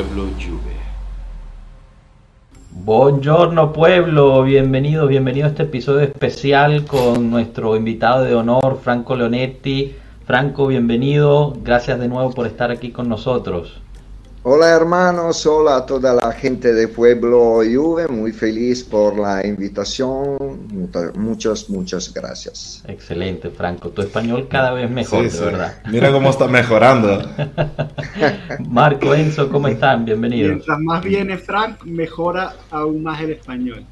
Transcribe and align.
Pueblo 0.00 0.30
Juve. 0.38 0.76
Buongiorno 2.70 3.70
pueblo, 3.70 4.42
bienvenido, 4.42 5.06
bienvenido 5.06 5.44
a 5.46 5.50
este 5.50 5.64
episodio 5.64 6.00
especial 6.00 6.86
con 6.86 7.30
nuestro 7.30 7.76
invitado 7.76 8.24
de 8.24 8.34
honor, 8.34 8.80
Franco 8.82 9.14
Leonetti. 9.14 9.94
Franco, 10.24 10.68
bienvenido, 10.68 11.52
gracias 11.62 12.00
de 12.00 12.08
nuevo 12.08 12.30
por 12.30 12.46
estar 12.46 12.70
aquí 12.70 12.92
con 12.92 13.10
nosotros. 13.10 13.82
Hola 14.42 14.70
hermanos, 14.70 15.44
hola 15.44 15.76
a 15.76 15.84
toda 15.84 16.14
la 16.14 16.32
gente 16.32 16.72
de 16.72 16.88
Pueblo 16.88 17.56
Juve, 17.56 18.08
muy 18.08 18.32
feliz 18.32 18.82
por 18.82 19.18
la 19.18 19.46
invitación, 19.46 20.66
muchas, 21.14 21.68
muchas 21.68 22.14
gracias. 22.14 22.82
Excelente, 22.88 23.50
Franco, 23.50 23.90
tu 23.90 24.00
español 24.00 24.48
cada 24.48 24.72
vez 24.72 24.90
mejor, 24.90 25.30
de 25.30 25.40
verdad. 25.44 25.74
Mira 25.90 26.10
cómo 26.10 26.30
está 26.30 26.48
mejorando. 26.48 27.22
Marco, 28.66 29.14
Enzo, 29.14 29.50
¿cómo 29.50 29.68
están? 29.68 30.06
Bienvenidos. 30.06 30.52
Mientras 30.52 30.78
más 30.80 31.04
viene 31.04 31.36
Frank, 31.36 31.84
mejora 31.84 32.54
aún 32.70 33.02
más 33.02 33.20
el 33.20 33.32
español. 33.32 33.84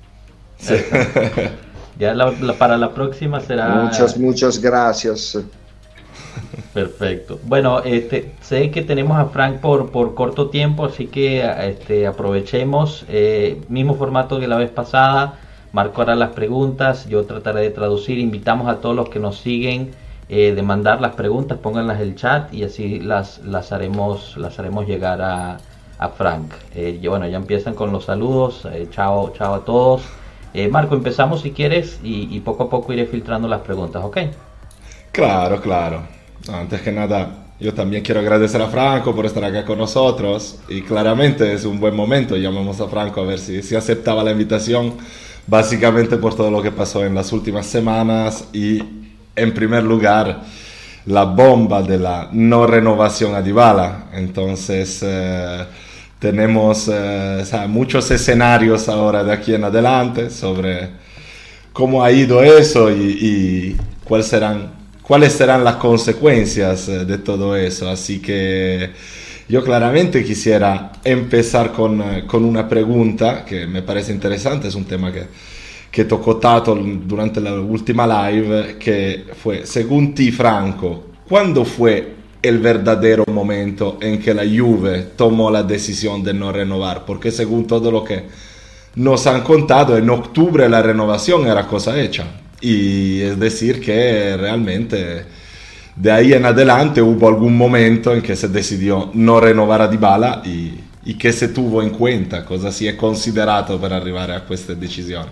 ya 1.98 2.14
para 2.58 2.78
la 2.78 2.94
próxima 2.94 3.38
será... 3.40 3.68
Muchas, 3.68 4.16
muchas 4.16 4.58
gracias. 4.58 5.38
Perfecto. 6.74 7.38
Bueno, 7.44 7.80
este, 7.80 8.32
sé 8.40 8.70
que 8.70 8.82
tenemos 8.82 9.18
a 9.18 9.26
Frank 9.26 9.60
por, 9.60 9.90
por 9.90 10.14
corto 10.14 10.48
tiempo, 10.50 10.84
así 10.84 11.06
que 11.06 11.44
este, 11.68 12.06
aprovechemos. 12.06 13.04
Eh, 13.08 13.60
mismo 13.68 13.94
formato 13.94 14.38
que 14.38 14.48
la 14.48 14.56
vez 14.56 14.70
pasada. 14.70 15.38
Marco 15.72 16.00
hará 16.00 16.14
las 16.16 16.30
preguntas, 16.30 17.06
yo 17.08 17.24
trataré 17.24 17.60
de 17.60 17.70
traducir. 17.70 18.18
Invitamos 18.18 18.68
a 18.68 18.76
todos 18.76 18.96
los 18.96 19.10
que 19.10 19.18
nos 19.18 19.38
siguen 19.38 19.90
eh, 20.28 20.52
de 20.54 20.62
mandar 20.62 21.00
las 21.00 21.14
preguntas, 21.14 21.58
pónganlas 21.58 22.00
en 22.00 22.08
el 22.08 22.14
chat 22.14 22.52
y 22.54 22.64
así 22.64 23.00
las, 23.00 23.38
las, 23.40 23.72
haremos, 23.72 24.36
las 24.38 24.58
haremos 24.58 24.86
llegar 24.86 25.20
a, 25.20 25.58
a 25.98 26.08
Frank. 26.08 26.52
Eh, 26.74 27.00
bueno, 27.06 27.26
ya 27.26 27.36
empiezan 27.36 27.74
con 27.74 27.92
los 27.92 28.06
saludos. 28.06 28.66
Eh, 28.72 28.88
chao, 28.90 29.32
chao 29.36 29.54
a 29.54 29.64
todos. 29.64 30.02
Marco, 30.70 30.96
empezamos 30.96 31.42
si 31.42 31.52
quieres 31.52 32.00
y, 32.02 32.34
y 32.34 32.40
poco 32.40 32.64
a 32.64 32.70
poco 32.70 32.92
iré 32.92 33.06
filtrando 33.06 33.46
las 33.46 33.60
preguntas, 33.60 34.02
¿ok? 34.02 34.18
Claro, 35.12 35.60
claro. 35.60 36.17
Antes 36.48 36.80
que 36.80 36.92
nada, 36.92 37.46
yo 37.60 37.74
también 37.74 38.02
quiero 38.02 38.20
agradecer 38.20 38.62
a 38.62 38.68
Franco 38.68 39.14
por 39.14 39.26
estar 39.26 39.44
acá 39.44 39.64
con 39.64 39.78
nosotros 39.78 40.58
y 40.68 40.82
claramente 40.82 41.52
es 41.52 41.64
un 41.64 41.80
buen 41.80 41.94
momento. 41.94 42.36
Llamamos 42.36 42.80
a 42.80 42.88
Franco 42.88 43.20
a 43.20 43.24
ver 43.24 43.38
si, 43.38 43.62
si 43.62 43.74
aceptaba 43.74 44.22
la 44.22 44.30
invitación, 44.30 44.94
básicamente 45.46 46.16
por 46.16 46.34
todo 46.34 46.50
lo 46.50 46.62
que 46.62 46.70
pasó 46.70 47.04
en 47.04 47.14
las 47.14 47.32
últimas 47.32 47.66
semanas 47.66 48.44
y 48.52 48.82
en 49.34 49.54
primer 49.54 49.82
lugar 49.82 50.42
la 51.06 51.24
bomba 51.24 51.82
de 51.82 51.98
la 51.98 52.28
no 52.32 52.66
renovación 52.66 53.34
a 53.34 53.42
Dybala. 53.42 54.06
Entonces 54.12 55.00
eh, 55.02 55.66
tenemos 56.18 56.88
eh, 56.92 57.42
muchos 57.68 58.10
escenarios 58.10 58.88
ahora 58.88 59.24
de 59.24 59.32
aquí 59.32 59.54
en 59.54 59.64
adelante 59.64 60.30
sobre 60.30 60.90
cómo 61.72 62.04
ha 62.04 62.10
ido 62.12 62.42
eso 62.42 62.90
y, 62.90 63.18
y 63.20 63.76
cuáles 64.04 64.28
serán 64.28 64.77
cuáles 65.08 65.32
serán 65.32 65.64
las 65.64 65.76
consecuencias 65.76 66.86
eh, 66.88 67.06
de 67.06 67.18
todo 67.18 67.56
eso. 67.56 67.88
Así 67.88 68.20
que 68.20 68.90
yo 69.48 69.64
claramente 69.64 70.22
quisiera 70.22 70.92
empezar 71.02 71.72
con, 71.72 72.02
eh, 72.02 72.24
con 72.26 72.44
una 72.44 72.68
pregunta 72.68 73.44
que 73.44 73.66
me 73.66 73.82
parece 73.82 74.12
interesante, 74.12 74.68
es 74.68 74.74
un 74.74 74.84
tema 74.84 75.10
que, 75.10 75.24
que 75.90 76.04
tocó 76.04 76.36
Tato 76.36 76.74
durante 76.74 77.40
la 77.40 77.54
última 77.54 78.06
live, 78.30 78.76
que 78.78 79.24
fue, 79.42 79.64
según 79.64 80.14
ti 80.14 80.30
Franco, 80.30 81.06
¿cuándo 81.26 81.64
fue 81.64 82.18
el 82.42 82.58
verdadero 82.58 83.24
momento 83.32 83.96
en 84.00 84.20
que 84.20 84.34
la 84.34 84.44
Juve 84.44 85.08
tomó 85.16 85.50
la 85.50 85.62
decisión 85.62 86.22
de 86.22 86.34
no 86.34 86.52
renovar? 86.52 87.06
Porque 87.06 87.32
según 87.32 87.66
todo 87.66 87.90
lo 87.90 88.04
que 88.04 88.24
nos 88.96 89.26
han 89.26 89.40
contado, 89.42 89.96
en 89.96 90.10
octubre 90.10 90.68
la 90.68 90.82
renovación 90.82 91.46
era 91.46 91.66
cosa 91.66 91.98
hecha. 91.98 92.26
Y 92.60 93.22
es 93.22 93.38
decir 93.38 93.80
que 93.80 94.36
realmente 94.36 95.24
de 95.94 96.10
ahí 96.10 96.32
en 96.32 96.44
adelante 96.44 97.00
hubo 97.02 97.28
algún 97.28 97.56
momento 97.56 98.12
en 98.12 98.22
que 98.22 98.36
se 98.36 98.48
decidió 98.48 99.10
no 99.14 99.40
renovar 99.40 99.82
a 99.82 99.88
Dybala 99.88 100.42
y, 100.44 100.80
y 101.04 101.14
che 101.16 101.32
se 101.32 101.48
tuvo 101.48 101.82
in 101.82 101.90
cuenta, 101.90 102.44
cosa 102.44 102.70
si 102.70 102.86
è 102.86 102.94
considerato 102.94 103.78
per 103.78 103.92
arrivare 103.92 104.34
a 104.34 104.42
queste 104.42 104.76
decisioni? 104.76 105.30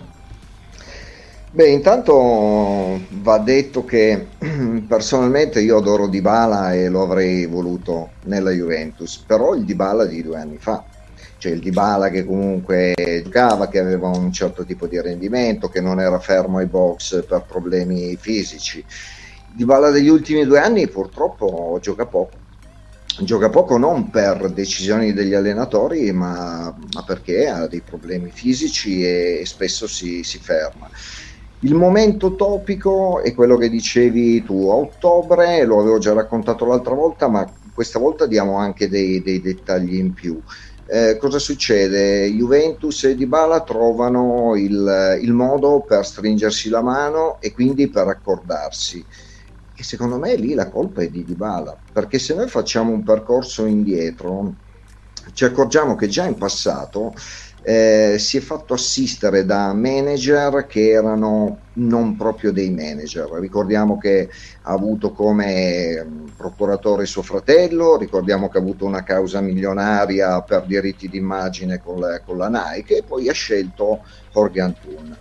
Beh, 1.49 1.69
intanto 1.69 2.99
va 3.21 3.37
detto 3.39 3.83
che 3.85 4.27
personalmente 4.87 5.61
io 5.61 5.77
adoro 5.77 6.07
Dybala 6.07 6.73
e 6.73 6.89
lo 6.89 7.03
avrei 7.03 7.45
voluto 7.45 8.09
nella 8.25 8.51
Juventus, 8.51 9.17
però 9.17 9.55
il 9.55 9.63
Dybala 9.63 10.05
di 10.05 10.21
due 10.21 10.37
anni 10.37 10.57
fa 10.57 10.83
cioè 11.47 11.55
il 11.55 11.59
Dybala 11.59 12.09
che 12.09 12.25
comunque 12.25 12.93
giocava, 13.23 13.69
che 13.69 13.79
aveva 13.79 14.09
un 14.09 14.31
certo 14.31 14.65
tipo 14.65 14.87
di 14.87 14.99
rendimento, 15.01 15.69
che 15.69 15.79
non 15.79 15.99
era 15.99 16.19
fermo 16.19 16.57
ai 16.57 16.65
box 16.65 17.25
per 17.25 17.45
problemi 17.47 18.15
fisici. 18.17 18.83
Dybala 19.53 19.89
degli 19.89 20.09
ultimi 20.09 20.45
due 20.45 20.59
anni 20.59 20.87
purtroppo 20.87 21.79
gioca 21.81 22.05
poco. 22.05 22.45
Gioca 23.19 23.49
poco 23.49 23.77
non 23.77 24.11
per 24.11 24.51
decisioni 24.51 25.11
degli 25.11 25.33
allenatori, 25.33 26.11
ma, 26.11 26.75
ma 26.93 27.03
perché 27.03 27.47
ha 27.47 27.65
dei 27.65 27.81
problemi 27.81 28.29
fisici 28.31 29.03
e, 29.03 29.39
e 29.41 29.45
spesso 29.45 29.87
si, 29.87 30.23
si 30.23 30.37
ferma. 30.37 30.87
Il 31.61 31.73
momento 31.73 32.35
topico 32.35 33.23
è 33.23 33.33
quello 33.33 33.57
che 33.57 33.69
dicevi 33.69 34.43
tu 34.43 34.67
a 34.69 34.75
ottobre, 34.75 35.65
lo 35.65 35.79
avevo 35.79 35.97
già 35.97 36.13
raccontato 36.13 36.65
l'altra 36.65 36.93
volta, 36.93 37.27
ma 37.27 37.51
questa 37.73 37.97
volta 37.97 38.27
diamo 38.27 38.57
anche 38.57 38.87
dei, 38.87 39.23
dei 39.23 39.41
dettagli 39.41 39.95
in 39.95 40.13
più. 40.13 40.39
Eh, 40.89 41.17
cosa 41.17 41.37
succede? 41.37 42.31
Juventus 42.31 43.03
e 43.03 43.15
Dybala 43.15 43.61
trovano 43.61 44.55
il, 44.55 45.19
il, 45.21 45.33
modo 45.33 45.81
per 45.81 46.05
stringersi 46.05 46.69
la 46.69 46.81
mano 46.81 47.41
e 47.41 47.51
quindi 47.51 47.89
per 47.89 48.07
accordarsi. 48.07 49.05
E 49.75 49.83
secondo 49.83 50.17
me 50.17 50.35
lì 50.35 50.53
la 50.53 50.69
colpa 50.69 51.01
è 51.01 51.09
di 51.09 51.25
Dybala, 51.25 51.77
perché 51.91 52.19
se 52.19 52.33
noi 52.35 52.47
facciamo 52.47 52.93
un 52.93 53.03
percorso 53.03 53.65
indietro, 53.65 54.53
ci 55.33 55.43
accorgiamo 55.43 55.95
che 55.95 56.07
già 56.07 56.25
in 56.25 56.37
passato 56.37 57.13
eh, 57.67 58.15
si 58.17 58.37
è 58.37 58.39
fatto 58.39 58.73
assistere 58.73 59.43
da 59.43 59.73
manager 59.73 60.65
che 60.67 60.87
erano 60.87 61.63
non 61.73 62.15
proprio 62.15 62.53
dei 62.53 62.69
manager. 62.69 63.29
Ricordiamo 63.41 63.97
che 63.97 64.29
ha 64.61 64.71
avuto 64.71 65.11
come 65.11 66.01
mm, 66.01 66.27
procuratore 66.37 67.05
suo 67.05 67.23
fratello, 67.23 67.97
ricordiamo 67.97 68.47
che 68.47 68.57
ha 68.57 68.61
avuto 68.61 68.85
una 68.85 69.03
causa 69.03 69.41
milionaria 69.41 70.41
per 70.43 70.63
diritti 70.65 71.09
d'immagine 71.09 71.81
con 71.81 71.99
la, 71.99 72.21
con 72.21 72.37
la 72.37 72.47
Nike 72.47 72.99
e 72.99 73.03
poi 73.03 73.27
ha 73.27 73.33
scelto 73.33 74.05
Jorge 74.31 74.61
Antun. 74.61 75.17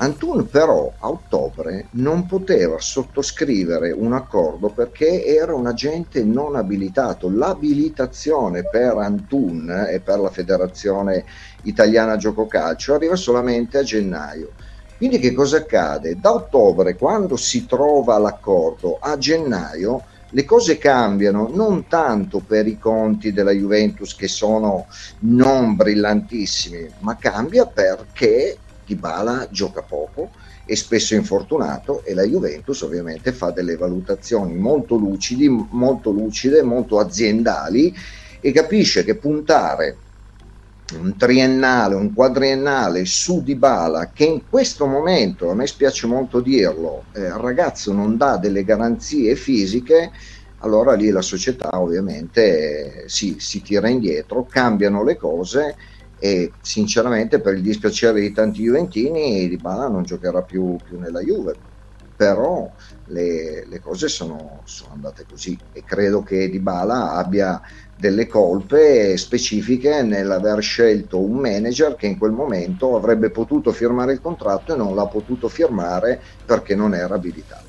Antun 0.00 0.48
però 0.48 0.92
a 0.96 1.08
ottobre 1.08 1.88
non 1.92 2.24
poteva 2.26 2.76
sottoscrivere 2.78 3.90
un 3.90 4.12
accordo 4.12 4.68
perché 4.68 5.24
era 5.24 5.56
un 5.56 5.66
agente 5.66 6.22
non 6.22 6.54
abilitato. 6.54 7.28
L'abilitazione 7.28 8.62
per 8.62 8.96
Antun 8.96 9.86
e 9.90 9.98
per 9.98 10.20
la 10.20 10.30
federazione 10.30 11.24
italiana 11.62 12.16
gioco 12.16 12.46
calcio 12.46 12.94
arriva 12.94 13.16
solamente 13.16 13.78
a 13.78 13.82
gennaio. 13.82 14.52
Quindi 14.96 15.18
che 15.18 15.32
cosa 15.32 15.56
accade? 15.56 16.16
Da 16.20 16.32
ottobre, 16.32 16.94
quando 16.94 17.34
si 17.36 17.66
trova 17.66 18.18
l'accordo, 18.18 18.98
a 19.00 19.18
gennaio 19.18 20.04
le 20.30 20.44
cose 20.44 20.78
cambiano 20.78 21.50
non 21.52 21.88
tanto 21.88 22.38
per 22.38 22.68
i 22.68 22.78
conti 22.78 23.32
della 23.32 23.50
Juventus 23.50 24.14
che 24.14 24.28
sono 24.28 24.86
non 25.20 25.74
brillantissimi, 25.74 26.88
ma 27.00 27.16
cambia 27.16 27.66
perché 27.66 28.58
Dybala 28.88 29.48
gioca 29.50 29.82
poco 29.82 30.30
e 30.64 30.74
spesso 30.74 31.14
infortunato 31.14 32.02
e 32.04 32.14
la 32.14 32.24
Juventus 32.24 32.80
ovviamente 32.80 33.32
fa 33.32 33.50
delle 33.50 33.76
valutazioni 33.76 34.54
molto 34.54 34.96
lucidi, 34.96 35.48
molto 35.48 36.10
lucide, 36.10 36.62
molto 36.62 36.98
aziendali 36.98 37.94
e 38.40 38.52
capisce 38.52 39.04
che 39.04 39.16
puntare 39.16 39.96
un 40.94 41.16
triennale, 41.18 41.94
un 41.94 42.14
quadriennale 42.14 43.04
su 43.04 43.42
Dybala 43.42 44.10
che 44.12 44.24
in 44.24 44.42
questo 44.48 44.86
momento, 44.86 45.50
a 45.50 45.54
me 45.54 45.66
spiace 45.66 46.06
molto 46.06 46.40
dirlo, 46.40 47.04
eh, 47.12 47.20
il 47.20 47.32
ragazzo 47.32 47.92
non 47.92 48.16
dà 48.16 48.38
delle 48.38 48.64
garanzie 48.64 49.34
fisiche, 49.36 50.10
allora 50.60 50.94
lì 50.94 51.10
la 51.10 51.20
società 51.20 51.78
ovviamente 51.78 53.04
eh, 53.04 53.08
si, 53.08 53.36
si 53.38 53.60
tira 53.60 53.88
indietro, 53.88 54.46
cambiano 54.46 55.04
le 55.04 55.16
cose 55.16 55.76
e 56.18 56.52
sinceramente 56.60 57.40
per 57.40 57.54
il 57.54 57.62
dispiacere 57.62 58.20
di 58.20 58.32
tanti 58.32 58.62
Juventini 58.62 59.48
Dybala 59.48 59.88
non 59.88 60.02
giocherà 60.02 60.42
più, 60.42 60.76
più 60.84 60.98
nella 60.98 61.20
Juve. 61.20 61.54
Però 62.16 62.68
le, 63.06 63.64
le 63.66 63.80
cose 63.80 64.08
sono, 64.08 64.62
sono, 64.64 64.92
andate 64.92 65.24
così. 65.28 65.56
E 65.72 65.84
credo 65.84 66.24
che 66.24 66.50
Dybala 66.50 67.12
abbia 67.12 67.60
delle 67.96 68.26
colpe 68.26 69.16
specifiche 69.16 70.02
nell'aver 70.02 70.60
scelto 70.60 71.20
un 71.20 71.36
manager 71.36 71.94
che 71.94 72.06
in 72.06 72.18
quel 72.18 72.32
momento 72.32 72.96
avrebbe 72.96 73.30
potuto 73.30 73.70
firmare 73.72 74.12
il 74.12 74.20
contratto 74.20 74.74
e 74.74 74.76
non 74.76 74.96
l'ha 74.96 75.06
potuto 75.06 75.48
firmare 75.48 76.20
perché 76.44 76.74
non 76.74 76.94
era 76.94 77.14
abilitato. 77.14 77.66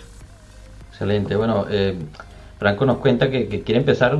Excelente, 0.89 1.35
bueno, 1.35 1.67
eh, 1.67 1.95
Franco 2.57 2.85
nos 2.85 2.97
cuenta 2.97 3.29
que, 3.29 3.47
que 3.47 3.61
quiere 3.61 3.79
empezar 3.79 4.19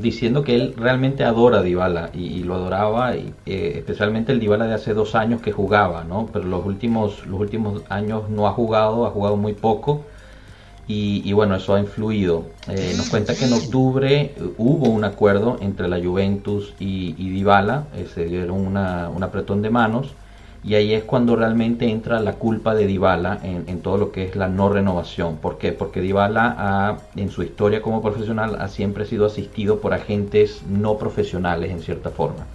diciendo 0.00 0.42
que 0.42 0.54
él 0.54 0.74
realmente 0.76 1.24
adora 1.24 1.58
a 1.58 1.62
Dybala 1.62 2.10
y, 2.12 2.42
lo 2.42 2.54
adoraba, 2.54 3.16
y, 3.16 3.32
eh, 3.46 3.74
especialmente 3.76 4.32
el 4.32 4.40
Dybala 4.40 4.66
de 4.66 4.74
hace 4.74 4.94
dos 4.94 5.14
años 5.14 5.40
que 5.40 5.52
jugaba, 5.52 6.04
¿no? 6.04 6.28
Pero 6.32 6.46
los 6.46 6.64
últimos, 6.64 7.26
los 7.26 7.40
últimos 7.40 7.82
años 7.88 8.28
no 8.28 8.46
ha 8.46 8.52
jugado, 8.52 9.06
ha 9.06 9.10
jugado 9.10 9.36
muy 9.36 9.54
poco 9.54 10.04
y, 10.88 11.32
bueno, 11.32 11.56
eso 11.56 11.74
ha 11.74 11.80
influido. 11.80 12.44
Eh, 12.68 12.94
nos 12.96 13.10
cuenta 13.10 13.34
que 13.34 13.46
en 13.46 13.54
octubre 13.54 14.34
hubo 14.56 14.88
un 14.88 15.02
acuerdo 15.02 15.56
entre 15.60 15.88
la 15.88 16.00
Juventus 16.00 16.74
y, 16.78 17.16
y 17.18 17.30
Dybala, 17.30 17.86
eh, 17.96 18.06
se 18.14 18.26
dieron 18.26 18.64
una, 18.64 19.08
un 19.08 19.22
apretón 19.24 19.62
de 19.62 19.70
manos 19.70 20.14
y 20.66 20.74
ahí 20.74 20.94
es 20.94 21.04
cuando 21.04 21.36
realmente 21.36 21.88
entra 21.88 22.18
la 22.18 22.32
culpa 22.32 22.74
de 22.74 22.88
Dybala 22.88 23.38
en, 23.44 23.80
todo 23.82 23.98
lo 23.98 24.10
que 24.10 24.24
es 24.24 24.34
la 24.34 24.48
no 24.48 24.68
renovación. 24.68 25.36
¿Por 25.36 25.58
qué? 25.58 25.70
Porque 25.70 26.00
Dybala 26.00 26.98
en 27.14 27.30
su 27.30 27.44
historia 27.44 27.80
como 27.80 28.02
profesional 28.02 28.56
ha 28.60 28.66
siempre 28.66 29.04
sido 29.04 29.26
asistido 29.26 29.78
por 29.78 29.94
agentes 29.94 30.64
no 30.68 30.98
profesionales 30.98 31.70
en 31.70 31.80
cierta 31.80 32.10
forma. 32.10 32.46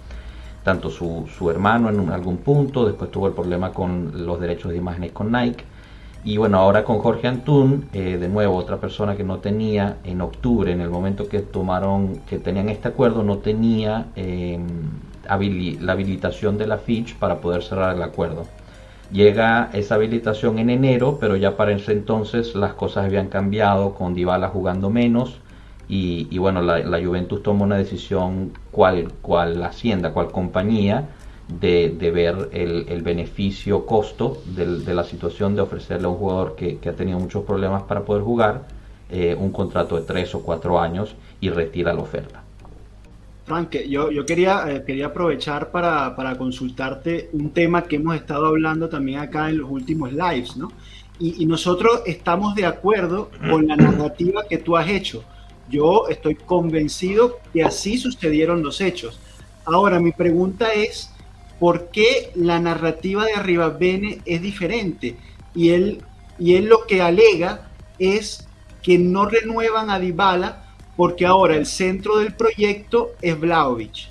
Tanto 0.62 0.90
su, 0.90 1.50
hermano 1.50 1.88
en 1.88 2.10
algún 2.10 2.36
punto, 2.36 2.84
después 2.84 3.10
tuvo 3.10 3.28
el 3.28 3.32
problema 3.32 3.72
con 3.72 4.26
los 4.26 4.38
derechos 4.38 4.72
de 4.72 4.76
imágenes 4.76 5.12
con 5.12 5.32
Nike. 5.32 5.64
Y 6.22 6.36
bueno, 6.36 6.58
ahora 6.58 6.84
con 6.84 6.98
Jorge 6.98 7.28
Antún, 7.28 7.88
eh, 7.94 8.18
de 8.18 8.28
nuevo 8.28 8.56
otra 8.56 8.76
persona 8.76 9.16
que 9.16 9.24
no 9.24 9.38
tenía 9.38 9.96
en 10.04 10.20
octubre, 10.20 10.70
en 10.70 10.82
el 10.82 10.90
momento 10.90 11.28
que 11.28 11.40
tomaron, 11.40 12.18
que 12.28 12.38
tenían 12.38 12.68
este 12.68 12.88
acuerdo, 12.88 13.22
no 13.22 13.38
tenía... 13.38 14.08
Eh, 14.16 14.60
la 15.26 15.92
habilitación 15.92 16.58
de 16.58 16.66
la 16.66 16.78
Fitch 16.78 17.16
para 17.16 17.40
poder 17.40 17.62
cerrar 17.62 17.96
el 17.96 18.02
acuerdo. 18.02 18.46
Llega 19.12 19.68
esa 19.74 19.96
habilitación 19.96 20.58
en 20.58 20.70
enero, 20.70 21.18
pero 21.20 21.36
ya 21.36 21.56
para 21.56 21.72
ese 21.72 21.92
entonces 21.92 22.54
las 22.54 22.72
cosas 22.72 23.04
habían 23.04 23.28
cambiado, 23.28 23.94
con 23.94 24.14
Dybala 24.14 24.48
jugando 24.48 24.88
menos 24.88 25.38
y, 25.88 26.38
bueno, 26.38 26.62
la, 26.62 27.04
Juventus 27.04 27.42
tomó 27.42 27.64
una 27.64 27.76
decisión 27.76 28.52
cual, 28.70 29.12
cual 29.20 29.62
hacienda, 29.62 30.14
cual 30.14 30.30
compañía, 30.30 31.08
de, 31.48 32.10
ver 32.10 32.48
el, 32.52 33.02
beneficio-costo 33.02 34.38
de, 34.46 34.94
la 34.94 35.04
situación 35.04 35.54
de 35.54 35.60
ofrecerle 35.60 36.06
a 36.06 36.10
un 36.10 36.16
jugador 36.16 36.56
que, 36.56 36.78
ha 36.88 36.92
tenido 36.92 37.18
muchos 37.18 37.44
problemas 37.44 37.82
para 37.82 38.04
poder 38.04 38.22
jugar 38.22 38.62
eh, 39.10 39.36
un 39.38 39.52
contrato 39.52 39.96
de 39.96 40.02
tres 40.02 40.34
o 40.34 40.40
cuatro 40.40 40.80
años 40.80 41.14
y 41.42 41.50
retira 41.50 41.92
la 41.92 42.00
oferta. 42.00 42.41
Frank, 43.44 43.76
yo, 43.88 44.10
yo 44.10 44.24
quería, 44.24 44.64
eh, 44.68 44.84
quería 44.86 45.06
aprovechar 45.06 45.70
para, 45.70 46.36
consultarte 46.38 47.28
un 47.32 47.50
tema 47.50 47.82
que 47.84 47.96
hemos 47.96 48.14
estado 48.14 48.46
hablando 48.46 48.88
también 48.88 49.18
acá 49.18 49.50
en 49.50 49.58
los 49.58 49.70
últimos 49.70 50.12
lives, 50.12 50.56
¿no? 50.56 50.70
Y, 51.18 51.46
nosotros 51.46 52.02
estamos 52.06 52.56
de 52.56 52.66
acuerdo 52.66 53.30
con 53.48 53.68
la 53.68 53.76
narrativa 53.76 54.42
que 54.48 54.58
tú 54.58 54.76
has 54.76 54.88
hecho. 54.88 55.22
Yo 55.70 56.08
estoy 56.08 56.34
convencido 56.34 57.38
que 57.52 57.62
así 57.62 57.96
sucedieron 57.96 58.62
los 58.62 58.80
hechos. 58.80 59.20
Ahora, 59.64 60.00
mi 60.00 60.10
pregunta 60.10 60.72
es, 60.72 61.12
¿por 61.60 61.90
qué 61.90 62.32
la 62.34 62.58
narrativa 62.58 63.24
de 63.24 63.34
Arriba 63.34 63.68
Bene 63.68 64.20
es 64.24 64.42
diferente? 64.42 65.16
Y 65.54 65.70
él, 65.70 66.02
y 66.40 66.56
él 66.56 66.64
lo 66.64 66.86
que 66.88 67.02
alega 67.02 67.70
es 68.00 68.48
que 68.82 68.98
no 68.98 69.26
renuevan 69.26 69.90
a 69.90 70.00
Dybala 70.00 70.61
porque 71.02 71.24
ahora 71.24 71.56
il 71.56 71.66
centro 71.66 72.18
del 72.18 72.32
progetto 72.32 73.16
è 73.18 73.34
Vlaovic. 73.34 74.06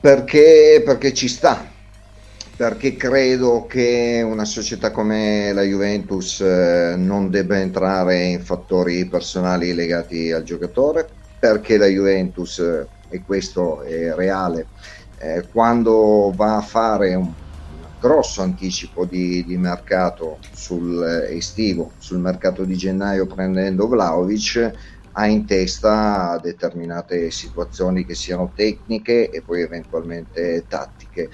Perché, 0.00 0.82
perché 0.82 1.12
ci 1.12 1.28
sta, 1.28 1.70
perché 2.56 2.96
credo 2.96 3.66
che 3.66 4.24
una 4.24 4.46
società 4.46 4.92
come 4.92 5.52
la 5.52 5.60
Juventus 5.60 6.40
eh, 6.40 6.94
non 6.96 7.28
debba 7.28 7.58
entrare 7.58 8.24
in 8.24 8.40
fattori 8.40 9.04
personali 9.04 9.74
legati 9.74 10.32
al 10.32 10.44
giocatore, 10.44 11.06
perché 11.38 11.76
la 11.76 11.88
Juventus, 11.88 12.58
eh, 12.60 12.86
e 13.10 13.22
questo 13.22 13.82
è 13.82 14.14
reale, 14.14 14.68
eh, 15.18 15.44
quando 15.52 16.32
va 16.34 16.56
a 16.56 16.62
fare 16.62 17.14
un 17.14 17.30
grosso 18.06 18.40
anticipo 18.40 19.04
di, 19.04 19.44
di 19.44 19.56
mercato 19.56 20.38
sul 20.52 21.02
eh, 21.02 21.36
estivo, 21.36 21.90
sul 21.98 22.18
mercato 22.18 22.62
di 22.62 22.76
gennaio 22.76 23.26
prendendo 23.26 23.88
Vlaovic, 23.88 24.72
ha 25.10 25.26
in 25.26 25.44
testa 25.44 26.38
determinate 26.40 27.32
situazioni 27.32 28.04
che 28.04 28.14
siano 28.14 28.52
tecniche 28.54 29.30
e 29.30 29.42
poi 29.42 29.62
eventualmente 29.62 30.66
tattiche. 30.68 31.30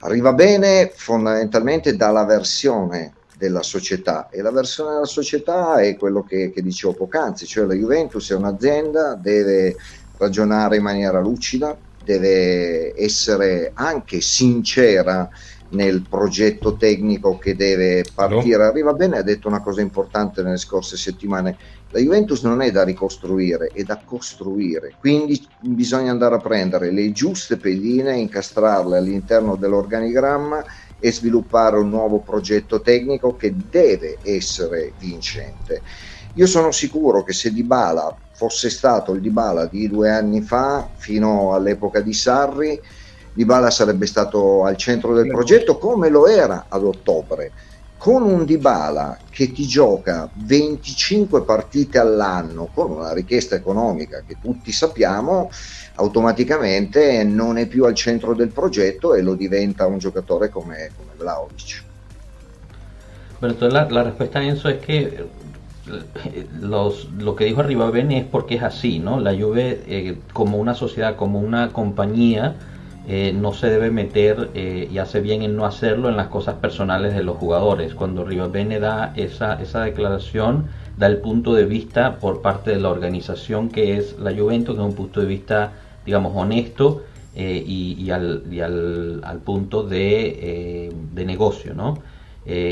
Arriva 0.00 0.34
bene 0.34 0.92
fondamentalmente 0.94 1.96
dalla 1.96 2.24
versione 2.24 3.14
della 3.38 3.62
società 3.62 4.28
e 4.28 4.42
la 4.42 4.50
versione 4.50 4.94
della 4.94 5.04
società 5.06 5.80
è 5.80 5.96
quello 5.96 6.22
che, 6.24 6.50
che 6.52 6.62
dicevo 6.62 6.92
poc'anzi, 6.92 7.46
cioè 7.46 7.64
la 7.64 7.74
Juventus 7.74 8.30
è 8.32 8.34
un'azienda, 8.34 9.14
deve 9.14 9.76
ragionare 10.18 10.76
in 10.76 10.82
maniera 10.82 11.20
lucida, 11.20 11.76
deve 12.04 12.92
essere 13.00 13.70
anche 13.74 14.20
sincera 14.20 15.30
nel 15.72 16.06
progetto 16.08 16.76
tecnico 16.76 17.38
che 17.38 17.54
deve 17.54 18.04
partire. 18.14 18.64
Arriva 18.64 18.92
bene, 18.92 19.18
ha 19.18 19.22
detto 19.22 19.48
una 19.48 19.60
cosa 19.60 19.80
importante 19.80 20.42
nelle 20.42 20.56
scorse 20.56 20.96
settimane. 20.96 21.56
La 21.90 22.00
Juventus 22.00 22.42
non 22.42 22.62
è 22.62 22.70
da 22.70 22.84
ricostruire, 22.84 23.70
è 23.72 23.82
da 23.82 24.00
costruire. 24.04 24.94
Quindi 24.98 25.46
bisogna 25.60 26.10
andare 26.10 26.36
a 26.36 26.40
prendere 26.40 26.90
le 26.90 27.12
giuste 27.12 27.56
pedine, 27.56 28.16
incastrarle 28.18 28.96
all'interno 28.96 29.56
dell'organigramma 29.56 30.64
e 30.98 31.12
sviluppare 31.12 31.78
un 31.78 31.88
nuovo 31.88 32.20
progetto 32.20 32.80
tecnico 32.80 33.36
che 33.36 33.54
deve 33.68 34.18
essere 34.22 34.92
vincente. 34.98 35.82
Io 36.34 36.46
sono 36.46 36.70
sicuro 36.70 37.24
che 37.24 37.34
se 37.34 37.52
Dybala 37.52 38.16
fosse 38.32 38.70
stato 38.70 39.12
il 39.12 39.20
Dybala 39.20 39.66
di 39.66 39.88
due 39.88 40.10
anni 40.10 40.40
fa, 40.40 40.88
fino 40.96 41.52
all'epoca 41.52 42.00
di 42.00 42.14
Sarri, 42.14 42.80
Dybala 43.32 43.70
sarebbe 43.70 44.06
stato 44.06 44.64
al 44.64 44.76
centro 44.76 45.14
del 45.14 45.28
progetto 45.28 45.78
come 45.78 46.08
lo 46.08 46.26
era 46.26 46.66
ad 46.68 46.84
ottobre. 46.84 47.52
Con 47.96 48.22
un 48.24 48.44
Dybala 48.44 49.16
che 49.30 49.52
ti 49.52 49.66
gioca 49.66 50.28
25 50.32 51.42
partite 51.42 51.98
all'anno 51.98 52.68
con 52.74 52.90
una 52.90 53.12
richiesta 53.12 53.54
economica 53.54 54.24
che 54.26 54.36
tutti 54.42 54.72
sappiamo, 54.72 55.50
automaticamente 55.94 57.22
non 57.22 57.58
è 57.58 57.66
più 57.66 57.84
al 57.84 57.94
centro 57.94 58.34
del 58.34 58.48
progetto 58.48 59.14
e 59.14 59.22
lo 59.22 59.34
diventa 59.34 59.86
un 59.86 59.98
giocatore 59.98 60.48
come, 60.48 60.90
come 60.96 61.12
Vlaovic. 61.16 61.84
La, 63.40 63.86
la, 63.90 64.02
respuesta 64.02 64.38
a 64.38 64.44
eso 64.44 64.68
es 64.68 64.78
que 64.84 65.26
eh, 65.88 66.46
los, 66.60 67.08
lo 67.18 67.34
que 67.34 67.44
dijo 67.44 67.60
Arriba 67.60 67.90
Bene 67.90 68.18
es 68.18 68.24
porque 68.24 68.54
es 68.54 68.62
así, 68.62 69.00
¿no? 69.00 69.18
La 69.18 69.32
Juve 69.34 69.82
eh, 69.86 70.18
como 70.32 70.58
una 70.58 70.74
sociedad, 70.74 71.16
como 71.16 71.40
una 71.40 71.72
compañía, 71.72 72.54
Eh, 73.08 73.32
no 73.34 73.52
se 73.52 73.68
debe 73.68 73.90
meter 73.90 74.50
eh, 74.54 74.88
y 74.90 74.98
hace 74.98 75.20
bien 75.20 75.42
en 75.42 75.56
no 75.56 75.66
hacerlo 75.66 76.08
en 76.08 76.16
las 76.16 76.28
cosas 76.28 76.56
personales 76.56 77.14
de 77.14 77.24
los 77.24 77.36
jugadores. 77.36 77.94
Cuando 77.94 78.24
Rivabene 78.24 78.78
da 78.78 79.12
esa, 79.16 79.60
esa 79.60 79.82
declaración, 79.82 80.66
da 80.96 81.08
el 81.08 81.18
punto 81.18 81.54
de 81.54 81.64
vista 81.64 82.18
por 82.20 82.42
parte 82.42 82.70
de 82.70 82.80
la 82.80 82.90
organización 82.90 83.70
que 83.70 83.96
es 83.96 84.16
la 84.20 84.32
Juventus, 84.32 84.76
que 84.76 84.82
es 84.82 84.88
un 84.88 84.94
punto 84.94 85.20
de 85.20 85.26
vista, 85.26 85.72
digamos, 86.06 86.32
honesto 86.36 87.02
eh, 87.34 87.64
y, 87.66 88.08
al, 88.10 88.44
y 88.48 88.60
al, 88.60 89.20
al, 89.24 89.38
punto 89.38 89.82
de, 89.82 90.92
de 91.12 91.24
negocio, 91.24 91.74
¿no? 91.74 91.98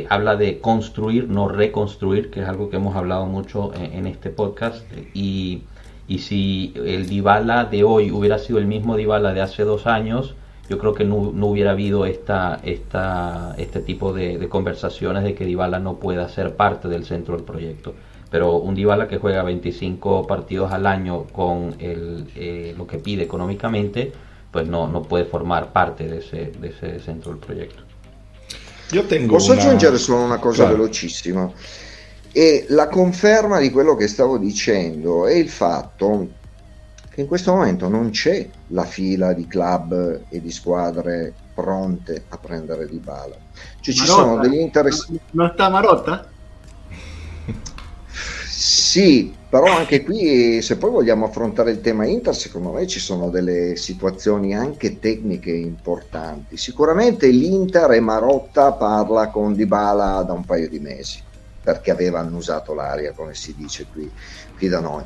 habla 0.08 0.34
de 0.34 0.58
construir, 0.58 1.28
no 1.28 1.46
reconstruir, 1.46 2.30
que 2.30 2.40
es 2.40 2.49
algo 2.49 2.70
que 2.70 2.76
hemos 2.76 2.96
hablado 2.96 3.26
mucho 3.26 3.72
en, 3.75 3.92
en 3.92 4.06
este 4.08 4.30
podcast, 4.30 4.84
y 5.14 5.62
y 6.11 6.19
si 6.19 6.73
el 6.75 7.09
Dybala 7.09 7.67
de 7.67 7.85
hoy 7.85 8.11
hubiera 8.11 8.40
sido 8.40 8.59
el 8.59 8.67
mismo 8.67 8.97
Dybala 8.97 9.33
de 9.33 9.43
hace 9.43 9.62
dos 9.62 9.87
años, 9.87 10.35
yo 10.69 10.76
creo 10.76 10.93
que 10.93 11.05
no, 11.05 11.17
hubiera 11.17 11.71
habido 11.71 12.05
esta, 12.05 12.59
esta, 12.64 13.55
este 13.59 13.79
tipo 13.79 14.12
de, 14.12 14.49
conversaciones 14.49 15.23
de 15.23 15.37
que 15.37 15.45
Dybala 15.45 15.79
no 15.79 16.00
pueda 16.00 16.29
ser 16.29 16.57
parte 16.57 16.88
del 16.88 17.05
centro 17.05 17.37
del 17.37 17.45
proyecto. 17.45 17.95
Pero 18.29 18.57
un 18.57 18.75
Dybala 18.75 19.07
que 19.07 19.19
juega 19.19 19.45
25 19.45 20.26
partidos 20.26 20.73
al 20.73 20.88
año 20.88 21.26
con 21.26 21.76
el, 21.79 22.26
eh, 22.35 22.75
lo 22.76 22.88
que 22.88 22.99
pide 22.99 23.23
económicamente, 23.23 24.11
pues 24.50 24.67
no, 24.67 24.88
no 24.88 25.02
puede 25.02 25.26
formar 25.26 25.73
parte 25.73 26.09
de 26.09 26.19
ese, 26.19 26.50
de 26.59 26.69
ese 26.71 26.99
centro 26.99 27.31
del 27.31 27.40
proyecto. 27.40 27.85
Yo 28.90 29.05
tengo 29.05 29.35
Posso 29.35 29.52
una... 29.52 29.62
aggiungere 29.62 29.97
solo 29.97 30.25
una 30.25 30.38
cosa 30.38 30.64
claro. 30.64 30.79
velocissima? 30.79 31.52
E 32.32 32.66
la 32.68 32.88
conferma 32.88 33.58
di 33.58 33.70
quello 33.70 33.96
che 33.96 34.06
stavo 34.06 34.38
dicendo 34.38 35.26
è 35.26 35.34
il 35.34 35.49
fatto 35.49 36.28
che 37.10 37.22
in 37.22 37.26
questo 37.26 37.52
momento 37.52 37.88
non 37.88 38.10
c'è 38.10 38.49
la 38.68 38.84
fila 38.84 39.32
di 39.32 39.49
club 39.49 40.22
e 40.28 40.40
di 40.40 40.50
squadre 40.52 41.34
pronte 41.52 42.25
a 42.28 42.38
prendere 42.38 42.88
di 42.88 42.99
bala. 42.99 43.34
Cioè 43.80 43.94
ci 43.94 44.04
sono 44.04 44.38
degli 44.38 44.58
interessi. 44.58 45.18
Non 45.32 45.50
sta 45.52 45.68
Marotta? 45.68 46.28
Sì, 48.46 49.34
però 49.49 49.64
anche 49.66 50.04
qui 50.04 50.62
se 50.62 50.76
poi 50.76 50.90
vogliamo 50.90 51.26
affrontare 51.26 51.72
il 51.72 51.80
tema 51.80 52.06
Inter, 52.06 52.37
secondo 52.37 52.70
me 52.70 52.87
ci 52.87 53.00
sono 53.00 53.28
delle 53.28 53.75
situazioni 53.75 54.54
anche 54.54 55.00
tecniche 55.00 55.50
importanti. 55.50 56.56
Sicuramente 56.56 57.26
l'Inter 57.26 57.90
e 57.90 58.00
Marotta 58.00 58.72
parla 58.72 59.28
con 59.28 59.54
Dybala 59.54 60.22
da 60.22 60.32
un 60.32 60.44
paio 60.44 60.68
di 60.68 60.78
mesi 60.78 61.22
perché 61.62 61.90
aveva 61.90 62.21
annusato 62.21 62.75
l'aria, 62.75 63.12
come 63.12 63.35
si 63.35 63.55
dice 63.57 63.87
qui, 63.93 64.11
qui 64.57 64.69
da 64.69 64.81
noi. 64.81 65.05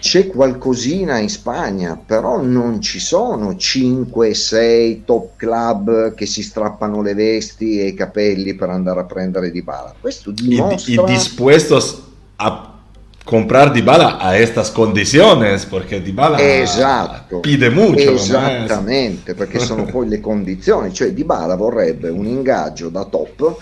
c'è 0.00 0.26
qualcosina 0.28 1.18
in 1.18 1.28
Spagna, 1.28 2.00
però 2.04 2.40
non 2.40 2.80
ci 2.80 2.98
sono 2.98 3.50
5-6 3.50 5.04
top 5.04 5.36
club 5.36 6.14
che 6.14 6.26
si 6.26 6.42
strappano 6.42 7.02
le 7.02 7.14
vesti 7.14 7.80
e 7.80 7.88
i 7.88 7.94
capelli 7.94 8.54
per 8.54 8.70
andare 8.70 9.00
a 9.00 9.04
prendere 9.04 9.50
Di 9.50 9.62
Bala. 9.62 9.94
Questo 10.00 10.30
dimostra... 10.30 10.92
Y, 10.92 10.96
y 10.96 11.04
dispuestos 11.04 12.02
a 12.36 12.78
comprar 13.22 13.70
Dybala 13.70 14.18
a 14.18 14.36
estas 14.36 14.70
condiciones, 14.70 15.64
perché 15.66 16.00
Dybala 16.00 16.40
esatto, 16.40 17.40
pide 17.40 17.68
mucho. 17.68 18.12
Esattamente, 18.12 19.34
perché 19.34 19.58
sono 19.58 19.84
poi 19.84 20.08
le 20.08 20.20
condizioni, 20.20 20.92
cioè 20.92 21.12
Dybala 21.12 21.54
vorrebbe 21.54 22.08
un 22.08 22.24
ingaggio 22.24 22.88
da 22.88 23.04
top 23.04 23.56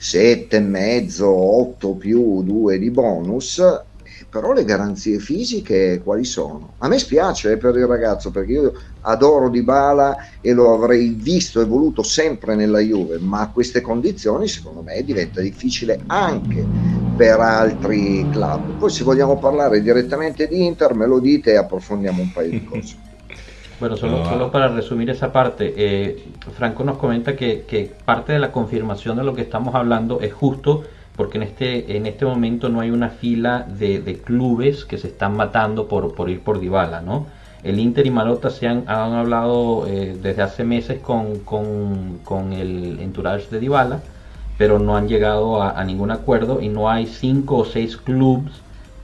7,5, 0.00 1.22
8 1.22 1.94
più 1.94 2.42
2 2.42 2.78
di 2.78 2.90
bonus 2.90 3.62
però 4.30 4.52
le 4.52 4.64
garanzie 4.64 5.18
fisiche 5.18 6.00
quali 6.02 6.24
sono? 6.24 6.74
A 6.78 6.88
me 6.88 6.98
spiace 6.98 7.56
per 7.56 7.76
il 7.76 7.86
ragazzo 7.86 8.30
perché 8.30 8.52
io 8.52 8.72
adoro 9.02 9.48
Dybala 9.48 10.16
e 10.40 10.52
lo 10.52 10.72
avrei 10.72 11.08
visto 11.08 11.60
e 11.60 11.64
voluto 11.64 12.02
sempre 12.02 12.54
nella 12.54 12.78
Juve, 12.78 13.18
ma 13.18 13.40
a 13.40 13.50
queste 13.50 13.80
condizioni 13.80 14.46
secondo 14.46 14.82
me 14.82 15.02
diventa 15.02 15.40
difficile 15.40 16.00
anche 16.06 16.64
per 17.16 17.40
altri 17.40 18.24
club. 18.30 18.78
Poi 18.78 18.90
se 18.90 19.04
vogliamo 19.04 19.36
parlare 19.38 19.82
direttamente 19.82 20.46
di 20.46 20.64
Inter 20.64 20.94
me 20.94 21.06
lo 21.06 21.18
dite 21.18 21.52
e 21.52 21.56
approfondiamo 21.56 22.22
un 22.22 22.32
paio 22.32 22.50
di 22.50 22.64
cose. 22.70 23.09
Bueno, 23.80 23.96
solo, 23.96 24.24
solo, 24.26 24.50
para 24.50 24.68
resumir 24.68 25.08
esa 25.08 25.32
parte, 25.32 25.72
eh, 25.74 26.22
Franco 26.54 26.84
nos 26.84 26.98
comenta 26.98 27.34
que, 27.34 27.64
que 27.66 27.90
parte 28.04 28.34
de 28.34 28.38
la 28.38 28.52
confirmación 28.52 29.16
de 29.16 29.24
lo 29.24 29.34
que 29.34 29.40
estamos 29.40 29.74
hablando 29.74 30.20
es 30.20 30.34
justo 30.34 30.84
porque 31.16 31.38
en 31.38 31.44
este, 31.44 31.96
en 31.96 32.06
este 32.06 32.24
momento 32.24 32.68
no 32.68 32.80
hay 32.80 32.90
una 32.90 33.10
fila 33.10 33.66
de, 33.68 34.00
de 34.00 34.18
clubes 34.18 34.84
que 34.84 34.96
se 34.96 35.08
están 35.08 35.36
matando 35.36 35.88
por, 35.88 36.14
por 36.14 36.30
ir 36.30 36.40
por 36.40 36.60
Dybala, 36.60 37.00
¿no? 37.02 37.26
El 37.62 37.78
Inter 37.78 38.06
y 38.06 38.10
Marota 38.10 38.48
se 38.48 38.66
han, 38.66 38.84
han 38.86 39.12
hablado 39.12 39.86
eh, 39.86 40.16
desde 40.22 40.40
hace 40.40 40.64
meses 40.64 41.00
con, 41.00 41.40
con, 41.40 42.20
con, 42.24 42.54
el 42.54 43.00
entourage 43.00 43.50
de 43.50 43.60
Dybala, 43.60 44.00
pero 44.56 44.78
no 44.78 44.96
han 44.96 45.08
llegado 45.08 45.62
a, 45.62 45.78
a, 45.78 45.84
ningún 45.84 46.10
acuerdo 46.10 46.60
y 46.62 46.68
no 46.68 46.88
hay 46.88 47.06
cinco 47.06 47.58
o 47.58 47.64
seis 47.66 47.98
clubes 47.98 48.52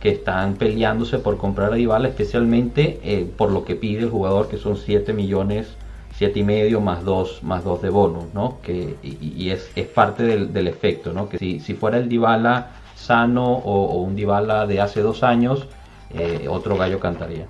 que 0.01 0.11
están 0.11 0.55
peleándose 0.55 1.19
por 1.19 1.37
comprar 1.37 1.73
a 1.73 1.77
Dybala, 1.77 2.09
especialmente 2.09 3.01
eh, 3.03 3.31
por 3.37 3.51
lo 3.51 3.65
que 3.65 3.75
pide 3.75 4.01
el 4.01 4.11
jugador, 4.11 4.49
que 4.49 4.59
son 4.59 4.77
7 4.77 5.13
millones 5.13 5.77
siete 6.17 6.41
y 6.41 6.43
medio 6.43 6.81
más 6.81 7.05
dos 7.05 7.43
más 7.43 7.63
dos 7.63 7.83
de 7.83 7.91
bonus, 7.91 8.25
¿no? 8.33 8.59
Que, 8.63 8.97
y, 9.03 9.51
es, 9.51 9.71
es, 9.77 9.87
parte 9.87 10.23
del, 10.23 10.53
del, 10.53 10.67
efecto, 10.67 11.13
¿no? 11.13 11.29
Que 11.29 11.39
si, 11.39 11.61
si 11.61 11.75
fuera 11.75 11.99
el 11.99 12.09
Dybala 12.09 12.71
sano 12.95 13.45
o, 13.45 13.85
o, 13.85 14.01
un 14.01 14.17
Dybala 14.17 14.67
de 14.67 14.81
hace 14.81 15.01
dos 15.01 15.23
años, 15.23 15.67
eh, 16.15 16.47
otro 16.49 16.77
gallo 16.77 16.99
cantaría. 16.99 17.47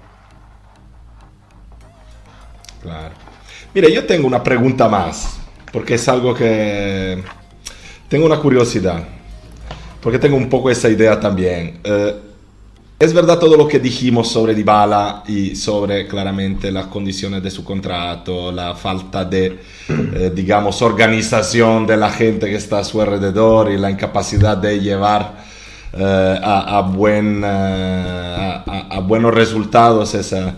Claro. 2.82 3.14
Mire, 3.72 3.92
yo 3.92 4.04
tengo 4.04 4.26
una 4.26 4.42
pregunta 4.42 4.88
más, 4.88 5.38
porque 5.72 5.94
es 5.94 6.08
algo 6.08 6.34
que 6.34 7.22
tengo 8.08 8.26
una 8.26 8.38
curiosidad, 8.38 9.04
porque 10.00 10.18
tengo 10.18 10.36
un 10.36 10.48
poco 10.48 10.70
esa 10.70 10.88
idea 10.88 11.20
también. 11.20 11.80
Eh, 11.84 12.14
es 12.98 13.12
verdad 13.12 13.38
todo 13.38 13.58
lo 13.58 13.68
que 13.68 13.78
dijimos 13.78 14.28
sobre 14.28 14.54
Dybala 14.54 15.22
y 15.28 15.54
sobre 15.54 16.06
claramente 16.06 16.72
las 16.72 16.86
condiciones 16.86 17.42
de 17.42 17.50
su 17.50 17.62
contrato, 17.62 18.50
la 18.50 18.74
falta 18.74 19.22
de, 19.22 19.58
eh, 19.88 20.32
digamos, 20.34 20.80
organización 20.80 21.86
de 21.86 21.98
la 21.98 22.10
gente 22.10 22.46
que 22.46 22.56
está 22.56 22.78
a 22.78 22.84
su 22.84 23.02
alrededor 23.02 23.70
y 23.70 23.76
la 23.76 23.90
incapacidad 23.90 24.56
de 24.56 24.80
llevar 24.80 25.44
eh, 25.92 26.40
a, 26.42 26.80
buen, 26.80 27.42
eh, 27.44 28.62
a, 28.66 29.00
buenos 29.06 29.34
resultados 29.34 30.14
esa, 30.14 30.54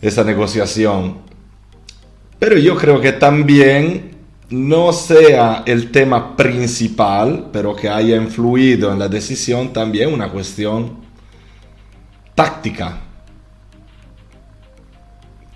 esa 0.00 0.22
negociación. 0.22 1.18
Pero 2.38 2.58
yo 2.58 2.76
creo 2.76 3.00
que 3.00 3.10
también 3.10 4.12
no 4.50 4.92
sea 4.92 5.64
el 5.66 5.90
tema 5.90 6.36
principal, 6.36 7.48
pero 7.52 7.74
que 7.74 7.88
haya 7.88 8.14
influido 8.14 8.92
en 8.92 9.00
la 9.00 9.08
decisión 9.08 9.72
también 9.72 10.14
una 10.14 10.30
cuestión 10.30 11.01
táctica. 12.34 12.98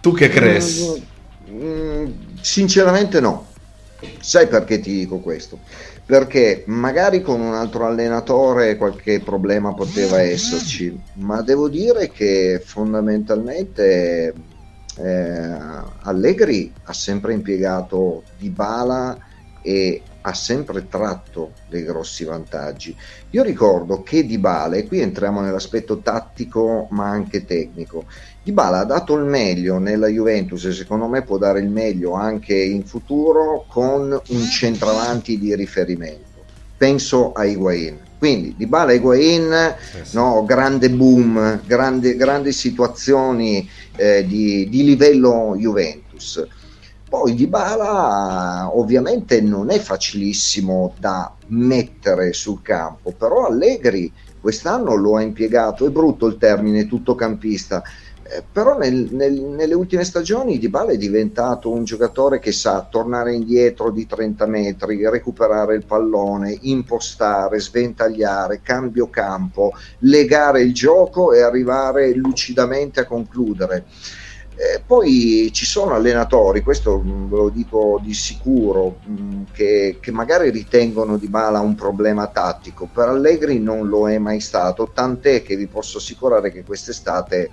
Tu 0.00 0.12
che 0.12 0.28
credi? 0.28 1.04
Mm, 1.50 2.10
sinceramente 2.40 3.20
no. 3.20 3.46
Sai 4.20 4.46
perché 4.46 4.78
ti 4.78 4.92
dico 4.92 5.18
questo? 5.18 5.58
Perché 6.04 6.64
magari 6.66 7.22
con 7.22 7.40
un 7.40 7.54
altro 7.54 7.86
allenatore 7.86 8.76
qualche 8.76 9.20
problema 9.20 9.74
poteva 9.74 10.20
esserci, 10.20 10.96
ma 11.14 11.42
devo 11.42 11.68
dire 11.68 12.10
che 12.10 12.62
fondamentalmente 12.64 14.34
eh, 14.98 15.58
Allegri 16.02 16.72
ha 16.84 16.92
sempre 16.92 17.32
impiegato 17.32 18.22
Di 18.38 18.50
Bala 18.50 19.18
e 19.62 20.02
ha 20.26 20.34
sempre 20.34 20.88
tratto 20.88 21.52
dei 21.68 21.84
grossi 21.84 22.24
vantaggi. 22.24 22.94
Io 23.30 23.44
ricordo 23.44 24.02
che 24.02 24.26
Dybala, 24.26 24.74
e 24.74 24.86
qui 24.86 25.00
entriamo 25.00 25.40
nell'aspetto 25.40 25.98
tattico 25.98 26.88
ma 26.90 27.08
anche 27.08 27.44
tecnico, 27.44 28.06
Dybala 28.42 28.80
ha 28.80 28.84
dato 28.84 29.14
il 29.14 29.24
meglio 29.24 29.78
nella 29.78 30.08
Juventus 30.08 30.64
e 30.64 30.72
secondo 30.72 31.06
me 31.06 31.22
può 31.22 31.38
dare 31.38 31.60
il 31.60 31.68
meglio 31.68 32.14
anche 32.14 32.54
in 32.54 32.84
futuro 32.84 33.66
con 33.68 34.20
un 34.28 34.42
centravanti 34.42 35.38
di 35.38 35.54
riferimento. 35.54 36.44
Penso 36.76 37.32
a 37.32 37.44
Higuain. 37.44 37.98
Quindi 38.18 38.54
Dybala 38.56 38.90
e 38.90 38.96
Higuain, 38.96 39.52
eh 39.52 39.76
no, 40.12 40.44
grande 40.44 40.90
boom, 40.90 41.60
grandi 41.64 42.52
situazioni 42.52 43.68
eh, 43.94 44.26
di, 44.26 44.68
di 44.68 44.82
livello 44.82 45.54
Juventus 45.56 46.44
poi 47.08 47.34
Dybala 47.34 48.70
ovviamente 48.76 49.40
non 49.40 49.70
è 49.70 49.78
facilissimo 49.78 50.94
da 50.98 51.32
mettere 51.48 52.32
sul 52.32 52.62
campo, 52.62 53.12
però 53.12 53.46
Allegri 53.46 54.12
quest'anno 54.40 54.94
lo 54.94 55.16
ha 55.16 55.22
impiegato, 55.22 55.86
è 55.86 55.90
brutto 55.90 56.26
il 56.26 56.36
termine 56.36 56.86
tuttocampista, 56.86 57.82
eh, 58.28 58.42
però 58.50 58.76
nel, 58.76 59.08
nel, 59.12 59.40
nelle 59.40 59.74
ultime 59.74 60.02
stagioni 60.02 60.58
Dybala 60.58 60.90
è 60.90 60.96
diventato 60.96 61.70
un 61.70 61.84
giocatore 61.84 62.40
che 62.40 62.50
sa 62.50 62.86
tornare 62.90 63.34
indietro 63.34 63.90
di 63.92 64.04
30 64.04 64.46
metri, 64.46 65.08
recuperare 65.08 65.76
il 65.76 65.84
pallone, 65.86 66.58
impostare, 66.62 67.60
sventagliare, 67.60 68.62
cambio 68.62 69.08
campo, 69.08 69.72
legare 70.00 70.62
il 70.62 70.74
gioco 70.74 71.32
e 71.32 71.40
arrivare 71.42 72.12
lucidamente 72.14 73.00
a 73.00 73.06
concludere. 73.06 73.84
Eh, 74.58 74.80
poi 74.86 75.50
ci 75.52 75.66
sono 75.66 75.92
allenatori, 75.92 76.62
questo 76.62 76.98
mm, 76.98 77.28
ve 77.28 77.36
lo 77.36 77.48
dico 77.50 78.00
di 78.02 78.14
sicuro, 78.14 79.00
mh, 79.04 79.12
mm, 79.12 79.42
che, 79.52 79.98
che, 80.00 80.10
magari 80.10 80.48
ritengono 80.48 81.18
di 81.18 81.28
Bala 81.28 81.60
un 81.60 81.74
problema 81.74 82.28
tattico, 82.28 82.88
per 82.90 83.08
Allegri 83.08 83.58
non 83.58 83.86
lo 83.86 84.08
è 84.08 84.16
mai 84.16 84.40
stato, 84.40 84.90
tant'è 84.94 85.42
che 85.42 85.56
vi 85.56 85.66
posso 85.66 85.98
assicurare 85.98 86.50
che 86.50 86.64
quest'estate 86.64 87.50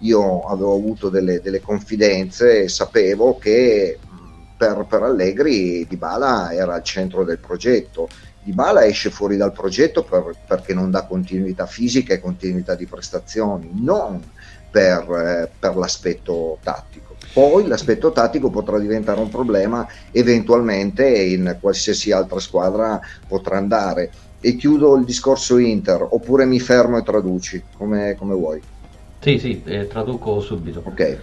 io 0.00 0.42
avevo 0.42 0.74
avuto 0.74 1.08
delle, 1.08 1.40
delle 1.40 1.62
confidenze 1.62 2.64
e 2.64 2.68
sapevo 2.68 3.38
che 3.38 3.98
mm, 4.04 4.42
per, 4.54 4.84
per 4.86 5.04
Allegri 5.04 5.86
Di 5.88 5.96
Bala 5.96 6.52
era 6.52 6.74
al 6.74 6.84
centro 6.84 7.24
del 7.24 7.38
progetto. 7.38 8.08
Di 8.42 8.52
Bala 8.52 8.84
esce 8.84 9.08
fuori 9.08 9.38
dal 9.38 9.52
progetto 9.52 10.02
per, 10.02 10.34
perché 10.46 10.74
non 10.74 10.90
dà 10.90 11.04
continuità 11.04 11.64
fisica 11.64 12.12
e 12.12 12.20
continuità 12.20 12.74
di 12.74 12.86
prestazioni, 12.86 13.70
non 13.72 14.20
per, 14.72 15.06
eh, 15.10 15.50
per 15.58 15.76
l'aspetto 15.76 16.58
tattico. 16.62 17.14
Poi 17.34 17.66
l'aspetto 17.66 18.10
tattico 18.10 18.50
potrà 18.50 18.78
diventare 18.78 19.20
un 19.20 19.28
problema 19.28 19.86
eventualmente 20.10 21.06
in 21.06 21.58
qualsiasi 21.60 22.10
altra 22.10 22.40
squadra 22.40 22.98
potrà 23.28 23.58
andare. 23.58 24.10
E 24.40 24.56
chiudo 24.56 24.96
il 24.96 25.04
discorso 25.04 25.58
Inter, 25.58 26.08
oppure 26.10 26.46
mi 26.46 26.58
fermo 26.58 26.98
e 26.98 27.02
traduci, 27.02 27.62
come, 27.76 28.16
come 28.18 28.34
vuoi. 28.34 28.62
Sì, 29.20 29.38
sì, 29.38 29.62
eh, 29.66 29.86
traduco 29.86 30.40
subito. 30.40 30.82
Ok. 30.84 31.18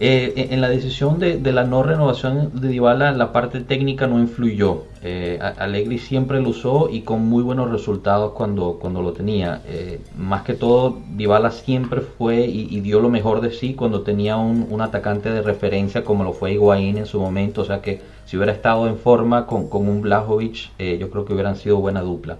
Eh, 0.00 0.48
en 0.50 0.60
la 0.60 0.68
decisión 0.68 1.20
de, 1.20 1.38
la 1.52 1.62
no 1.62 1.84
renovación 1.84 2.50
de 2.60 2.68
Dybala, 2.68 3.12
la 3.12 3.32
parte 3.32 3.60
técnica 3.60 4.08
no 4.08 4.18
influyó. 4.18 4.84
Eh, 5.02 5.38
Allegri 5.58 5.98
siempre 5.98 6.40
lo 6.40 6.48
usó 6.48 6.88
y 6.90 7.02
con 7.02 7.24
muy 7.28 7.44
buenos 7.44 7.70
resultados 7.70 8.32
cuando, 8.32 8.78
cuando 8.80 9.02
lo 9.02 9.12
tenía. 9.12 9.62
Eh, 9.66 10.00
más 10.18 10.42
que 10.42 10.54
todo, 10.54 10.98
Dybala 11.14 11.52
siempre 11.52 12.00
fue 12.00 12.46
y, 12.46 12.66
y, 12.70 12.80
dio 12.80 12.98
lo 12.98 13.08
mejor 13.08 13.40
de 13.40 13.52
sí 13.52 13.74
cuando 13.74 14.02
tenía 14.02 14.36
un, 14.36 14.66
un, 14.68 14.80
atacante 14.80 15.30
de 15.30 15.42
referencia 15.42 16.02
como 16.02 16.24
lo 16.24 16.32
fue 16.32 16.54
Higuaín 16.54 16.98
en 16.98 17.06
su 17.06 17.20
momento. 17.20 17.62
O 17.62 17.64
sea 17.64 17.80
que 17.80 18.00
si 18.26 18.36
hubiera 18.36 18.52
estado 18.52 18.88
en 18.88 18.96
forma 18.96 19.46
con, 19.46 19.68
con 19.68 19.88
un 19.88 20.00
Blajovic, 20.02 20.70
eh, 20.78 20.98
yo 20.98 21.10
creo 21.10 21.24
que 21.24 21.34
hubieran 21.34 21.54
sido 21.54 21.76
buena 21.78 22.00
dupla. 22.00 22.38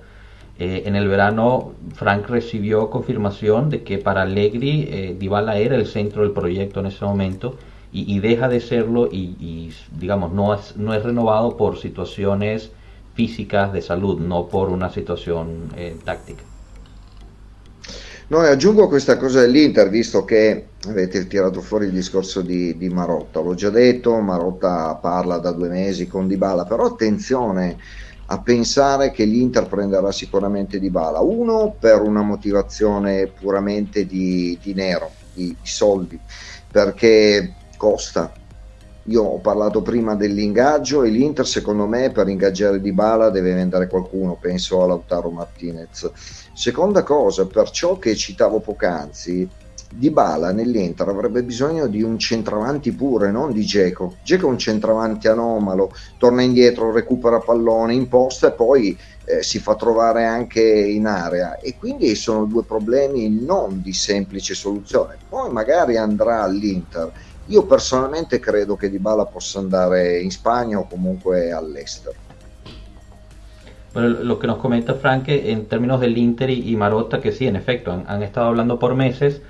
Eh, 0.56 0.84
en 0.86 0.94
el 0.94 1.08
verano, 1.08 1.72
Frank 1.94 2.28
recibió 2.28 2.88
confirmación 2.88 3.70
de 3.70 3.82
que 3.82 3.98
para 3.98 4.22
Allegri 4.22 4.88
eh, 4.88 5.16
Dybala 5.18 5.58
era 5.58 5.74
el 5.74 5.86
centro 5.86 6.22
del 6.22 6.30
proyecto 6.30 6.78
en 6.78 6.86
ese 6.86 7.04
momento 7.04 7.56
y, 7.92 8.14
y 8.14 8.20
deja 8.20 8.48
de 8.48 8.60
serlo 8.60 9.08
y, 9.10 9.34
y, 9.40 9.72
digamos, 9.98 10.32
no 10.32 10.54
es, 10.54 10.76
no 10.76 10.94
es 10.94 11.02
renovado 11.02 11.56
por 11.56 11.78
situaciones 11.78 12.70
físicas 13.14 13.72
de 13.72 13.82
salud, 13.82 14.20
no 14.20 14.46
por 14.46 14.68
una 14.68 14.90
situación 14.90 15.70
eh, 15.76 15.96
táctica. 16.04 16.44
No, 18.28 18.38
aggiungo 18.40 18.88
questa 18.88 19.18
cosa 19.18 19.40
dell'Inter, 19.42 19.90
visto 19.90 20.24
che 20.24 20.68
avete 20.88 21.26
tirato 21.26 21.60
fuori 21.60 21.86
il 21.86 21.92
discorso 21.92 22.40
di, 22.40 22.76
di 22.78 22.88
Marotta. 22.88 23.40
L'ho 23.40 23.54
già 23.54 23.70
detto, 23.70 24.18
Marotta 24.20 24.94
parla 24.94 25.38
da 25.38 25.52
due 25.52 25.68
mesi 25.68 26.06
con 26.06 26.26
Dybala, 26.26 26.64
però 26.64 26.86
attenzione 26.86 27.76
a 28.26 28.40
pensare 28.40 29.10
che 29.10 29.24
l'Inter 29.24 29.66
prenderà 29.66 30.10
sicuramente 30.12 30.78
Dybala. 30.78 31.20
Uno, 31.20 31.74
per 31.78 32.00
una 32.02 32.22
motivazione 32.22 33.26
puramente 33.26 34.06
di 34.06 34.58
dinero, 34.62 35.10
di, 35.32 35.48
di 35.48 35.68
soldi, 35.68 36.18
perché 36.70 37.54
costa, 37.76 38.32
io 39.08 39.22
ho 39.22 39.38
parlato 39.38 39.82
prima 39.82 40.14
dell'ingaggio 40.14 41.02
e 41.02 41.10
l'Inter 41.10 41.46
secondo 41.46 41.86
me 41.86 42.10
per 42.10 42.28
ingaggiare 42.28 42.80
Di 42.80 42.92
Bala 42.92 43.28
deve 43.28 43.52
vendere 43.52 43.86
qualcuno, 43.86 44.38
penso 44.40 44.82
a 44.82 44.86
Lautaro 44.86 45.30
Martinez. 45.30 46.10
Seconda 46.54 47.02
cosa, 47.02 47.46
per 47.46 47.68
ciò 47.70 47.98
che 47.98 48.14
citavo 48.14 48.60
poc'anzi, 48.60 49.46
Di 49.96 50.10
Bala 50.10 50.50
nell'Inter 50.50 51.06
avrebbe 51.06 51.44
bisogno 51.44 51.86
di 51.86 52.02
un 52.02 52.18
centravanti 52.18 52.90
pure, 52.92 53.30
non 53.30 53.52
di 53.52 53.64
Geco. 53.64 54.16
Geco 54.24 54.48
è 54.48 54.50
un 54.50 54.58
centravanti 54.58 55.28
anomalo, 55.28 55.92
torna 56.18 56.42
indietro, 56.42 56.90
recupera 56.90 57.38
pallone, 57.38 57.94
imposta 57.94 58.48
e 58.48 58.52
poi 58.52 58.98
eh, 59.24 59.44
si 59.44 59.60
fa 59.60 59.76
trovare 59.76 60.24
anche 60.24 60.60
in 60.60 61.06
area 61.06 61.58
e 61.58 61.76
quindi 61.78 62.12
sono 62.16 62.44
due 62.44 62.64
problemi 62.64 63.40
non 63.40 63.80
di 63.82 63.92
semplice 63.92 64.54
soluzione. 64.54 65.16
Poi 65.28 65.52
magari 65.52 65.96
andrà 65.96 66.42
all'Inter 66.42 67.12
io 67.46 67.66
personalmente 67.66 68.40
credo 68.40 68.74
che 68.74 68.90
Dybala 68.90 69.26
possa 69.26 69.58
andare 69.58 70.18
in 70.18 70.30
Spagna 70.30 70.78
o 70.78 70.86
comunque 70.86 71.52
all'estero. 71.52 72.16
Lo 73.92 74.38
que 74.38 74.48
nos 74.48 74.58
comenta 74.58 74.94
Frank 74.94 75.28
en 75.28 75.66
términos 75.66 76.00
del 76.00 76.18
Inter 76.18 76.50
y 76.50 76.74
Marotta, 76.74 77.20
que 77.20 77.30
sí, 77.30 77.46
en 77.46 77.54
efecto, 77.54 77.92
han, 77.92 78.04
han, 78.08 78.24
estado 78.24 78.48
hablando 78.48 78.78
por 78.78 78.96
meses, 78.96 79.40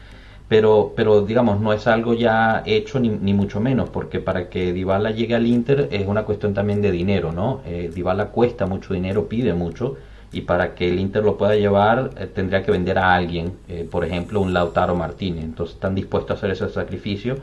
pero, 0.48 0.92
pero 0.94 1.22
digamos, 1.22 1.60
no 1.60 1.72
es 1.72 1.86
algo 1.86 2.14
ya 2.14 2.62
hecho 2.66 3.00
ni, 3.00 3.08
ni, 3.08 3.32
mucho 3.32 3.60
menos, 3.60 3.88
porque 3.88 4.20
para 4.20 4.50
que 4.50 4.72
Dybala 4.72 5.10
llegue 5.10 5.34
al 5.34 5.46
Inter 5.46 5.88
es 5.90 6.06
una 6.06 6.24
cuestión 6.24 6.52
también 6.52 6.82
de 6.82 6.90
dinero, 6.90 7.32
¿no? 7.32 7.60
Eh, 7.66 7.90
cuesta 8.30 8.66
mucho 8.66 8.92
dinero, 8.92 9.26
pide 9.26 9.54
mucho, 9.54 9.96
y 10.32 10.42
para 10.42 10.74
que 10.74 10.88
el 10.88 11.00
Inter 11.00 11.24
lo 11.24 11.38
pueda 11.38 11.54
llevar 11.54 12.10
eh, 12.18 12.26
tendría 12.26 12.62
que 12.62 12.72
vender 12.72 12.98
a 12.98 13.14
alguien, 13.14 13.54
eh, 13.68 13.88
por 13.90 14.04
ejemplo, 14.04 14.40
un 14.40 14.52
Lautaro 14.52 14.94
Martínez, 14.94 15.44
entonces 15.44 15.76
están 15.76 15.94
dispuestos 15.94 16.32
a 16.32 16.34
hacer 16.34 16.50
ese 16.50 16.68
sacrificio. 16.68 17.38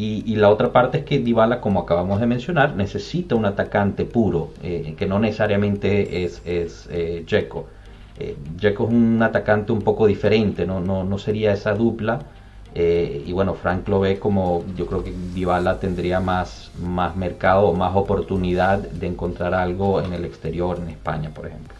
Y, 0.00 0.36
la 0.36 0.48
otra 0.48 0.70
parte 0.70 0.98
es 0.98 1.04
que 1.04 1.18
Dybala, 1.18 1.60
como 1.60 1.80
acabamos 1.80 2.20
de 2.20 2.26
mencionar, 2.26 2.76
necesita 2.76 3.34
un 3.34 3.46
atacante 3.46 4.04
puro, 4.04 4.50
eh, 4.62 4.94
que 4.96 5.06
no 5.06 5.18
necesariamente 5.18 6.22
es, 6.22 6.40
es 6.46 6.88
eh. 8.18 8.36
Eh, 8.60 8.68
es 8.68 8.78
un 8.78 9.22
atacante 9.22 9.72
un 9.72 9.82
poco 9.82 10.06
diferente, 10.06 10.66
no, 10.66 10.80
no, 10.80 11.04
no 11.04 11.18
sería 11.18 11.52
esa 11.52 11.74
dupla. 11.74 12.20
Eh, 12.74 13.24
y 13.26 13.32
bueno, 13.32 13.54
Frank 13.54 13.88
lo 13.88 14.00
ve 14.00 14.18
como 14.18 14.64
yo 14.76 14.86
creo 14.86 15.02
que 15.02 15.12
Dybala 15.34 15.80
tendría 15.80 16.20
más, 16.20 16.70
más 16.80 17.16
mercado, 17.16 17.72
más 17.72 17.96
oportunidad 17.96 18.78
de 18.78 19.06
encontrar 19.06 19.54
algo 19.54 20.00
en 20.02 20.12
el 20.12 20.24
exterior, 20.24 20.78
en 20.78 20.90
España, 20.90 21.30
por 21.34 21.46
ejemplo. 21.46 21.74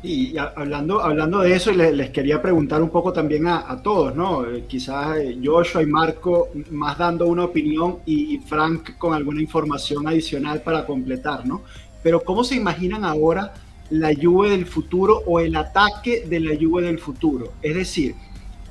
Y 0.00 0.38
hablando, 0.38 1.00
hablando 1.00 1.40
de 1.40 1.56
eso, 1.56 1.72
les, 1.72 2.10
quería 2.10 2.40
preguntar 2.40 2.80
un 2.80 2.88
poco 2.88 3.12
también 3.12 3.48
a, 3.48 3.82
todos, 3.82 4.14
¿no? 4.14 4.46
Eh, 4.46 4.64
quizás 4.68 5.18
eh, 5.18 5.36
Joshua 5.42 5.82
y 5.82 5.86
Marco 5.86 6.50
más 6.70 6.96
dando 6.96 7.26
una 7.26 7.44
opinión 7.44 7.98
y 8.06 8.38
Frank 8.38 8.96
con 8.96 9.12
alguna 9.12 9.42
información 9.42 10.06
adicional 10.06 10.62
para 10.62 10.86
completar, 10.86 11.44
¿no? 11.44 11.62
Pero 12.00 12.20
¿cómo 12.20 12.44
se 12.44 12.54
imaginan 12.54 13.04
ahora 13.04 13.52
la 13.90 14.10
Juve 14.14 14.50
del 14.50 14.66
futuro 14.66 15.22
o 15.26 15.40
el 15.40 15.56
ataque 15.56 16.24
de 16.26 16.40
la 16.40 16.56
Juve 16.60 16.82
del 16.82 16.98
futuro? 16.98 17.52
Es 17.62 17.74
decir, 17.74 18.14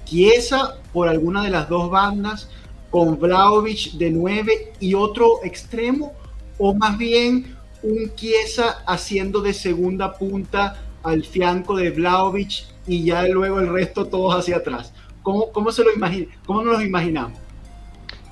Chiesa 0.06 0.78
por 0.94 1.08
alguna 1.08 1.44
de 1.44 1.50
las 1.50 1.68
dos 1.70 1.90
bandas, 1.90 2.50
con 2.90 3.20
Vlaovic 3.20 3.94
de 3.94 4.12
9 4.12 4.74
y 4.80 4.94
otro 4.94 5.44
extremo, 5.44 6.14
o 6.58 6.74
más 6.74 6.98
bien 6.98 7.56
un 7.84 8.16
Chiesa 8.16 8.84
haciendo 8.88 9.42
de 9.42 9.54
segunda 9.54 10.14
punta 10.14 10.82
al 11.04 11.24
fianco 11.24 11.76
de 11.76 11.92
Vlaovic 11.92 12.66
y 12.88 13.04
ya 13.04 13.28
luego 13.28 13.60
el 13.60 13.68
resto 13.68 14.06
todos 14.06 14.36
hacia 14.36 14.58
atrás. 14.58 14.94
¿Cómo, 15.22 15.52
cómo 15.52 15.72
se 15.72 15.84
lo 15.84 15.94
imagina? 15.94 16.28
¿Cómo 16.46 16.64
nos 16.64 16.80
lo 16.80 16.86
imaginamos? 16.86 17.38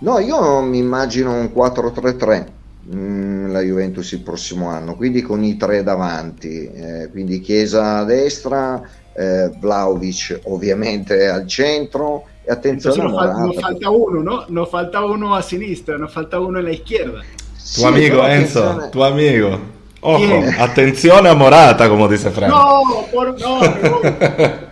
No, 0.02 0.19
io 0.19 0.62
mi 0.62 0.80
immagino 0.80 1.34
un 1.34 1.54
4-3-3 1.54 2.55
mm, 2.93 3.52
la 3.52 3.62
Juventus 3.62 4.12
il 4.12 4.21
prossimo 4.21 4.69
anno, 4.69 4.95
quindi 4.95 5.21
con 5.21 5.43
i 5.43 5.58
tre 5.58 5.84
davanti, 5.84 6.69
eh, 6.71 7.10
quindi 7.12 7.39
Chiesa 7.39 7.98
a 7.98 8.04
destra, 8.04 8.82
eh, 9.13 9.50
Vlaovic 9.60 10.41
ovviamente 10.43 11.28
al 11.28 11.48
centro 11.48 12.26
e 12.43 12.52
attenzione 12.52 13.02
nos, 13.04 13.13
falta, 13.13 13.39
nos 13.39 13.60
falta 13.60 13.89
uno, 13.89 14.21
¿no? 14.21 14.45
Nos 14.50 14.69
falta 14.69 15.04
uno 15.04 15.34
a 15.34 15.41
sinistra, 15.41 15.98
nos 15.98 16.12
falta 16.12 16.39
uno 16.39 16.60
en 16.60 16.65
la 16.65 16.71
izquierda. 16.71 17.21
Tu 17.21 17.82
sí, 17.82 17.84
amigo 17.84 18.24
Enzo, 18.28 18.89
tu 18.91 19.02
amigo. 19.02 19.74
Ojo, 20.02 20.43
attenzione 20.60 21.30
a 21.30 21.34
Morata, 21.34 21.89
come 21.89 22.08
dice 22.08 22.30
Frank. 22.30 22.52
No, 22.52 23.08
por, 23.10 23.34
no, 23.39 23.60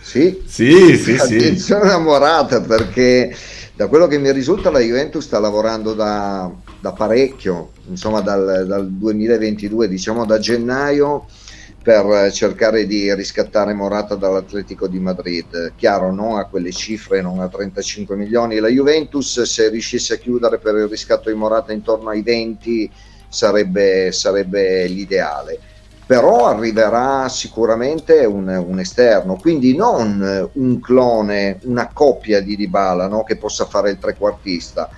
sì, 0.00 0.42
sì, 0.44 0.96
sì, 0.96 1.12
attenzione 1.12 1.92
a 1.92 1.98
Morata 1.98 2.60
perché 2.60 3.32
da 3.76 3.86
quello 3.86 4.08
che 4.08 4.18
mi 4.18 4.32
risulta 4.32 4.70
la 4.70 4.80
Juventus 4.80 5.24
sta 5.24 5.38
lavorando 5.38 5.94
da, 5.94 6.50
da 6.80 6.92
parecchio, 6.92 7.72
insomma 7.88 8.20
dal, 8.20 8.66
dal 8.66 8.88
2022, 8.88 9.88
diciamo 9.88 10.24
da 10.24 10.38
gennaio 10.38 11.26
per 11.82 12.30
cercare 12.32 12.86
di 12.86 13.14
riscattare 13.14 13.72
Morata 13.72 14.14
dall'Atletico 14.14 14.88
di 14.88 14.98
Madrid. 14.98 15.72
Chiaro, 15.76 16.12
non 16.12 16.38
a 16.38 16.44
quelle 16.44 16.70
cifre, 16.70 17.22
non 17.22 17.40
a 17.40 17.48
35 17.48 18.14
milioni. 18.14 18.58
La 18.58 18.68
Juventus, 18.68 19.42
se 19.42 19.68
riuscisse 19.70 20.14
a 20.14 20.18
chiudere 20.18 20.58
per 20.58 20.74
il 20.74 20.88
riscatto 20.88 21.30
di 21.30 21.36
Morata 21.36 21.72
intorno 21.72 22.10
ai 22.10 22.22
20, 22.22 22.90
sarebbe, 23.28 24.12
sarebbe 24.12 24.86
l'ideale 24.86 25.60
però 26.08 26.46
arriverà 26.46 27.28
sicuramente 27.28 28.24
un, 28.24 28.48
un, 28.48 28.78
esterno, 28.78 29.36
quindi 29.36 29.76
non 29.76 30.48
un 30.54 30.80
clone, 30.80 31.58
una 31.64 31.90
coppia 31.92 32.40
di 32.40 32.56
Dybala 32.56 33.06
no? 33.08 33.24
che 33.24 33.36
possa 33.36 33.66
fare 33.66 33.90
il 33.90 33.98
trequartista, 33.98 34.88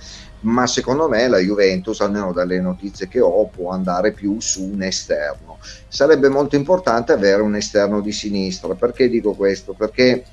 ma 0.41 0.67
secondo 0.67 1.07
me 1.07 1.27
la 1.27 1.37
Juventus, 1.37 1.99
almeno 2.01 2.31
dalle 2.31 2.59
notizie 2.59 3.07
che 3.07 3.19
ho, 3.19 3.47
può 3.47 3.71
andare 3.71 4.11
più 4.11 4.39
su 4.39 4.63
un 4.63 4.81
esterno. 4.83 5.57
Sarebbe 5.87 6.29
molto 6.29 6.55
importante 6.55 7.11
avere 7.11 7.41
un 7.41 7.55
esterno 7.55 8.01
di 8.01 8.11
sinistra, 8.11 8.73
perché 8.75 9.09
dico 9.09 9.33
questo? 9.33 9.73
Perché 9.73 10.23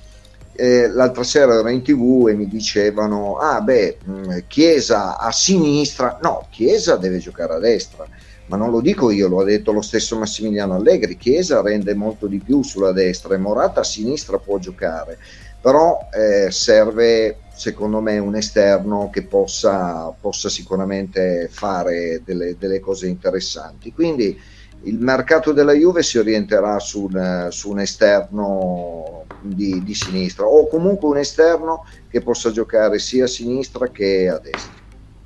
eh, 0.52 0.88
l'altra 0.88 1.22
sera 1.22 1.54
ero 1.54 1.68
in 1.68 1.82
tv 1.82 2.26
e 2.28 2.34
mi 2.34 2.48
dicevano 2.48 3.36
ah 3.36 3.60
beh 3.60 3.98
mm, 4.08 4.38
Chiesa 4.48 5.16
a 5.16 5.30
sinistra. 5.30 6.18
No 6.20 6.48
Chiesa 6.50 6.96
deve 6.96 7.18
giocare 7.18 7.54
a 7.54 7.58
destra. 7.58 8.06
Ma 8.46 8.56
non 8.56 8.70
lo 8.70 8.80
dico 8.80 9.10
io, 9.10 9.28
lo 9.28 9.40
ha 9.40 9.44
detto 9.44 9.72
lo 9.72 9.82
stesso 9.82 10.18
Massimiliano 10.18 10.74
Allegri, 10.74 11.18
Chiesa 11.18 11.60
rende 11.60 11.94
molto 11.94 12.26
di 12.26 12.38
più 12.38 12.62
sulla 12.62 12.92
destra 12.92 13.34
e 13.34 13.38
Morata 13.38 13.80
a 13.80 13.84
sinistra 13.84 14.38
può 14.38 14.58
giocare, 14.58 15.18
però 15.60 16.08
eh, 16.10 16.50
serve 16.50 17.36
secondo 17.58 18.00
me 18.00 18.18
un 18.18 18.36
esterno 18.36 19.10
che 19.12 19.22
possa, 19.22 20.14
possa 20.18 20.48
sicuramente 20.48 21.48
fare 21.50 22.22
delle, 22.24 22.56
delle, 22.56 22.78
cose 22.78 23.08
interessanti. 23.08 23.92
Quindi 23.92 24.40
il 24.84 24.98
mercato 25.00 25.52
della 25.52 25.72
Juve 25.72 26.04
si 26.04 26.18
orienterà 26.18 26.78
su 26.78 27.08
un, 27.10 27.48
su 27.50 27.70
un 27.70 27.80
esterno 27.80 29.24
di, 29.40 29.82
di, 29.82 29.94
sinistra 29.94 30.46
o 30.46 30.68
comunque 30.68 31.08
un 31.08 31.18
esterno 31.18 31.84
che 32.08 32.20
possa 32.20 32.52
giocare 32.52 33.00
sia 33.00 33.24
a 33.24 33.28
sinistra 33.28 33.88
che 33.88 34.28
a 34.28 34.38
destra. 34.38 34.76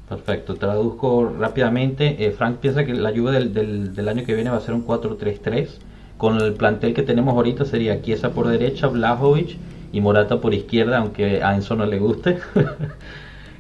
Perfecto, 0.09 0.55
traduzco 0.55 1.37
rápidamente. 1.37 2.17
Eh, 2.17 2.33
Frank 2.33 2.59
piensa 2.61 2.83
que 2.85 2.95
la 2.95 3.13
Juve 3.13 3.33
del, 3.33 3.53
del, 3.53 3.93
del, 3.93 4.09
año 4.09 4.25
viene 4.25 4.49
va 4.49 4.57
a 4.57 4.61
ser 4.61 4.73
un 4.73 4.87
4-3-3. 4.87 5.69
Con 6.17 6.41
el 6.41 6.55
plantel 6.55 6.95
que 6.95 7.03
tenemos 7.03 7.35
ahorita 7.35 7.67
sería 7.67 8.01
Chiesa 8.01 8.31
por 8.31 8.49
derecha, 8.49 8.87
Blajovic 8.87 9.59
y 9.93 10.01
Morata 10.01 10.41
por 10.41 10.55
izquierda, 10.55 10.99
aunque 10.99 11.43
a 11.43 11.55
Enzo 11.55 11.77
no 11.77 11.87
le 11.87 11.99
guste. 11.99 12.39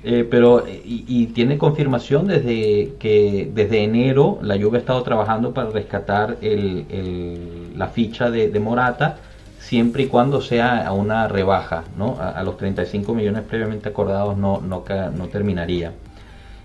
Eh, 0.04 0.26
pero 0.28 0.64
y, 0.66 1.26
tiene 1.26 1.58
confirmación 1.58 2.26
desde 2.26 2.94
que 2.98 3.48
desde 3.54 3.84
enero 3.84 4.40
la 4.42 4.60
Juve 4.60 4.78
ha 4.78 4.80
estado 4.80 5.00
trabajando 5.04 5.54
para 5.54 5.70
rescatar 5.70 6.38
el, 6.42 7.72
la 7.76 7.86
ficha 7.86 8.28
de, 8.28 8.50
Morata 8.58 9.18
siempre 9.60 10.02
y 10.02 10.06
cuando 10.08 10.40
sea 10.40 10.84
a 10.84 10.92
una 10.92 11.28
rebaja, 11.28 11.84
¿no? 11.96 12.16
A, 12.18 12.42
los 12.42 12.56
35 12.56 13.14
millones 13.14 13.44
previamente 13.48 13.90
acordados 13.90 14.36
no, 14.36 14.60
no, 14.60 14.82
no 15.16 15.28
terminaría. 15.28 15.92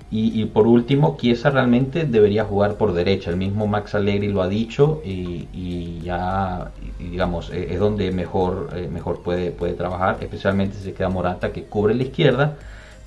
Y, 0.09 0.45
por 0.45 0.67
último, 0.67 1.17
Chiesa 1.19 1.49
realmente 1.49 2.05
debería 2.05 2.45
jugar 2.45 2.75
por 2.75 2.93
derecha. 2.93 3.29
El 3.29 3.35
mismo 3.35 3.67
Max 3.67 3.93
Allegri 3.93 4.29
lo 4.29 4.41
ha 4.41 4.47
dicho 4.47 5.01
y, 5.03 5.99
ya, 6.01 6.71
digamos, 6.97 7.49
e, 7.51 7.73
es 7.73 7.79
donde 7.79 8.11
mejor, 8.11 8.69
eh, 8.73 8.87
mejor 8.89 9.21
puede, 9.21 9.51
puede 9.51 9.73
trabajar, 9.73 10.17
especialmente 10.21 10.77
si 10.77 10.83
se 10.83 10.93
queda 10.93 11.09
Morata 11.09 11.51
que 11.51 11.63
cubre 11.63 11.93
la 11.93 12.03
izquierda 12.03 12.55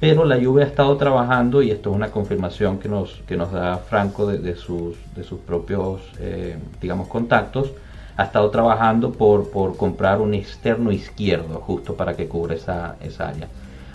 pero 0.00 0.24
la 0.24 0.42
Juve 0.42 0.62
ha 0.62 0.66
estado 0.66 0.96
trabajando 0.96 1.60
y 1.60 1.70
esto 1.70 1.90
es 1.90 1.96
una 1.96 2.10
confirmación 2.10 2.78
que 2.78 2.88
nos, 2.88 3.20
que 3.28 3.36
nos 3.36 3.52
da 3.52 3.76
Franco 3.76 4.26
de, 4.26 4.56
sus, 4.56 4.96
de 5.14 5.22
sus 5.22 5.40
propios, 5.40 6.00
eh, 6.18 6.56
digamos, 6.80 7.06
contactos. 7.06 7.70
ha 8.16 8.24
estado 8.24 8.50
trabajando 8.50 9.12
por, 9.12 9.50
por 9.50 9.76
comprar 9.76 10.20
un 10.22 10.32
externo 10.32 10.90
izquierdo 10.90 11.60
justo 11.60 11.94
para 11.96 12.16
que 12.16 12.26
cubra 12.28 12.54
esa, 12.54 12.96
esa 13.02 13.28
área. 13.28 13.48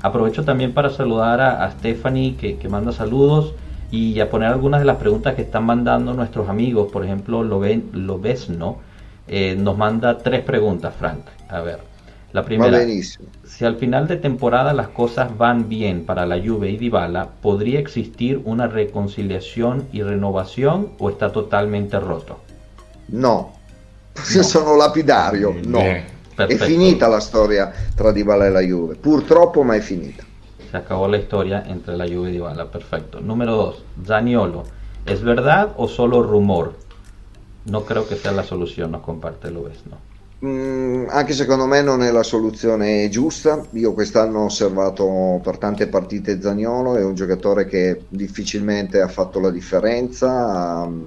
Aprovecho 0.06 0.46
también 0.46 0.72
para 0.72 0.92
saludar 0.92 1.42
a, 1.42 1.72
Stephanie 1.72 2.36
que, 2.36 2.58
que, 2.58 2.70
manda 2.70 2.92
saludos 2.92 3.56
y 3.90 4.20
a 4.20 4.30
poner 4.30 4.50
algunas 4.50 4.80
de 4.80 4.86
las 4.86 4.98
preguntas 4.98 5.34
que 5.34 5.42
están 5.42 5.66
mandando 5.66 6.14
nuestros 6.14 6.48
amigos. 6.48 6.92
Por 6.92 7.04
ejemplo, 7.04 7.44
lo, 7.44 7.60
ven, 7.60 7.90
lo 7.92 8.20
ves, 8.20 8.48
¿no? 8.48 8.78
Eh, 9.28 9.56
nos 9.58 9.76
manda 9.76 10.20
tres 10.20 10.44
preguntas, 10.44 10.94
Frank. 11.00 11.22
A 11.50 11.62
ver, 11.62 11.80
la 12.34 12.46
primera, 12.46 12.80
si 13.46 13.66
al 13.66 13.78
final 13.78 14.08
de 14.08 14.18
temporada 14.18 14.74
las 14.74 14.90
cosas 14.90 15.36
van 15.36 15.70
bien 15.70 16.06
para 16.06 16.28
la 16.28 16.38
Juve 16.38 16.70
y 16.70 16.78
Dybala, 16.78 17.30
¿podría 17.42 17.80
existir 17.80 18.40
una 18.46 18.68
reconciliación 18.68 19.88
y 19.92 20.04
renovación 20.04 20.90
o 21.00 21.10
está 21.10 21.32
totalmente 21.32 22.00
roto? 22.00 22.42
No, 23.08 23.54
no. 24.36 24.44
sono 24.44 24.78
lapidario, 24.78 25.56
no. 25.66 25.80
È 26.36 26.56
finita 26.56 27.08
la 27.08 27.22
storia 27.22 27.72
tra 27.96 28.12
Dybala 28.12 28.46
e 28.46 28.50
la 28.50 28.60
Juve, 28.60 28.96
purtroppo 28.96 29.64
ma 29.64 29.76
è 29.76 29.80
finita. 29.80 30.24
Se 30.70 30.78
acabó 30.78 31.08
la 31.08 31.18
historia 31.18 31.64
entre 31.66 31.96
la 31.96 32.06
Juve 32.06 32.30
y 32.30 32.32
Dybala, 32.34 32.66
perfecto. 32.66 33.22
Número 33.22 33.56
2, 33.56 33.76
Zaniolo, 34.06 34.66
¿es 35.06 35.22
verdad 35.22 35.74
o 35.78 35.88
solo 35.88 36.22
rumor? 36.22 36.76
No 37.64 37.84
creo 37.84 38.06
che 38.06 38.16
sia 38.18 38.32
la 38.32 38.44
soluzione, 38.44 38.92
non 38.92 39.02
comparte 39.02 39.50
lo 39.50 39.64
ves, 39.64 39.80
no? 39.84 40.14
Mm, 40.44 41.06
anche 41.08 41.34
secondo 41.34 41.66
me 41.66 41.82
non 41.82 42.04
è 42.04 42.12
la 42.12 42.22
soluzione 42.22 43.08
giusta. 43.10 43.66
Io 43.72 43.94
quest'anno 43.94 44.40
ho 44.40 44.46
osservato 44.46 45.40
per 45.42 45.58
tante 45.58 45.88
partite 45.88 46.42
Zagnolo, 46.42 46.98
è 46.98 47.04
un 47.04 47.16
giocatore 47.16 47.66
che 47.66 48.02
difficilmente 48.10 49.00
ha 49.00 49.08
fatto 49.08 49.40
la 49.40 49.50
differenza, 49.50 50.84
um, 50.86 51.06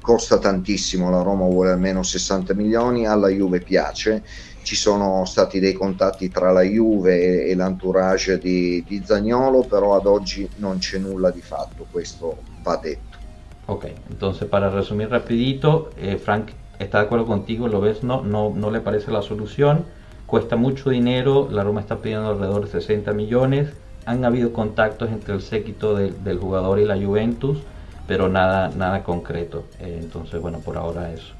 costa 0.00 0.38
tantissimo, 0.38 1.10
la 1.10 1.22
Roma 1.22 1.44
vuole 1.46 1.70
almeno 1.70 2.02
60 2.02 2.54
milioni, 2.54 3.06
alla 3.06 3.28
Juve 3.28 3.60
piace. 3.60 4.22
Ci 4.62 4.76
sono 4.76 5.24
stati 5.24 5.58
dei 5.58 5.72
contatti 5.72 6.30
tra 6.30 6.52
la 6.52 6.62
Juve 6.62 7.46
e, 7.46 7.54
l'entourage 7.54 8.38
di, 8.38 8.84
di 8.86 9.02
Zagnolo, 9.04 9.62
però 9.62 9.96
ad 9.96 10.06
oggi 10.06 10.48
non 10.56 10.78
c'è 10.78 10.98
nulla 10.98 11.30
di 11.30 11.40
fatto, 11.40 11.86
questo 11.90 12.38
va 12.62 12.76
detto. 12.76 13.18
Ok, 13.66 13.86
entonces 14.10 14.48
para 14.48 14.70
resumir 14.70 15.08
rapidito, 15.08 15.90
eh, 15.96 16.18
Frank 16.18 16.52
está 16.78 16.98
de 16.98 17.06
acuerdo 17.06 17.26
contigo, 17.26 17.68
lo 17.68 17.80
ves, 17.80 18.02
no, 18.02 18.22
no, 18.22 18.52
no 18.54 18.70
le 18.70 18.80
parece 18.80 19.10
la 19.10 19.22
solución, 19.22 19.84
cuesta 20.26 20.56
mucho 20.56 20.90
dinero, 20.90 21.48
la 21.50 21.62
Roma 21.62 21.80
está 21.80 21.96
pidiendo 21.98 22.30
alrededor 22.30 22.64
de 22.64 22.70
60 22.70 23.12
millones, 23.12 23.72
han 24.04 24.24
habido 24.24 24.52
contactos 24.52 25.10
entre 25.10 25.34
el 25.34 25.42
séquito 25.42 25.94
del 25.94 26.38
jugador 26.38 26.80
y 26.80 26.84
la 26.84 26.96
Juventus, 26.96 27.58
pero 28.06 28.28
nada, 28.28 28.70
nada 28.76 29.04
concreto, 29.04 29.64
eh, 29.78 29.98
entonces 30.02 30.40
bueno, 30.40 30.58
por 30.58 30.76
ahora 30.76 31.12
eso. 31.12 31.34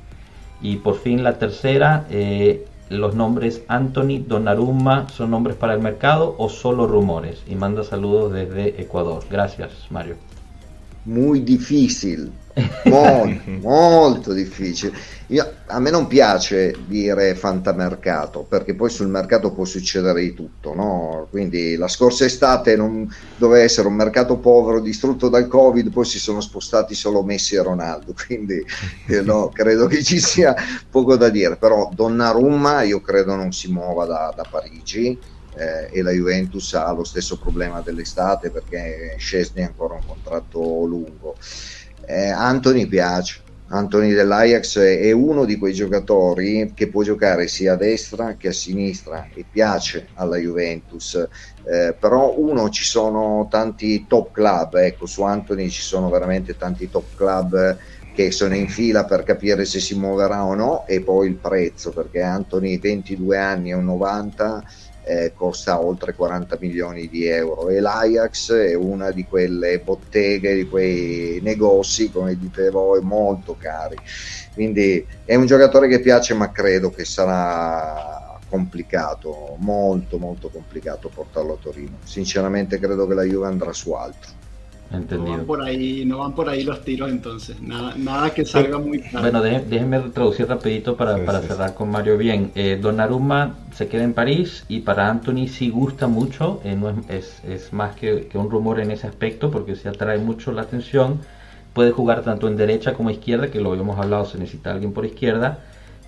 Y 0.61 0.77
por 0.77 0.97
fin 0.97 1.25
la 1.25 1.39
tercera, 1.39 2.07
eh, 2.09 2.65
los 2.93 3.15
nombres 3.15 3.63
Anthony, 3.69 4.25
Donnarumma, 4.27 5.09
¿son 5.09 5.31
nombres 5.31 5.57
para 5.57 5.75
el 5.75 5.81
mercado 5.81 6.35
o 6.39 6.49
solo 6.49 6.87
rumores? 6.87 7.43
Y 7.49 7.55
manda 7.55 7.85
saludos 7.85 8.33
desde 8.33 8.81
Ecuador. 8.81 9.25
Gracias, 9.31 9.71
Mario. 9.91 10.17
muy 11.05 11.41
difficile, 11.41 12.31
molto, 12.85 13.51
molto 13.61 14.33
difficile. 14.33 14.93
Io, 15.29 15.51
a 15.67 15.81
me 15.81 15.91
non 15.91 16.07
piace 16.07 16.75
dire 16.87 17.35
fantamercato 17.35 18.45
perché 18.47 18.75
poi 18.75 18.91
sul 18.91 19.09
mercato 19.09 19.53
può 19.53 19.65
succedere 19.65 20.21
di 20.21 20.35
tutto, 20.35 20.75
no? 20.75 21.27
quindi 21.31 21.77
la 21.77 21.89
scorsa 21.89 22.27
estate 22.27 22.77
non 22.77 23.11
doveva 23.37 23.65
essere 23.65 23.89
un 23.89 23.95
mercato 23.95 24.37
povero 24.37 24.81
distrutto 24.81 25.29
dal 25.29 25.49
Covid, 25.49 25.91
poi 25.91 26.05
si 26.05 26.19
sono 26.19 26.43
spostati 26.43 26.95
solo 26.95 27.23
Messi 27.23 27.55
e 27.55 27.63
Ronaldo, 27.63 28.13
quindi 28.27 28.63
eh, 29.07 29.23
no, 29.23 29.49
credo 29.49 29.87
che 29.87 30.03
ci 30.03 30.21
sia 30.21 30.55
poco 30.91 31.17
da 31.17 31.31
dire, 31.31 31.57
però 31.57 31.89
Donnarumma 31.95 32.83
io 32.83 33.01
credo 33.01 33.35
non 33.35 33.53
si 33.53 33.73
muova 33.73 34.05
da, 34.05 34.33
da 34.37 34.45
Parigi 34.49 35.19
eh, 35.55 35.89
e 35.91 36.03
la 36.03 36.11
Juventus 36.11 36.75
ha 36.75 36.91
lo 36.93 37.05
stesso 37.05 37.39
problema 37.39 37.81
dell'estate 37.81 38.51
perché 38.51 39.15
Scesni 39.19 39.63
ha 39.63 39.67
ancora 39.67 39.95
un 39.95 40.07
contratto 40.07 40.85
lungo. 40.85 41.37
Eh, 42.05 42.29
Anthony 42.29 42.87
piace, 42.87 43.43
Anthony 43.69 44.13
dell'Ajax 44.13 44.79
è 44.79 45.13
uno 45.13 45.47
di 45.47 45.57
quei 45.57 45.73
giocatori 45.73 46.73
che 46.75 46.89
può 46.89 47.03
giocare 47.03 47.49
sia 47.49 47.73
a 47.73 47.77
destra 47.77 48.37
che 48.37 48.49
a 48.49 48.53
sinistra 48.53 49.29
e 49.33 49.47
piace 49.51 50.11
alla 50.15 50.37
Juventus, 50.37 51.15
eh, 51.65 51.97
però 51.99 52.35
uno 52.39 52.69
ci 52.69 52.85
sono 52.85 53.47
tanti 53.51 54.07
top 54.07 54.31
club, 54.33 54.75
ecco 54.75 55.07
su 55.07 55.23
Anthony 55.23 55.71
ci 55.71 55.81
sono 55.81 56.11
veramente 56.11 56.57
tanti 56.57 56.91
top 56.91 57.15
club 57.15 57.79
che 58.13 58.31
sono 58.31 58.55
in 58.55 58.69
fila 58.69 59.07
per 59.07 59.23
capire 59.23 59.65
se 59.65 59.81
si 59.81 59.95
muoverà 59.99 60.45
o 60.45 60.55
no 60.55 60.87
e 60.87 61.03
poi 61.03 61.29
il 61.29 61.39
prezzo 61.39 61.93
perché 61.93 62.21
Anthony 62.21 62.79
22 62.79 63.39
anni 63.39 63.71
e 63.71 63.75
un 63.75 63.87
90 63.87 64.63
eh, 65.05 65.33
costa 65.35 65.81
oltre 65.81 66.15
40 66.15 66.57
milioni 66.61 67.09
di 67.09 67.27
euro 67.27 67.69
e 67.69 67.81
l'Ajax 67.81 68.53
è 68.53 68.75
una 68.75 69.11
di 69.11 69.25
quelle 69.25 69.81
botteghe, 69.81 70.55
di 70.55 70.69
quei 70.69 71.41
negozi, 71.43 72.11
come 72.11 72.39
dite 72.39 72.71
voi, 72.71 73.01
molto 73.01 73.57
cari. 73.59 73.97
Quindi 74.55 75.05
è 75.25 75.35
un 75.35 75.47
giocatore 75.47 75.89
che 75.89 76.01
piace, 76.01 76.35
ma 76.35 76.51
credo 76.53 76.91
che 76.91 77.05
sarà 77.05 78.39
complicato, 78.49 79.57
molto 79.61 80.19
molto 80.19 80.51
complicato 80.51 81.09
portarlo 81.09 81.55
a 81.55 81.59
Torino. 81.59 81.99
Sinceramente 82.05 82.79
credo 82.79 83.07
che 83.07 83.15
la 83.15 83.23
Juve 83.23 83.47
andrà 83.47 83.73
su 83.73 83.93
altro. 83.93 84.42
Entendido. 84.93 85.33
No 85.33 85.37
van 85.39 85.47
por 85.47 85.63
ahí, 85.63 86.05
no 86.05 86.19
van 86.19 86.35
por 86.35 86.49
ahí 86.49 86.65
los 86.65 86.83
tiros 86.83 87.11
entonces, 87.11 87.61
nada, 87.61 87.95
nada 87.97 88.31
que 88.31 88.45
salga 88.45 88.79
muy 88.79 89.01
claro. 89.01 89.21
Bueno, 89.31 89.43
déjenme 89.43 90.01
traducir 90.11 90.49
rapidito 90.49 90.97
para, 90.97 91.17
sí, 91.17 91.23
para 91.25 91.41
sí. 91.41 91.49
cerrar 91.49 91.75
con 91.75 91.91
Mario 91.91 92.19
bien. 92.19 92.53
Eh, 92.55 92.79
Donnarumma 92.81 93.57
se 93.75 93.89
queda 93.89 94.05
en 94.05 94.13
París 94.13 94.65
y 94.69 94.81
para 94.81 95.09
Anthony 95.09 95.49
sí 95.49 95.71
gusta 95.71 96.07
mucho, 96.07 96.61
eh, 96.65 96.77
no 96.77 96.91
es, 96.91 96.97
es, 97.09 97.45
es, 97.45 97.73
más 97.73 97.97
que, 97.97 98.27
que, 98.27 98.39
un 98.39 98.51
rumor 98.51 98.81
en 98.81 98.91
ese 98.91 99.07
aspecto 99.07 99.51
porque 99.51 99.77
se 99.77 99.89
atrae 99.89 100.19
mucho 100.19 100.53
la 100.53 100.63
atención. 100.63 101.21
Puede 101.73 101.91
jugar 101.91 102.23
tanto 102.23 102.49
en 102.49 102.57
derecha 102.57 102.93
como 102.93 103.11
izquierda, 103.11 103.51
que 103.51 103.61
lo 103.61 103.71
habíamos 103.71 103.99
hablado, 103.99 104.27
se 104.27 104.39
necesita 104.39 104.73
alguien 104.73 104.93
por 104.93 105.07
izquierda 105.07 105.61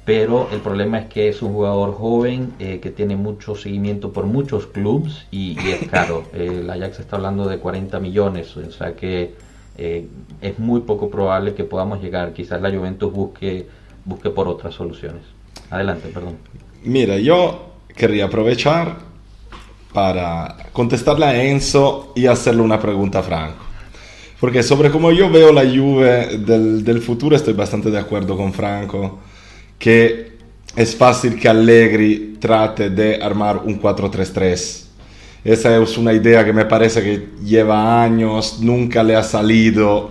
pero 0.05 0.49
el 0.53 0.61
problema 0.61 0.99
es 0.99 1.07
que 1.07 1.29
es 1.29 1.41
un 1.41 1.53
jugador 1.55 1.95
joven 1.95 2.53
eh, 2.59 2.79
que 2.81 2.91
tiene 2.91 3.17
mucho 3.17 3.57
seguimiento 3.57 4.13
por 4.13 4.27
muchos 4.27 4.67
clubes 4.67 5.27
y, 5.31 5.59
y 5.61 5.71
es 5.71 5.89
caro. 5.89 6.25
Eh, 6.35 6.61
el 6.61 6.71
Ajax 6.71 7.01
está 7.01 7.17
hablando 7.17 7.47
de 7.47 7.59
40 7.59 8.01
millones, 8.01 8.57
o 8.57 8.71
sea 8.73 8.95
que 8.97 9.35
eh, 9.79 10.07
es 10.41 10.59
muy 10.59 10.81
poco 10.81 11.09
probable 11.09 11.55
que 11.55 11.65
podamos 11.65 12.03
llegar. 12.03 12.33
Quizás 12.33 12.61
la 12.61 12.71
Juventus 12.71 13.13
busque, 13.13 13.67
busque 14.05 14.31
por 14.31 14.49
otras 14.49 14.75
soluciones. 14.75 15.23
Adelante, 15.71 16.09
perdón. 16.13 16.37
Mira, 16.83 17.19
yo 17.19 17.75
quería 17.95 18.27
aprovechar 18.27 18.97
para 19.93 20.57
contestarle 20.73 21.25
a 21.25 21.45
Enzo 21.45 22.13
y 22.17 22.27
hacerle 22.27 22.63
una 22.63 22.81
pregunta 22.81 23.21
a 23.21 23.23
Franco. 23.23 23.65
Porque 24.41 24.63
sobre 24.63 24.91
cómo 24.91 25.13
yo 25.13 25.31
veo 25.31 25.53
la 25.53 25.63
Juve 25.63 26.39
del, 26.39 26.83
del 26.85 27.01
futuro 27.01 27.37
estoy 27.37 27.55
bastante 27.55 27.91
de 27.91 27.99
acuerdo 27.99 28.37
con 28.37 28.53
Franco 28.53 29.21
que 29.85 30.39
es 30.75 30.97
fácil 30.97 31.39
que 31.39 31.47
Allegri 31.47 32.39
trate 32.41 32.89
de 32.89 33.23
armar 33.23 33.59
un 33.59 33.79
4-3-3. 33.79 34.83
Esa 35.45 35.77
es 35.77 35.99
una 35.99 36.15
idea 36.15 36.43
que 36.43 36.55
me 36.55 36.65
parece 36.65 37.03
que 37.03 37.29
lleva 37.45 38.03
años, 38.03 38.61
nunca 38.61 39.03
le 39.03 39.15
ha 39.15 39.23
salido 39.23 40.09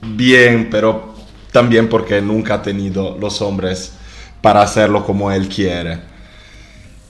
bien, 0.00 0.68
pero 0.70 1.14
también 1.50 1.88
porque 1.88 2.22
nunca 2.22 2.54
ha 2.54 2.62
tenido 2.62 3.18
los 3.20 3.42
hombres 3.42 3.92
para 4.40 4.62
hacerlo 4.62 5.04
como 5.04 5.32
él 5.32 5.48
quiere. 5.48 5.98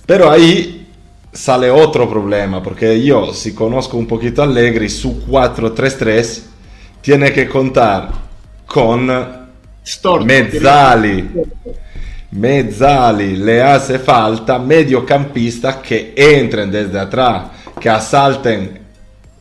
Pero 0.06 0.30
ahí 0.30 0.86
sale 1.30 1.70
otro 1.70 2.08
problema, 2.08 2.62
porque 2.62 3.04
yo, 3.04 3.34
si 3.34 3.54
conozco 3.54 3.98
un 3.98 4.06
poquito 4.06 4.42
Allegri, 4.42 4.88
su 4.88 5.26
4-3-3 5.26 6.40
tiene 7.02 7.34
que 7.34 7.46
contar 7.46 8.12
con 8.64 9.10
Storm, 9.84 10.26
Mezzali. 10.26 11.28
Mezzali 12.30 13.36
le 13.36 13.62
hace 13.62 13.98
falta 13.98 14.58
mediocampistas 14.58 15.76
que 15.76 16.12
entren 16.14 16.70
desde 16.70 16.98
atrás, 16.98 17.44
que 17.80 17.88
asalten 17.88 18.78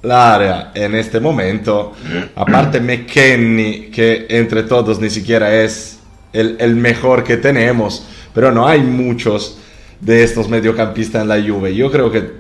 l'area 0.04 0.72
en 0.74 0.96
este 0.96 1.20
momento. 1.20 1.94
Aparte 2.36 2.80
McKenny, 2.80 3.90
que 3.92 4.28
entre 4.30 4.64
todos 4.64 5.00
ni 5.00 5.10
siquiera 5.10 5.54
es 5.54 6.00
el, 6.32 6.56
el, 6.60 6.76
mejor 6.76 7.24
que 7.24 7.38
tenemos, 7.38 8.08
pero 8.34 8.52
no 8.52 8.68
hay 8.68 8.82
muchos 8.82 9.58
de 10.00 10.24
estos 10.24 10.48
mediocampistas 10.48 11.24
en 11.24 11.28
la 11.28 11.42
Juve. 11.42 11.76
Yo 11.76 11.92
creo 11.92 12.10
que 12.12 12.32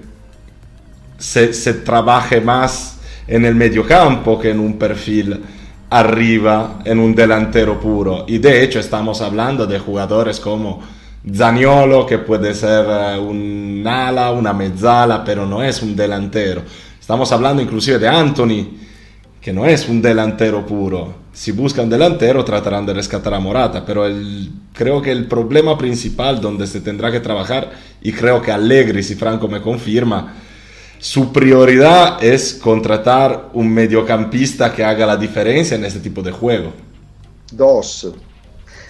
se, 1.17 1.53
se 1.53 1.73
trabaje 1.73 2.39
más 2.39 2.99
en 3.27 3.43
el 3.43 3.55
mediocampo 3.55 4.39
que 4.39 4.51
en 4.51 4.59
un 4.59 4.77
perfil 4.77 5.43
arriba 5.89 6.79
en 6.85 6.99
un 6.99 7.15
delantero 7.15 7.79
puro. 7.79 8.25
Y 8.27 8.37
de 8.39 8.63
hecho 8.63 8.79
estamos 8.79 9.21
hablando 9.21 9.65
de 9.65 9.79
jugadores 9.79 10.39
como 10.39 10.81
Zaniolo, 11.33 12.05
que 12.05 12.19
puede 12.19 12.53
ser 12.53 12.85
eh, 12.89 13.19
un 13.19 13.83
ala, 13.85 14.31
una 14.31 14.53
mezzala, 14.53 15.23
pero 15.23 15.45
no 15.45 15.63
es 15.63 15.81
un 15.81 15.95
delantero. 15.95 16.63
Estamos 16.99 17.31
hablando 17.31 17.61
inclusive 17.61 17.99
de 17.99 18.07
Anthony, 18.07 18.67
que 19.41 19.53
no 19.53 19.65
es 19.65 19.87
un 19.87 20.01
delantero 20.01 20.65
puro. 20.65 21.27
si 21.31 21.51
buscan 21.51 21.89
delantero 21.89 22.43
tratarán 22.43 22.85
de 22.85 22.93
rescatar 22.93 23.33
a 23.33 23.39
Morata, 23.39 23.85
pero 23.85 24.05
el, 24.05 24.51
creo 24.73 25.01
que 25.01 25.11
el 25.11 25.27
problema 25.27 25.77
principal 25.77 26.41
donde 26.41 26.65
se 26.65 26.81
tendrá 26.81 27.11
que 27.11 27.19
trabajar, 27.19 27.71
y 28.01 28.11
creo 28.11 28.41
que 28.41 28.51
Allegri, 28.51 29.03
si 29.03 29.15
Franco 29.15 29.47
me 29.47 29.61
confirma, 29.61 30.33
su 30.99 31.31
prioridad 31.31 32.23
es 32.23 32.53
contratar 32.53 33.49
un 33.53 33.73
mediocampista 33.73 34.73
que 34.73 34.83
haga 34.83 35.05
la 35.05 35.17
diferencia 35.17 35.75
en 35.75 35.85
este 35.85 35.99
tipo 35.99 36.21
de 36.21 36.31
juego. 36.31 36.73
Dos. 37.51 38.13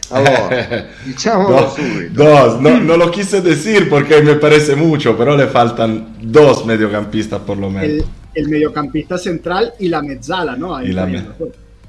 Allora, 0.09 0.87
diciamolo 1.05 1.69
subito. 1.69 2.23
Dos, 2.23 2.61
no, 2.61 2.79
no, 2.79 2.95
lo 2.95 3.11
quise 3.11 3.41
decir 3.41 3.89
porque 3.89 4.21
me 4.21 4.35
parece 4.35 4.75
mucho, 4.75 5.17
pero 5.17 5.35
le 5.35 5.47
faltan 5.47 6.15
dos 6.21 6.65
mediocampistas 6.65 7.41
por 7.41 7.57
lo 7.57 7.69
menos. 7.69 7.83
El, 7.89 8.05
el 8.33 8.49
mediocampista 8.49 9.17
central 9.17 9.73
y 9.79 9.89
la 9.89 10.01
mezzala, 10.01 10.55
¿no? 10.55 10.81
Y 10.81 10.93
la 10.93 11.05
me... 11.05 11.25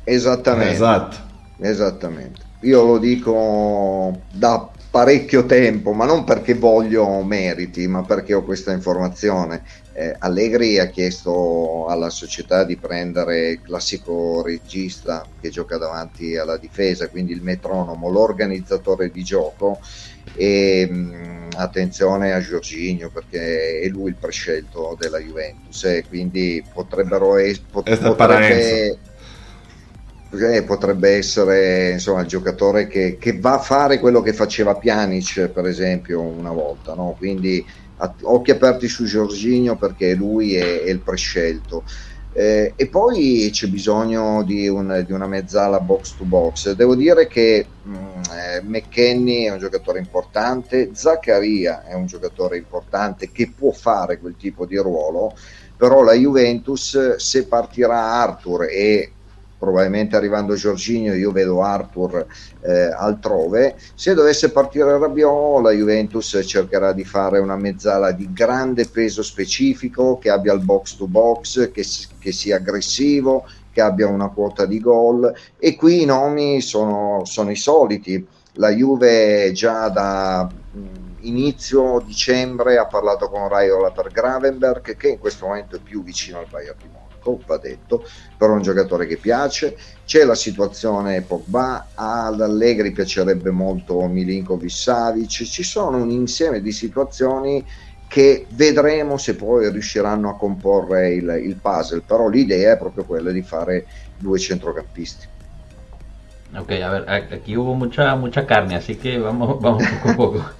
Esattamente. 0.05 0.75
Esatto. 0.75 1.17
Esattamente. 1.61 2.41
Io 2.63 2.85
lo 2.85 2.99
dico 2.99 4.19
da 4.33 4.69
parecchio 4.91 5.45
tempo, 5.45 5.93
ma 5.93 6.07
non 6.07 6.25
perché 6.25 6.55
voglio 6.55 7.23
meriti, 7.23 7.87
ma 7.87 8.03
perché 8.03 8.35
ho 8.35 8.43
questa 8.43 8.73
informazione. 8.73 9.63
Eh, 9.99 10.15
Allegri 10.17 10.79
ha 10.79 10.87
chiesto 10.87 11.87
alla 11.89 12.09
società 12.09 12.63
di 12.63 12.77
prendere 12.77 13.49
il 13.49 13.63
classico 13.63 14.43
regista 14.45 15.27
che 15.41 15.49
gioca 15.49 15.77
davanti 15.77 16.37
alla 16.37 16.57
difesa, 16.57 17.09
quindi 17.09 17.33
il 17.33 17.43
metronomo, 17.43 18.09
l'organizzatore 18.09 19.11
di 19.11 19.25
gioco 19.25 19.81
e 20.37 20.87
mh, 20.89 21.49
attenzione 21.57 22.33
a 22.33 22.41
Giorginio 22.41 23.11
perché 23.11 23.81
è 23.81 23.89
lui 23.89 24.11
il 24.11 24.15
prescelto 24.15 24.97
della 24.97 25.19
Juventus 25.19 25.83
e 25.83 26.05
quindi 26.09 26.63
potrebbero 26.73 27.37
es- 27.37 27.59
pot- 27.59 27.99
potrebbe, 27.99 28.99
eh, 30.31 30.63
potrebbe 30.63 31.11
essere 31.17 31.91
insomma, 31.91 32.21
il 32.21 32.29
giocatore 32.29 32.87
che, 32.87 33.17
che, 33.19 33.37
va 33.37 33.55
a 33.55 33.59
fare 33.59 33.99
quello 33.99 34.21
che 34.21 34.33
faceva 34.33 34.77
Pjanic 34.77 35.49
per 35.49 35.67
esempio 35.67 36.21
una 36.21 36.53
volta 36.53 36.95
no? 36.95 37.17
quindi 37.19 37.67
occhi 38.23 38.51
aperti 38.51 38.89
su 38.89 39.05
Giorginio 39.05 39.77
perché 39.77 40.15
lui 40.15 40.55
è, 40.55 40.83
è 40.83 40.91
il 40.91 41.01
prescelto. 41.01 41.85
Eh, 42.33 42.75
e 42.77 42.87
poi 42.87 43.49
c'è 43.51 43.67
bisogno 43.67 44.45
di, 44.45 44.69
un, 44.69 45.03
di, 45.05 45.13
una 45.13 45.27
mezzala 45.27 45.81
box 45.81 46.15
to 46.17 46.25
box. 46.25 46.73
Devo 46.73 46.95
dire 46.95 47.27
che 47.27 47.67
mh, 47.83 47.97
eh, 48.31 48.63
McKenny 48.63 49.45
è 49.45 49.53
un 49.53 49.59
giocatore 49.59 49.99
importante 49.99 50.91
Zaccaria 50.93 51.85
è 51.85 51.95
un 51.95 52.07
giocatore 52.07 52.57
importante 52.57 53.33
che 53.33 53.53
può 53.57 53.73
fare 53.73 54.19
quel 54.19 54.37
tipo 54.37 54.67
di 54.67 54.77
ruolo 54.77 55.35
però 55.77 56.03
la 56.03 56.13
Juventus 56.13 57.17
se 57.17 57.47
partirà 57.47 58.13
Arthur 58.21 58.65
e 58.65 59.13
probabilmente 59.59 60.17
arrivando 60.17 60.55
Giorginio 60.55 61.15
io 61.15 61.33
vedo 61.33 61.63
Arthur 61.63 62.27
eh, 62.61 62.91
altrove. 62.97 63.77
Se 63.95 64.15
dovesse 64.15 64.51
partire 64.51 64.99
Rabiot 64.99 65.63
la 65.63 65.73
Juventus 65.73 66.41
cercherà 66.45 66.93
di 66.93 67.05
fare 67.05 67.39
una 67.39 67.57
mezzala 67.57 68.13
di 68.13 68.33
grande 68.33 68.87
peso 68.87 69.23
specifico 69.23 70.19
che 70.19 70.31
abbia 70.31 70.53
il 70.53 70.61
box 70.61 70.97
to 70.97 71.07
box 71.07 71.71
che, 71.73 71.85
che 72.19 72.33
sia 72.33 72.57
aggressivo 72.57 73.45
che 73.71 73.81
abbia 73.81 74.09
una 74.09 74.29
quota 74.29 74.67
di 74.67 74.81
gol. 74.81 75.33
E 75.57 75.77
qui 75.77 76.03
i 76.03 76.05
nomi 76.05 76.61
sono, 76.61 77.23
sono 77.25 77.51
i 77.51 77.57
soliti. 77.57 78.27
La 78.55 78.71
Juve 78.71 79.53
già 79.53 79.89
da 79.89 80.51
inizio 81.21 82.01
dicembre 82.05 82.77
ha 82.77 82.87
parlato 82.87 83.29
con 83.29 83.49
Raiola 83.49 83.91
per 83.91 84.09
Gravenberg 84.11 84.97
che 84.97 85.09
in 85.09 85.19
questo 85.19 85.47
momento 85.47 85.77
è 85.77 85.81
più 85.81 86.03
vicino 86.03 86.39
al 86.39 86.47
Bayern 86.49 86.77
di 86.79 86.89
Monaco 86.89 87.08
Monaco, 87.29 87.43
va 87.47 87.59
detto, 87.59 88.05
però 88.37 88.53
è 88.53 88.57
un 88.57 88.63
giocatore 88.63 89.07
che 89.07 89.17
piace. 89.17 89.77
C'è 90.05 90.25
la 90.25 90.35
situazione 90.35 91.23
Pogba, 91.23 91.89
ad 91.95 92.41
Allegri 92.41 92.93
piacerebbe 92.93 93.51
molto 93.51 94.01
Milinkovic 94.07 94.71
Savic, 94.71 95.45
ci 95.45 95.63
sono 95.63 95.99
un 95.99 96.11
insieme 96.11 96.61
di 96.61 96.73
situazioni 96.73 97.65
che 98.09 98.47
vedremo 98.51 99.19
se 99.19 99.35
poi 99.35 99.71
riusciranno 99.71 100.31
a 100.31 100.37
comporre 100.37 101.13
il, 101.13 101.41
il 101.45 101.57
puzzle, 101.61 102.01
però 102.01 102.29
l'idea 102.29 102.73
è 102.73 102.79
proprio 102.79 103.05
quella 103.05 103.31
di 103.31 103.43
fare 103.43 103.85
due 104.17 104.39
centrocampisti. 104.39 105.27
Ok, 106.57 106.71
a 106.83 106.91
ver, 106.91 107.11
aquí 107.11 107.59
hubo 107.59 107.75
mucha 107.75 108.17
mucha 108.17 108.47
carne, 108.47 108.75
así 108.75 108.97
que 108.97 109.19
vamos, 109.19 109.61
vamos 109.61 109.83
poco 109.87 110.09
a 110.09 110.17
poco. 110.17 110.51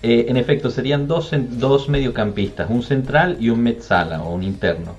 Eh, 0.00 0.26
en 0.28 0.36
efecto, 0.36 0.70
serían 0.70 1.08
dos, 1.08 1.30
dos 1.32 1.88
mediocampistas, 1.88 2.70
un 2.70 2.82
central 2.82 3.36
y 3.40 3.50
un 3.50 3.60
mezzala 3.60 4.22
o 4.22 4.32
un 4.32 4.44
interno. 4.44 4.96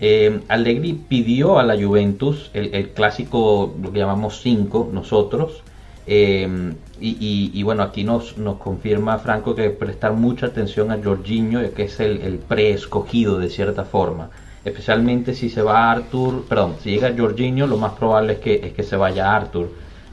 Eh, 0.00 0.40
Allegri 0.48 0.94
pidió 0.94 1.58
a 1.58 1.62
la 1.62 1.80
Juventus 1.80 2.50
el, 2.52 2.90
clásico, 2.90 3.74
lo 3.80 3.92
que 3.92 4.00
llamamos 4.00 4.40
5 4.40 4.90
nosotros, 4.92 5.62
eh, 6.06 6.74
y, 7.00 7.62
bueno, 7.62 7.82
aquí 7.82 8.04
nos, 8.04 8.38
nos 8.38 8.56
confirma 8.56 9.18
Franco 9.18 9.54
que 9.54 9.70
prestar 9.70 10.12
mucha 10.12 10.46
atención 10.46 10.90
a 10.90 11.02
Jorginho, 11.02 11.60
que 11.74 11.84
es 11.84 12.00
el, 12.00 12.38
preescogido 12.48 13.38
de 13.38 13.50
cierta 13.50 13.84
forma. 13.84 14.30
Especialmente 14.64 15.34
si 15.34 15.50
se 15.50 15.60
va 15.60 15.90
Arthur, 15.90 16.44
perdón, 16.48 16.76
si 16.82 16.90
llega 16.90 17.14
Jorginho, 17.16 17.66
lo 17.66 17.76
más 17.76 17.92
probable 17.92 18.34
es 18.34 18.38
que, 18.38 18.54
es 18.54 18.72
que 18.72 18.82
se 18.82 18.96
vaya 18.96 19.34
Arthur. 19.34 19.70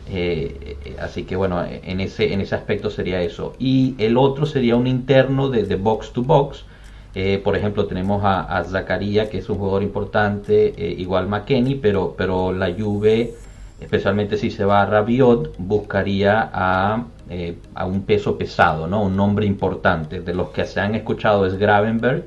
Eh, 0.10 0.98
así 1.00 1.24
que 1.24 1.38
bueno, 1.38 1.64
en 1.64 2.02
ese, 2.02 2.34
en 2.34 2.42
ese 2.42 2.56
aspecto 2.56 2.90
sería 2.90 3.22
eso. 3.22 3.54
Y 3.60 3.96
el 3.98 4.18
otro 4.18 4.46
sería 4.46 4.76
un 4.76 4.88
interno 4.88 5.50
de, 5.50 5.64
de 5.64 5.76
box 5.76 6.12
to 6.12 6.24
box, 6.24 6.66
eh, 7.14 7.42
por 7.44 7.56
ejemplo, 7.58 7.88
tenemos 7.88 8.24
a, 8.24 8.58
a 8.58 8.64
Zacarías, 8.64 9.28
que 9.30 9.40
es 9.40 9.50
un 9.50 9.58
jugador 9.58 9.84
importante, 9.84 10.74
eh, 10.78 10.96
igual 10.98 11.28
McKenny, 11.28 11.76
pero, 11.76 12.16
pero 12.18 12.54
la 12.54 12.74
Juve, 12.74 13.34
especialmente 13.82 14.38
si 14.38 14.50
se 14.50 14.64
va 14.64 14.82
a 14.82 14.86
Rabiot, 14.86 15.56
buscaría 15.58 16.50
a, 16.54 17.04
eh, 17.30 17.58
a 17.76 17.86
un 17.86 18.04
peso 18.04 18.38
pesado, 18.38 18.88
¿no? 18.88 19.04
un 19.04 19.18
nombre 19.18 19.46
importante. 19.46 20.22
De 20.22 20.34
los 20.34 20.50
que 20.50 20.66
se 20.66 20.80
han 20.80 20.96
escuchado 20.96 21.46
es 21.46 21.58
Gravenberg, 21.58 22.24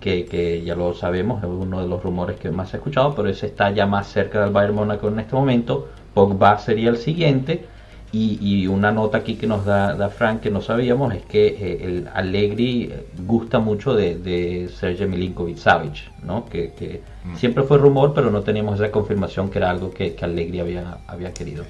que, 0.00 0.26
que, 0.26 0.62
ya 0.64 0.74
lo 0.74 0.94
sabemos, 0.94 1.42
es 1.42 1.48
uno 1.48 1.80
de 1.80 1.88
los 1.88 2.02
rumores 2.02 2.36
que 2.36 2.50
más 2.50 2.70
se 2.70 2.76
ha 2.76 2.78
escuchado, 2.78 3.14
pero 3.14 3.28
ese 3.28 3.46
está 3.46 3.70
ya 3.70 3.86
más 3.86 4.08
cerca 4.08 4.42
del 4.42 4.52
Bayern 4.52 4.74
Monaco 4.74 5.08
en 5.08 5.20
este 5.20 5.34
momento. 5.34 5.88
Pogba 6.12 6.58
sería 6.58 6.90
el 6.90 6.96
siguiente 6.96 7.66
y, 8.14 8.66
una 8.68 8.92
nota 8.92 9.18
aquí 9.18 9.34
que 9.34 9.46
nos 9.46 9.64
da, 9.64 10.08
Frank 10.08 10.40
que 10.40 10.50
no 10.50 10.60
sabíamos 10.60 11.14
es 11.14 11.22
que 11.22 11.46
eh, 11.46 11.78
el 11.82 12.08
Allegri 12.14 12.92
gusta 13.26 13.58
mucho 13.58 13.94
de, 13.94 14.16
de 14.16 14.68
Sergio 14.68 15.08
Milinkovic 15.08 15.56
Savic, 15.56 16.12
¿no? 16.22 16.46
que, 16.46 17.02
mm. 17.24 17.36
siempre 17.36 17.64
fue 17.64 17.78
rumor, 17.78 18.12
pero 18.14 18.30
no 18.30 18.42
teníamos 18.42 18.80
esa 18.80 18.90
confirmación 18.90 19.50
que 19.50 19.58
era 19.58 19.70
algo 19.70 19.92
que, 19.92 20.14
que 20.14 20.24
Allegri 20.24 20.60
había, 20.60 20.98
había 21.06 21.32
querido. 21.32 21.64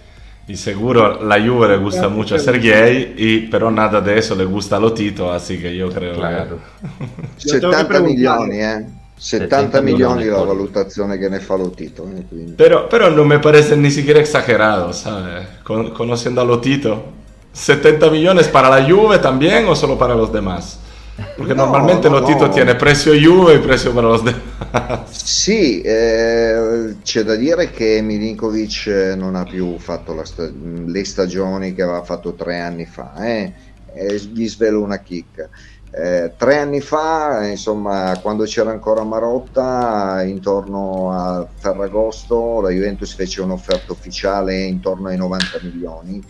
Y 0.46 0.56
seguro 0.56 1.24
la 1.24 1.40
Juve 1.40 1.68
le 1.68 1.76
gusta 1.78 2.08
mucho 2.08 2.34
a 2.34 2.38
Sergei, 2.38 3.14
y, 3.16 3.38
pero 3.46 3.70
nada 3.70 4.02
de 4.02 4.18
eso 4.18 4.34
le 4.34 4.44
gusta 4.44 4.76
a 4.76 4.80
Lotito, 4.80 5.32
así 5.32 5.58
que 5.58 5.74
yo 5.74 5.88
creo 5.88 6.14
claro. 6.14 6.58
que... 7.42 7.48
70 7.48 8.00
millones, 8.00 8.58
eh. 8.58 8.86
70 9.16 9.80
milioni 9.80 10.26
la 10.26 10.42
valutazione 10.42 11.18
che 11.18 11.28
ne 11.28 11.40
fa 11.40 11.56
Lotito. 11.56 12.06
Eh, 12.06 12.52
pero, 12.56 12.88
pero 12.88 13.10
no 13.10 13.24
me 13.24 13.38
parece 13.38 13.76
ni 13.76 13.90
siquiera 13.90 14.20
exagerado, 14.20 14.92
¿sabes? 14.92 15.46
Con, 15.62 15.92
conociendo 15.92 16.40
a 16.40 16.44
Lotito. 16.44 17.12
70 17.52 18.10
millones 18.10 18.48
para 18.48 18.68
la 18.68 18.82
Juve 18.84 19.18
también 19.20 19.66
o 19.68 19.74
solo 19.74 19.96
para 19.96 20.14
los 20.14 20.32
demás? 20.32 20.80
Perché 21.16 21.54
no, 21.54 21.66
normalmente 21.66 22.08
no, 22.08 22.18
Lotito 22.18 22.46
no. 22.46 22.52
tiene 22.52 22.74
prezzo 22.74 23.12
Juve 23.12 23.54
e 23.54 23.58
prezzo 23.60 23.92
per 23.92 24.02
lo 24.02 24.18
demás. 24.18 25.12
Sì, 25.12 25.80
eh, 25.80 26.96
c'è 27.02 27.22
da 27.22 27.36
dire 27.36 27.70
che 27.70 28.00
Milinkovic 28.02 29.14
non 29.16 29.36
ha 29.36 29.44
più 29.44 29.78
fatto 29.78 30.20
sta- 30.24 30.50
le 30.50 31.04
stagioni 31.04 31.72
che 31.72 31.82
aveva 31.82 32.02
fatto 32.02 32.34
tre 32.34 32.58
anni 32.58 32.84
fa. 32.84 33.14
Eh? 33.24 33.52
Eh, 33.94 34.16
gli 34.32 34.48
svelo 34.48 34.82
una 34.82 34.98
chicca. 34.98 35.48
Eh, 35.96 36.32
tre 36.36 36.58
anni 36.58 36.80
fa, 36.80 37.46
insomma, 37.46 38.18
quando 38.20 38.42
c'era 38.44 38.70
ancora 38.72 39.04
Marotta, 39.04 40.24
intorno 40.24 41.12
a 41.12 41.46
Ferragosto, 41.54 42.60
la 42.60 42.70
Juventus 42.70 43.14
fece 43.14 43.42
un'offerta 43.42 43.92
ufficiale 43.92 44.64
intorno 44.64 45.08
ai 45.08 45.16
90 45.16 45.60
milioni 45.62 46.20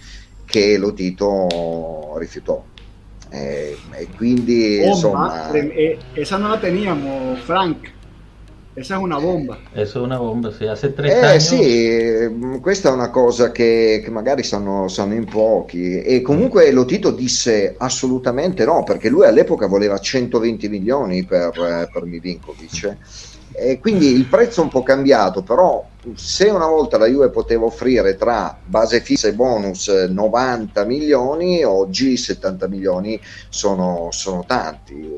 che 0.44 0.76
lo 0.76 0.92
Tito 0.92 2.14
rifiutò. 2.18 2.62
Eh, 3.30 3.78
e 3.92 4.08
quindi, 4.14 4.76
Bomba, 4.76 4.90
insomma... 4.90 5.50
Eh, 5.52 5.98
esa 6.12 6.36
non 6.36 6.50
la 6.50 6.58
teníamos, 6.58 7.40
Frank. 7.40 7.93
Esa 8.76 8.96
è 8.96 8.98
una 8.98 9.20
bomba. 9.20 9.56
Esa 9.72 10.00
è 10.00 10.02
una 10.02 10.18
bomba, 10.18 10.50
sì, 10.50 10.66
hace 10.66 10.92
tre 10.92 11.08
eh, 11.08 11.24
anni. 11.24 11.40
Sì, 11.40 12.28
mm, 12.28 12.56
questa 12.56 12.88
è 12.88 12.92
una 12.92 13.08
cosa 13.08 13.52
che, 13.52 14.00
che 14.02 14.10
magari 14.10 14.42
sanno, 14.42 14.88
sanno, 14.88 15.14
in 15.14 15.26
pochi. 15.26 16.02
E 16.02 16.20
comunque 16.22 16.72
lo 16.72 16.84
Tito 16.84 17.12
disse 17.12 17.76
assolutamente 17.78 18.64
no, 18.64 18.82
perché 18.82 19.08
lui 19.08 19.26
all'epoca 19.26 19.68
voleva 19.68 19.96
120 19.96 20.68
milioni 20.68 21.24
per, 21.24 21.56
eh, 21.56 21.88
per 21.92 22.02
Milinkovic. 22.04 22.96
E 23.52 23.78
quindi 23.78 24.08
il 24.08 24.24
prezzo 24.24 24.60
è 24.60 24.64
un 24.64 24.70
po' 24.70 24.82
cambiato, 24.82 25.42
però 25.42 25.86
se 26.16 26.48
una 26.48 26.66
volta 26.66 26.98
la 26.98 27.06
Juve 27.06 27.30
poteva 27.30 27.66
offrire 27.66 28.16
tra 28.16 28.58
base 28.64 29.00
fissa 29.00 29.28
e 29.28 29.34
bonus 29.34 29.86
90 29.86 30.84
milioni, 30.84 31.62
oggi 31.62 32.16
70 32.16 32.66
milioni 32.66 33.20
sono, 33.48 34.08
sono 34.10 34.42
tanti. 34.44 35.08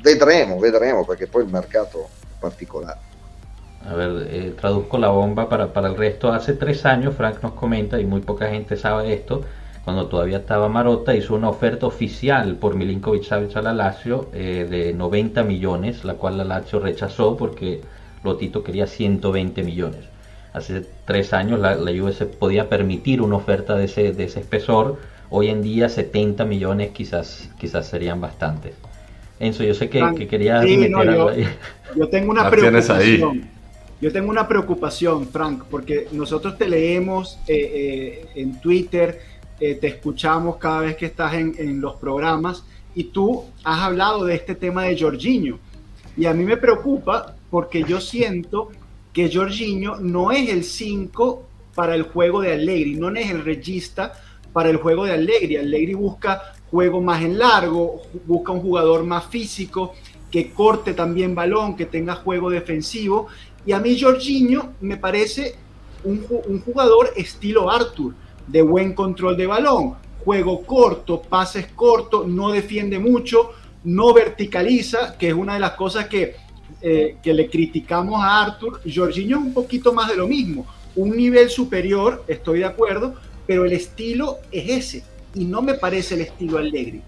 Vedremo, 0.00 0.58
vedremo, 0.58 1.04
perché 1.04 1.26
poi 1.26 1.42
il 1.44 1.50
mercato 1.50 2.08
particolare. 2.44 3.00
a 3.90 3.94
ver, 3.94 4.26
eh, 4.30 4.54
traduzco 4.58 4.98
la 4.98 5.08
bomba 5.08 5.48
para, 5.48 5.72
para 5.72 5.88
el 5.88 5.96
resto. 5.96 6.32
Hace 6.32 6.54
tres 6.54 6.84
años, 6.86 7.14
Frank 7.14 7.42
nos 7.42 7.52
comenta, 7.52 8.00
y 8.00 8.04
muy 8.04 8.20
poca 8.20 8.48
gente 8.48 8.76
sabe 8.76 9.12
esto, 9.12 9.42
cuando 9.84 10.06
todavía 10.06 10.38
estaba 10.38 10.68
Marota, 10.68 11.14
hizo 11.14 11.34
una 11.34 11.50
oferta 11.50 11.86
oficial 11.86 12.56
por 12.56 12.74
Milinkovic 12.74 13.24
Savic 13.24 13.56
a 13.56 13.62
la 13.62 13.74
Lazio 13.74 14.28
eh, 14.32 14.66
de 14.68 14.94
90 14.94 15.42
millones, 15.42 16.04
la 16.04 16.14
cual 16.14 16.38
la 16.38 16.44
Lazio 16.44 16.80
rechazó 16.80 17.36
porque 17.36 17.82
Lotito 18.22 18.62
quería 18.62 18.86
120 18.86 19.62
millones. 19.62 20.00
Hace 20.54 20.86
tres 21.04 21.32
años 21.34 21.60
la, 21.60 21.74
la 21.74 21.90
Juve 21.90 22.12
se 22.12 22.26
podía 22.26 22.68
permitir 22.68 23.20
una 23.20 23.36
oferta 23.36 23.74
de 23.74 23.84
ese, 23.84 24.12
de 24.12 24.24
ese 24.24 24.40
espesor, 24.40 24.98
hoy 25.28 25.48
en 25.48 25.60
día 25.62 25.88
70 25.88 26.44
millones 26.46 26.92
quizás, 26.92 27.50
quizás 27.58 27.86
serían 27.86 28.20
bastantes. 28.20 28.74
Enzo, 29.44 29.64
yo 29.64 29.74
sé 29.74 29.88
que, 29.88 30.02
que 30.16 30.26
querías 30.26 30.64
sí, 30.64 30.76
meter 30.76 30.90
no, 30.90 30.98
algo 30.98 31.12
yo, 31.12 31.28
ahí. 31.28 31.46
yo 31.96 32.08
tengo 32.08 32.30
una 32.30 32.50
preocupación. 32.50 33.54
Yo 34.00 34.12
tengo 34.12 34.28
una 34.28 34.46
preocupación, 34.46 35.28
Frank, 35.28 35.64
porque 35.70 36.08
nosotros 36.12 36.58
te 36.58 36.68
leemos 36.68 37.38
eh, 37.46 37.54
eh, 37.56 38.28
en 38.34 38.60
Twitter, 38.60 39.20
eh, 39.58 39.76
te 39.76 39.86
escuchamos 39.86 40.56
cada 40.56 40.80
vez 40.80 40.96
que 40.96 41.06
estás 41.06 41.34
en, 41.34 41.54
en, 41.56 41.80
los 41.80 41.94
programas 41.96 42.64
y 42.94 43.04
tú 43.04 43.44
has 43.62 43.80
hablado 43.80 44.24
de 44.24 44.34
este 44.34 44.56
tema 44.56 44.82
de 44.82 44.98
Jorginho. 44.98 45.58
Y 46.16 46.26
a 46.26 46.34
mí 46.34 46.44
me 46.44 46.56
preocupa 46.56 47.34
porque 47.50 47.84
yo 47.84 48.00
siento 48.00 48.70
que 49.12 49.32
Jorginho 49.32 49.96
no 49.96 50.32
es 50.32 50.50
el 50.50 50.64
5 50.64 51.46
para 51.74 51.94
el 51.94 52.02
juego 52.02 52.42
de 52.42 52.52
Allegri, 52.52 52.96
no 52.96 53.08
es 53.14 53.30
el 53.30 53.44
regista 53.44 54.12
para 54.52 54.70
el 54.70 54.76
juego 54.76 55.04
de 55.04 55.12
Allegri. 55.12 55.56
Allegri 55.56 55.94
busca 55.94 56.53
juego 56.74 57.00
más 57.00 57.22
en 57.22 57.38
largo, 57.38 58.02
busca 58.26 58.50
un 58.50 58.60
jugador 58.60 59.04
más 59.04 59.26
físico, 59.26 59.94
que 60.28 60.50
corte 60.50 60.92
también 60.92 61.32
balón, 61.32 61.76
que 61.76 61.86
tenga 61.86 62.16
juego 62.16 62.50
defensivo. 62.50 63.28
Y 63.64 63.70
a 63.70 63.78
mí 63.78 63.96
Jorginho 63.96 64.72
me 64.80 64.96
parece 64.96 65.54
un, 66.02 66.26
jugador 66.64 67.12
estilo 67.14 67.70
Arthur, 67.70 68.14
de 68.48 68.60
buen 68.62 68.92
control 68.92 69.36
de 69.36 69.46
balón, 69.46 69.94
juego 70.24 70.62
corto, 70.66 71.22
pases 71.22 71.68
cortos, 71.76 72.26
no 72.26 72.50
defiende 72.50 72.98
mucho, 72.98 73.52
no 73.84 74.12
verticaliza, 74.12 75.16
que 75.16 75.28
es 75.28 75.34
una 75.34 75.54
de 75.54 75.60
las 75.60 75.74
cosas 75.74 76.08
que, 76.08 76.34
eh, 76.82 77.18
que 77.22 77.32
le 77.32 77.48
criticamos 77.48 78.20
a 78.20 78.42
Arthur. 78.42 78.80
Jorginho 78.92 79.38
es 79.38 79.44
un 79.44 79.54
poquito 79.54 79.92
más 79.92 80.08
de 80.08 80.16
lo 80.16 80.26
mismo, 80.26 80.66
un 80.96 81.16
nivel 81.16 81.50
superior, 81.50 82.24
estoy 82.26 82.58
de 82.58 82.64
acuerdo, 82.64 83.14
pero 83.46 83.64
el 83.64 83.72
estilo 83.74 84.38
es 84.50 84.68
ese 84.68 85.13
y 85.34 85.44
no 85.44 85.62
me 85.62 85.74
parece 85.74 86.14
el 86.14 86.22
estilo 86.22 86.58
Allegri. 86.58 87.02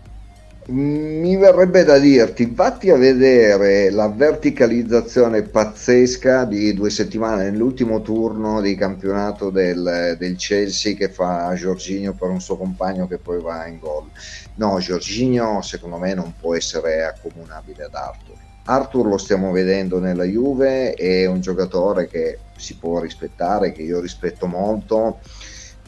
Mi 0.68 1.36
verrebbe 1.36 1.84
da 1.84 1.96
dirti, 1.98 2.46
vatti 2.52 2.90
a 2.90 2.96
vedere 2.96 3.88
la 3.90 4.08
verticalizzazione 4.08 5.42
pazzesca 5.42 6.44
di 6.44 6.74
due 6.74 6.90
settimane 6.90 7.44
nell'ultimo 7.44 8.02
turno 8.02 8.60
di 8.60 8.74
campionato 8.74 9.50
del, 9.50 10.16
del 10.18 10.34
Chelsea 10.34 10.96
che 10.96 11.08
fa 11.08 11.54
Giorginio 11.54 12.14
per 12.14 12.30
un 12.30 12.40
suo 12.40 12.56
compagno 12.56 13.06
che 13.06 13.18
poi 13.18 13.40
va 13.40 13.64
in 13.68 13.78
gol. 13.78 14.08
No, 14.56 14.80
Giorginio 14.80 15.62
secondo 15.62 15.98
me 15.98 16.14
non 16.14 16.34
può 16.40 16.56
essere 16.56 17.04
accomunabile 17.04 17.84
ad 17.84 17.94
Arthur. 17.94 18.34
Arthur 18.64 19.06
lo 19.06 19.18
stiamo 19.18 19.52
vedendo 19.52 20.00
nella 20.00 20.24
Juve, 20.24 20.94
è 20.94 21.26
un 21.26 21.40
giocatore 21.40 22.08
che 22.08 22.38
si 22.56 22.74
può 22.76 22.98
rispettare, 22.98 23.70
che 23.70 23.82
io 23.82 24.00
rispetto 24.00 24.46
molto, 24.46 25.20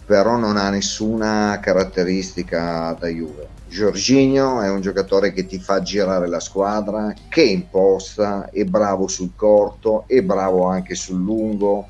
però 0.09 0.39
non 0.39 0.57
ha 0.57 0.71
nessuna 0.71 1.61
caratteristica 1.61 2.97
da 2.99 3.09
Juve. 3.09 3.47
Giorginio 3.69 4.63
è 4.63 4.71
un 4.71 4.81
giocatore 4.81 5.35
che 5.35 5.45
ti 5.45 5.59
fa 5.59 5.83
girare 5.83 6.27
la 6.27 6.41
squadra, 6.41 7.13
che 7.29 7.43
imposta, 7.43 8.49
è 8.51 8.65
bravo 8.65 9.07
sul 9.07 9.33
corto, 9.37 10.05
è 10.07 10.23
bravo 10.23 10.65
anche 10.65 10.95
sul 10.95 11.23
lungo, 11.23 11.85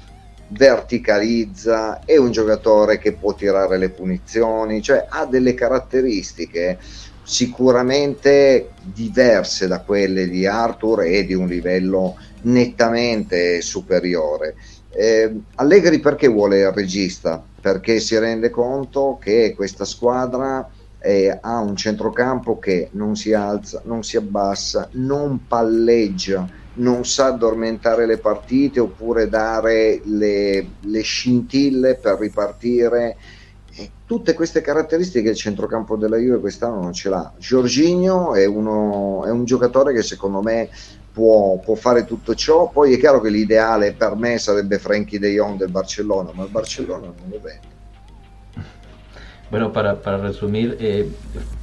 verticalizza, 0.48 2.00
è 2.04 2.16
un 2.16 2.32
giocatore 2.32 2.98
che 2.98 3.12
può 3.12 3.34
tirare 3.34 3.78
le 3.78 3.90
punizioni, 3.90 4.82
cioè 4.82 5.06
ha 5.08 5.24
delle 5.24 5.54
caratteristiche 5.54 6.76
sicuramente 7.22 8.70
diverse 8.82 9.68
da 9.68 9.78
quelle 9.82 10.28
di 10.28 10.44
Arthur 10.44 11.02
e 11.02 11.24
di 11.24 11.34
un 11.34 11.46
livello 11.46 12.16
nettamente 12.42 13.60
superiore. 13.60 14.56
Eh, 14.90 15.32
Allegri 15.54 16.00
perché 16.00 16.26
vuole 16.26 16.58
il 16.58 16.72
regista? 16.72 17.44
Perché 17.60 17.98
si 18.00 18.16
rende 18.18 18.50
conto 18.50 19.18
che 19.20 19.52
questa 19.56 19.84
squadra 19.84 20.68
eh, 21.00 21.38
ha 21.40 21.58
un 21.58 21.76
centrocampo 21.76 22.58
che 22.58 22.88
non 22.92 23.16
si 23.16 23.32
alza, 23.32 23.82
non 23.84 24.02
si 24.02 24.16
abbassa, 24.16 24.88
non 24.92 25.46
palleggia, 25.46 26.46
non 26.74 27.04
sa 27.04 27.26
addormentare 27.26 28.06
le 28.06 28.18
partite 28.18 28.80
oppure 28.80 29.28
dare 29.28 30.00
le, 30.04 30.70
le 30.80 31.00
scintille 31.00 31.96
per 31.96 32.18
ripartire. 32.18 33.16
E 33.74 33.90
tutte 34.04 34.34
queste 34.34 34.60
caratteristiche 34.60 35.30
il 35.30 35.36
centrocampo 35.36 35.96
della 35.96 36.16
Juve 36.16 36.40
quest'anno 36.40 36.80
non 36.80 36.92
ce 36.92 37.08
l'ha. 37.08 37.32
Giorginio 37.38 38.34
è, 38.34 38.44
uno, 38.44 39.24
è 39.24 39.30
un 39.30 39.44
giocatore 39.44 39.92
che 39.92 40.02
secondo 40.02 40.42
me 40.42 40.68
può, 41.18 41.58
può, 41.58 41.74
fare 41.74 42.04
tutto 42.04 42.36
ciò. 42.36 42.70
Poi 42.70 42.94
è 42.94 42.98
chiaro 42.98 43.20
che 43.20 43.28
l'ideale 43.28 43.92
per 43.92 44.14
me 44.14 44.38
sarebbe 44.38 44.78
Frankie 44.78 45.18
De 45.18 45.32
Jong 45.32 45.58
del 45.58 45.68
Barcellona, 45.68 46.30
ma 46.32 46.44
il 46.44 46.50
Barcellona 46.50 47.06
non 47.06 47.28
lo 47.28 47.40
vende. 47.42 47.76
Bueno, 49.50 49.72
para, 49.72 49.94
para 49.94 50.18
resumir, 50.18 50.76
eh, 50.78 51.10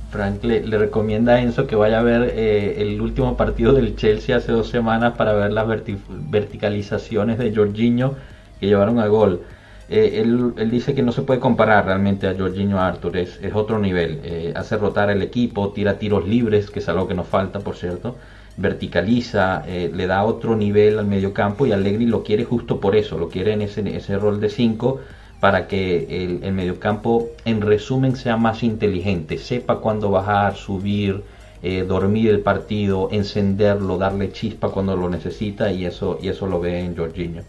Frank 0.10 0.44
le, 0.44 0.60
le, 0.66 0.78
recomienda 0.78 1.36
a 1.36 1.40
Enzo 1.40 1.68
que 1.68 1.76
vaya 1.76 2.00
a 2.00 2.04
ver 2.04 2.34
eh, 2.36 2.82
el 2.82 3.00
último 3.00 3.38
partido 3.38 3.72
del 3.72 3.96
Chelsea 3.96 4.36
hace 4.36 4.52
dos 4.52 4.68
semanas 4.68 5.16
para 5.16 5.34
ver 5.34 5.54
las 5.54 5.68
verti 5.68 5.98
verticalizaciones 6.10 7.38
de 7.38 7.56
Jorginho 7.56 8.16
que 8.60 8.68
llevaron 8.68 9.00
a 9.00 9.08
gol. 9.08 9.44
Eh, 9.88 10.20
él, 10.22 10.54
él, 10.58 10.72
dice 10.72 10.96
que 10.96 11.04
no 11.04 11.12
se 11.12 11.22
puede 11.22 11.40
comparar 11.40 11.86
realmente 11.86 12.28
a 12.28 12.36
Jorginho 12.36 12.82
Arthur, 12.82 13.18
es, 13.18 13.40
es 13.42 13.54
otro 13.54 13.80
nivel. 13.80 14.20
Eh, 14.24 14.52
hace 14.56 14.76
rotar 14.76 15.10
el 15.12 15.22
equipo, 15.22 15.72
tira 15.72 15.98
tiros 15.98 16.28
libres, 16.28 16.72
que 16.72 16.80
es 16.80 16.90
algo 16.90 17.08
que 17.08 17.14
nos 17.14 17.28
falta, 17.28 17.60
por 17.60 17.78
cierto. 17.78 18.16
Verticaliza, 18.58 19.64
eh, 19.68 19.92
le 19.94 20.08
da 20.08 20.24
otro 20.24 20.56
nivel 20.56 20.98
al 21.00 21.08
mediocampo 21.08 21.66
y 21.66 21.74
Allegri 21.74 22.06
lo 22.06 22.24
quiere 22.24 22.46
justo 22.46 22.80
por 22.80 22.96
eso, 22.96 23.18
lo 23.18 23.30
quiere 23.30 23.54
en 23.54 23.62
ese, 23.62 23.96
ese 23.96 24.18
rol 24.18 24.40
de 24.40 24.50
5 24.50 25.02
para 25.40 25.68
que 25.68 26.24
el, 26.24 26.44
el, 26.44 26.54
mediocampo 26.54 27.28
en 27.44 27.62
resumen 27.62 28.16
sea 28.16 28.38
más 28.38 28.64
inteligente, 28.64 29.38
sepa 29.38 29.80
cuándo 29.80 30.10
bajar, 30.10 30.56
subir, 30.56 31.24
eh, 31.68 31.84
dormir 31.84 32.30
el 32.30 32.42
partido, 32.42 33.10
encenderlo, 33.12 33.98
darle 33.98 34.32
chispa 34.32 34.70
cuando 34.70 34.96
lo 34.96 35.10
necesita 35.10 35.72
y 35.72 35.86
eso, 35.86 36.20
y 36.22 36.28
eso 36.28 36.46
lo 36.46 36.60
ve 36.60 36.80
en 36.80 36.96
Jorginho. 36.96 37.42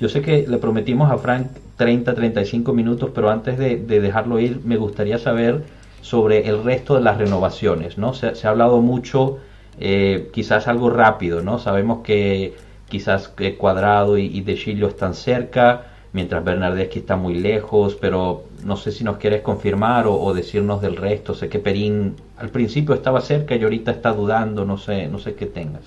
Yo 0.00 0.08
sé 0.08 0.20
que 0.20 0.46
le 0.48 0.58
prometimos 0.58 1.10
a 1.10 1.18
Frank 1.18 1.46
30-35 1.78 2.72
minutos, 2.74 3.10
pero 3.14 3.30
antes 3.30 3.58
de, 3.58 3.76
de, 3.76 4.00
dejarlo 4.00 4.40
ir 4.40 4.60
me 4.64 4.76
gustaría 4.76 5.16
saber 5.18 5.62
sobre 6.00 6.48
el 6.48 6.64
resto 6.64 6.96
de 6.96 7.02
las 7.02 7.18
renovaciones, 7.18 7.98
¿no? 7.98 8.14
Se 8.14 8.26
ha 8.44 8.50
hablado 8.50 8.80
mucho, 8.80 9.38
eh, 9.78 10.30
quizás 10.32 10.68
algo 10.68 10.90
rápido, 10.90 11.42
¿no? 11.42 11.58
Sabemos 11.58 12.02
que 12.02 12.54
quizás 12.88 13.28
que 13.28 13.56
Cuadrado 13.56 14.18
y, 14.18 14.40
De 14.42 14.54
Chillo 14.54 14.88
están 14.88 15.14
cerca, 15.14 15.86
mientras 16.12 16.44
Bernardeschi 16.44 16.98
está 16.98 17.16
muy 17.16 17.34
lejos, 17.34 17.96
pero 17.98 18.44
no 18.64 18.76
sé 18.76 18.92
si 18.92 19.02
nos 19.02 19.16
quieres 19.16 19.40
confirmar 19.40 20.06
o, 20.06 20.32
decirnos 20.34 20.82
del 20.82 20.96
resto. 20.96 21.34
Sé 21.34 21.48
que 21.48 21.58
Perín 21.58 22.16
al 22.36 22.50
principio 22.50 22.94
estaba 22.94 23.20
cerca 23.20 23.56
y 23.56 23.62
ahorita 23.62 23.92
está 23.92 24.12
dudando, 24.12 24.64
no 24.64 24.76
sé, 24.76 25.08
no 25.08 25.18
sé 25.18 25.34
qué 25.34 25.46
tengas. 25.46 25.84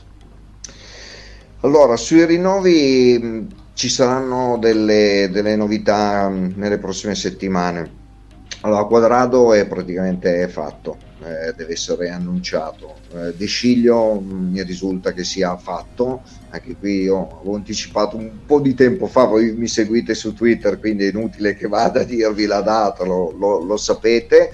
Allora, 1.61 1.97
sui 1.97 2.25
rinnovi 2.25 3.47
ci 3.73 3.89
saranno 3.89 4.57
delle, 4.59 5.29
delle 5.31 5.55
novità 5.55 6.29
nelle 6.29 6.77
prossime 6.79 7.13
settimane. 7.13 8.03
Allora, 8.65 8.85
Quadrado 8.85 9.53
è 9.53 9.67
praticamente 9.67 10.47
fatto, 10.47 10.97
eh, 11.23 11.53
deve 11.55 11.73
essere 11.73 12.09
annunciato. 12.09 12.95
Eh, 13.13 13.35
De 13.35 13.45
Sciglio 13.45 14.19
mi 14.19 14.63
risulta 14.63 15.13
che 15.13 15.23
sia 15.23 15.55
fatto, 15.55 16.23
anche 16.49 16.75
qui 16.75 17.03
io 17.03 17.41
avevo 17.41 17.57
anticipato 17.57 18.17
un 18.17 18.43
po' 18.43 18.59
di 18.59 18.73
tempo 18.73 19.05
fa, 19.05 19.25
voi 19.25 19.51
mi 19.51 19.67
seguite 19.67 20.15
su 20.15 20.33
Twitter, 20.33 20.79
quindi 20.79 21.05
è 21.05 21.09
inutile 21.09 21.55
che 21.55 21.67
vada 21.67 21.99
a 21.99 22.05
dirvi 22.05 22.47
la 22.47 22.61
data, 22.61 23.03
lo, 23.03 23.35
lo, 23.37 23.63
lo 23.63 23.77
sapete. 23.77 24.51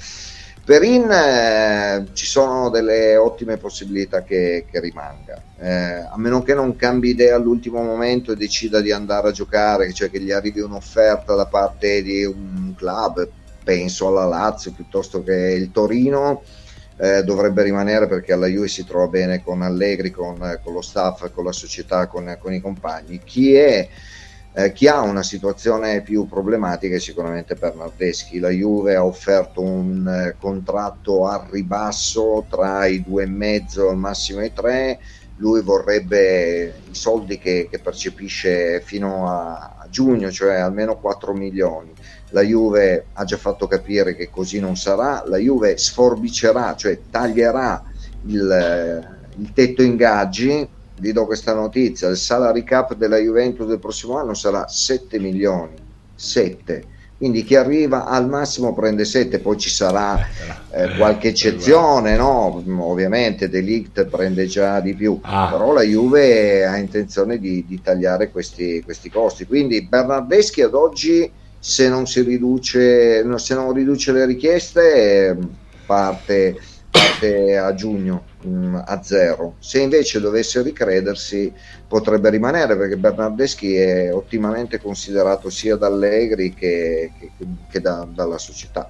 Per 0.63 0.83
In 0.83 1.09
eh, 1.09 2.07
ci 2.11 2.25
sono 2.25 2.69
delle 2.69 3.15
ottime 3.15 3.55
possibilità 3.55 4.23
che, 4.23 4.65
che 4.69 4.79
rimanga, 4.81 5.41
eh, 5.57 6.05
a 6.11 6.17
meno 6.17 6.43
che 6.43 6.53
non 6.53 6.75
cambi 6.75 7.09
idea 7.09 7.37
all'ultimo 7.37 7.81
momento 7.81 8.33
e 8.33 8.35
decida 8.35 8.81
di 8.81 8.91
andare 8.91 9.29
a 9.29 9.31
giocare, 9.31 9.93
cioè 9.93 10.11
che 10.11 10.19
gli 10.19 10.31
arrivi 10.31 10.59
un'offerta 10.59 11.33
da 11.33 11.45
parte 11.45 12.01
di 12.03 12.25
un 12.25 12.73
club, 12.75 13.27
penso 13.63 14.07
alla 14.07 14.25
Lazio 14.25 14.71
piuttosto 14.71 15.23
che 15.23 15.33
il 15.33 15.71
Torino, 15.71 16.43
eh, 16.97 17.23
dovrebbe 17.23 17.63
rimanere 17.63 18.07
perché 18.07 18.33
alla 18.33 18.47
Juve 18.47 18.67
si 18.67 18.85
trova 18.85 19.07
bene 19.07 19.43
con 19.43 19.61
Allegri, 19.61 20.11
con, 20.11 20.37
con 20.63 20.73
lo 20.73 20.81
staff, 20.81 21.31
con 21.31 21.45
la 21.45 21.51
società, 21.51 22.07
con, 22.07 22.37
con 22.39 22.53
i 22.53 22.61
compagni. 22.61 23.21
Chi 23.23 23.55
è 23.55 23.89
eh, 24.53 24.73
chi 24.73 24.87
ha 24.87 24.99
una 24.99 25.23
situazione 25.23 26.01
più 26.01 26.27
problematica 26.27 26.95
è 26.95 26.99
sicuramente 26.99 27.55
Bernardeschi. 27.55 28.39
La 28.39 28.49
Juve 28.49 28.95
ha 28.95 29.05
offerto 29.05 29.61
un 29.61 30.05
eh, 30.07 30.35
contratto 30.37 31.25
a 31.25 31.47
ribasso 31.49 32.45
tra 32.49 32.85
i 32.85 33.01
due 33.01 33.23
e 33.23 33.27
mezzo 33.27 33.89
al 33.89 33.97
massimo 33.97 34.43
i 34.43 34.51
tre. 34.53 34.99
Lui 35.41 35.61
vorrebbe 35.63 36.73
i 36.91 36.95
soldi 36.95 37.39
che, 37.39 37.67
che 37.69 37.79
percepisce 37.79 38.79
fino 38.81 39.27
a, 39.27 39.75
a, 39.79 39.87
giugno, 39.89 40.31
cioè 40.31 40.55
almeno 40.55 40.97
4 40.97 41.33
milioni. 41.33 41.91
La 42.29 42.41
Juve 42.41 43.07
ha 43.13 43.23
già 43.25 43.37
fatto 43.37 43.67
capire 43.67 44.15
che 44.15 44.29
così 44.29 44.59
non 44.59 44.77
sarà, 44.77 45.23
la 45.25 45.37
Juve 45.37 45.77
sforbicerà, 45.77 46.75
cioè 46.75 46.97
taglierà 47.09 47.83
il, 48.27 49.09
il 49.37 49.53
tetto 49.53 49.81
ingaggi. 49.81 50.69
Vi 50.99 51.11
do 51.11 51.25
questa 51.25 51.55
notizia, 51.55 52.07
il 52.09 52.17
salary 52.17 52.63
cap 52.63 52.93
della 52.93 53.17
Juventus 53.17 53.65
del 53.65 53.79
prossimo 53.79 54.17
anno 54.17 54.35
sarà 54.35 54.67
7 54.67 55.17
milioni, 55.17 55.73
7 56.13 56.99
quindi 57.21 57.43
chi 57.43 57.53
arriva 57.55 58.05
al 58.05 58.27
massimo 58.27 58.73
prende 58.73 59.05
7, 59.05 59.37
poi 59.37 59.55
ci 59.59 59.69
sarà 59.69 60.17
eh, 60.71 60.85
eh 60.85 60.97
qualche 60.97 61.27
eccezione, 61.27 62.15
no? 62.15 62.63
ovviamente 62.79 63.47
Delict 63.47 64.05
prende 64.05 64.47
già 64.47 64.79
di 64.79 64.95
più, 64.95 65.19
ah. 65.21 65.49
però 65.51 65.71
la 65.71 65.83
Juve 65.83 66.65
ha 66.65 66.77
intenzione 66.77 67.37
di, 67.37 67.63
di 67.67 67.79
tagliare 67.79 68.31
questi, 68.31 68.81
questi, 68.83 69.11
costi, 69.11 69.45
quindi 69.45 69.83
Bernardeschi 69.83 70.63
ad 70.63 70.73
oggi 70.73 71.31
se 71.59 71.89
non 71.89 72.07
si 72.07 72.23
riduce, 72.23 73.23
se 73.37 73.53
non 73.53 73.71
riduce 73.71 74.11
le 74.13 74.25
richieste 74.25 75.37
parte, 75.85 76.57
parte 76.89 77.55
a 77.55 77.71
giugno 77.75 78.29
mh, 78.41 78.49
mm, 78.49 78.75
a 78.85 79.01
zero, 79.03 79.55
se 79.59 79.81
invece 79.81 80.19
dovesse 80.19 80.61
ricredersi 80.61 81.53
potrebbe 81.87 82.29
rimanere 82.29 82.75
perché 82.77 82.97
Bernardeschi 82.97 83.75
è 83.75 84.13
ottimamente 84.13 84.79
considerato 84.79 85.49
sia 85.49 85.75
da 85.75 85.87
Allegri 85.87 86.53
che, 86.53 87.11
que, 87.17 87.31
que 87.69 87.79
da, 87.81 88.07
dalla 88.09 88.37
società. 88.37 88.89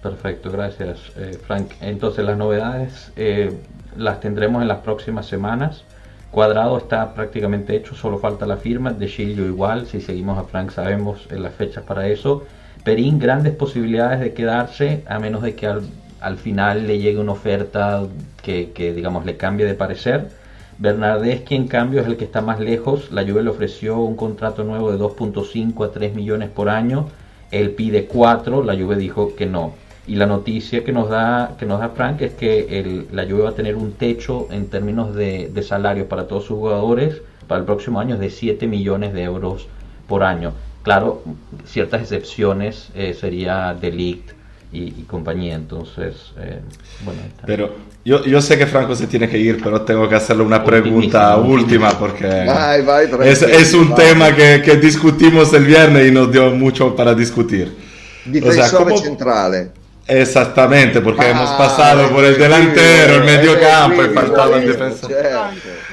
Perfecto, 0.00 0.50
gracias 0.50 1.10
eh, 1.16 1.32
Frank. 1.32 1.74
Entonces 1.80 2.24
las 2.24 2.36
novedades 2.36 3.10
eh, 3.16 3.52
las 3.96 4.20
tendremos 4.20 4.62
en 4.62 4.68
las 4.68 4.78
próximas 4.78 5.26
semanas. 5.26 5.84
Cuadrado 6.30 6.76
está 6.78 7.14
prácticamente 7.14 7.74
hecho, 7.74 7.94
solo 7.94 8.18
falta 8.18 8.46
la 8.46 8.58
firma. 8.58 8.92
De 8.92 9.08
Chilio 9.08 9.46
igual, 9.46 9.86
si 9.86 10.00
seguimos 10.00 10.38
a 10.38 10.44
Frank 10.44 10.70
sabemos 10.70 11.26
en 11.30 11.42
las 11.42 11.54
fechas 11.54 11.84
para 11.84 12.06
eso. 12.06 12.44
Perín, 12.84 13.18
grandes 13.18 13.54
posibilidades 13.54 14.20
de 14.20 14.32
quedarse, 14.34 15.02
a 15.06 15.18
menos 15.18 15.42
de 15.42 15.54
que 15.54 15.66
al, 15.66 15.82
al 16.20 16.36
final 16.36 16.86
le 16.86 16.98
llegue 16.98 17.18
una 17.18 17.32
oferta 17.32 18.06
que, 18.42 18.92
digamos 18.94 19.26
le 19.26 19.36
cambie 19.36 19.66
de 19.66 19.74
parecer 19.74 20.28
Bernardeschi, 20.78 21.56
en 21.56 21.66
cambio, 21.66 22.00
es 22.00 22.06
el 22.06 22.16
que 22.16 22.24
está 22.24 22.40
más 22.40 22.60
lejos. 22.60 23.10
La 23.10 23.22
Juve 23.22 23.42
le 23.42 23.50
ofreció 23.50 23.98
un 23.98 24.14
contrato 24.14 24.62
nuevo 24.62 24.92
de 24.92 24.98
2.5 24.98 25.84
a 25.84 25.90
3 25.90 26.14
millones 26.14 26.50
por 26.50 26.68
año. 26.68 27.08
Él 27.50 27.70
pide 27.72 28.06
4, 28.06 28.62
la 28.62 28.76
Juve 28.76 28.96
dijo 28.96 29.34
que 29.34 29.46
no. 29.46 29.74
Y 30.06 30.14
la 30.14 30.26
noticia 30.26 30.84
que 30.84 30.92
nos 30.92 31.08
da, 31.08 31.56
que 31.58 31.66
nos 31.66 31.80
da 31.80 31.88
Frank 31.90 32.22
es 32.22 32.34
que 32.34 32.78
el, 32.78 33.08
la 33.10 33.24
Juve 33.24 33.42
va 33.42 33.50
a 33.50 33.54
tener 33.54 33.74
un 33.74 33.92
techo 33.92 34.46
en 34.52 34.68
términos 34.68 35.14
de, 35.16 35.50
de 35.52 35.62
salarios 35.62 36.06
para 36.06 36.28
todos 36.28 36.44
sus 36.44 36.56
jugadores 36.56 37.22
para 37.48 37.60
el 37.60 37.66
próximo 37.66 37.98
año 37.98 38.16
de 38.16 38.30
7 38.30 38.68
millones 38.68 39.12
de 39.12 39.24
euros 39.24 39.66
por 40.06 40.22
año. 40.22 40.52
Claro, 40.82 41.22
ciertas 41.64 42.02
excepciones 42.02 42.90
eh, 42.94 43.14
sería 43.14 43.74
Delict, 43.74 44.30
y, 44.72 44.90
compañía. 45.02 45.54
Entonces, 45.54 46.32
eh, 46.38 46.60
bueno. 47.04 47.20
Pero 47.46 47.76
yo, 48.04 48.24
yo, 48.24 48.40
sé 48.40 48.58
que 48.58 48.66
Franco 48.66 48.94
se 48.94 49.06
tiene 49.06 49.28
que 49.28 49.38
ir, 49.38 49.60
pero 49.62 49.82
tengo 49.82 50.08
que 50.08 50.14
hacerle 50.14 50.42
una 50.42 50.62
pregunta 50.64 51.36
última 51.36 51.98
porque 51.98 52.46
es, 53.24 53.42
es, 53.42 53.74
un 53.74 53.94
tema 53.94 54.34
que, 54.34 54.62
que, 54.62 54.76
discutimos 54.76 55.52
el 55.52 55.64
viernes 55.64 56.08
y 56.08 56.10
nos 56.10 56.30
dio 56.30 56.50
mucho 56.50 56.94
para 56.94 57.14
discutir. 57.14 57.76
Difensore 58.24 58.98
centrale. 58.98 59.70
Exactamente, 60.06 61.02
porque 61.02 61.26
ah, 61.26 61.30
hemos 61.30 61.50
pasado 61.50 62.08
por 62.08 62.24
el 62.24 62.38
delantero, 62.38 63.16
el 63.16 63.24
medio 63.24 63.60
campo 63.60 64.02
y 64.02 64.08
faltaba 64.08 64.56
el 64.56 64.66
defensor. 64.66 65.12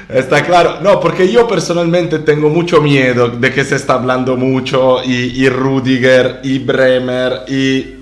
Está 0.08 0.42
claro. 0.42 0.80
No, 0.80 0.98
porque 1.00 1.30
yo 1.30 1.46
personalmente 1.46 2.20
tengo 2.20 2.48
mucho 2.48 2.80
miedo 2.80 3.28
de 3.28 3.52
que 3.52 3.62
se 3.62 3.76
está 3.76 3.94
hablando 3.94 4.38
mucho 4.38 5.04
y, 5.04 5.44
y 5.44 5.48
Rudiger 5.50 6.40
y 6.44 6.60
Bremer 6.60 7.42
y 7.46 7.95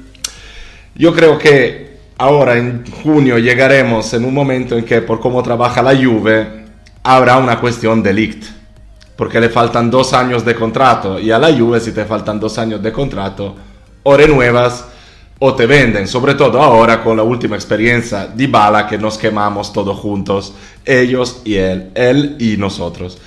yo 0.95 1.14
creo 1.14 1.38
que 1.38 1.99
ahora 2.18 2.57
en 2.57 2.84
junio 3.03 3.38
llegaremos 3.38 4.12
en 4.14 4.24
un 4.24 4.34
momento 4.34 4.76
en 4.76 4.84
que 4.84 5.03
por 5.03 5.20
cómo 5.20 5.42
trabaja 5.42 5.82
la 5.82 5.97
Juve 5.97 6.64
habrá 7.03 7.38
una 7.38 7.61
cuestión 7.61 8.03
de 8.03 8.12
lict. 8.12 8.45
Porque 9.16 9.40
le 9.40 9.49
faltan 9.49 9.90
dos 9.90 10.12
años 10.12 10.45
de 10.45 10.55
contrato 10.55 11.20
y 11.20 11.30
a 11.30 11.38
la 11.38 11.57
Juve 11.57 11.78
si 11.80 11.92
te 11.92 12.05
faltan 12.05 12.40
dos 12.40 12.59
años 12.59 12.82
de 12.82 12.92
contrato 12.92 13.55
o 14.03 14.16
renuevas 14.16 14.86
o 15.38 15.55
te 15.55 15.66
venden, 15.66 16.09
sobre 16.09 16.34
todo 16.34 16.61
ahora 16.62 17.03
con 17.03 17.16
la 17.16 17.22
última 17.22 17.57
experiencia 17.57 18.26
de 18.26 18.47
Bala 18.47 18.86
que 18.86 18.99
nos 18.99 19.18
quemamos 19.18 19.72
todos 19.72 19.99
juntos, 19.99 20.55
ellos 20.84 21.42
y 21.45 21.55
él, 21.55 21.90
él 21.95 22.36
y 22.38 22.57
nosotros. 22.57 23.18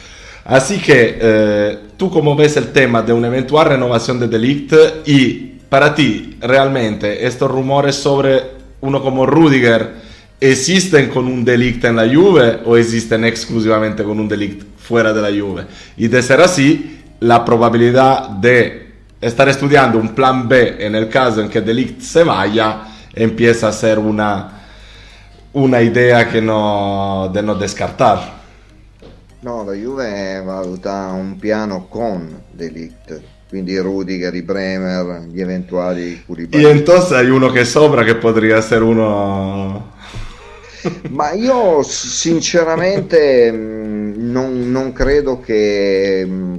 Así 0.43 0.79
que 0.79 1.17
eh, 1.21 1.79
tú 1.97 2.09
cómo 2.09 2.35
ves 2.35 2.55
el 2.57 2.71
tema 2.71 3.01
de 3.01 3.13
una 3.13 3.27
eventual 3.27 3.67
renovación 3.67 4.19
de 4.19 4.27
Delict 4.27 4.73
y 5.05 5.56
para 5.69 5.93
ti, 5.93 6.37
realmente, 6.41 7.25
estos 7.25 7.49
rumores 7.49 7.95
sobre 7.95 8.41
uno 8.81 9.01
como 9.01 9.25
Rudiger 9.25 9.95
existen 10.39 11.09
con 11.09 11.27
un 11.27 11.43
delicto 11.43 11.87
en 11.87 11.95
la 11.95 12.07
Juve 12.07 12.59
o 12.65 12.77
existen 12.77 13.25
exclusivamente 13.25 14.03
con 14.03 14.19
un 14.19 14.27
delicto 14.27 14.65
fuera 14.77 15.11
de 15.13 15.21
la 15.21 15.29
Juve? 15.29 15.65
Y 15.97 16.07
de 16.07 16.21
ser 16.21 16.41
así, 16.41 17.01
la 17.19 17.43
probabilidad 17.43 18.29
de 18.29 18.87
estar 19.19 19.49
estudiando 19.49 19.97
un 19.97 20.13
plan 20.13 20.47
B 20.47 20.77
en 20.79 20.95
el 20.95 21.09
caso 21.09 21.41
en 21.41 21.49
que 21.49 21.61
Delict 21.61 22.01
se 22.01 22.23
vaya 22.23 22.83
empieza 23.13 23.67
a 23.67 23.73
ser 23.73 23.97
una, 23.97 24.61
una 25.53 25.81
idea 25.81 26.29
que 26.29 26.41
no, 26.41 27.29
de 27.33 27.41
no 27.41 27.55
descartar. 27.55 28.37
No, 29.41 29.63
la 29.63 29.73
Juve 29.73 30.41
valuta 30.41 31.07
un 31.13 31.39
piano 31.39 31.87
con 31.89 32.41
Delict 32.53 33.36
quindi 33.49 33.77
Rudiger, 33.77 34.33
i 34.35 34.41
Bremer, 34.41 35.27
gli 35.31 35.41
eventuali 35.41 36.21
Koulibaly. 36.25 36.63
Y 36.63 36.67
entonces 36.67 37.13
hay 37.13 37.29
uno 37.29 37.49
che 37.49 37.63
sopra 37.63 38.03
che 38.03 38.15
potrebbe 38.15 38.55
essere 38.55 38.83
uno... 38.83 39.95
Ma 41.09 41.31
io 41.31 41.81
sinceramente 41.83 43.51
mm, 43.51 44.31
non, 44.31 44.69
non 44.71 44.93
credo 44.93 45.39
che, 45.39 46.23
mm, 46.25 46.55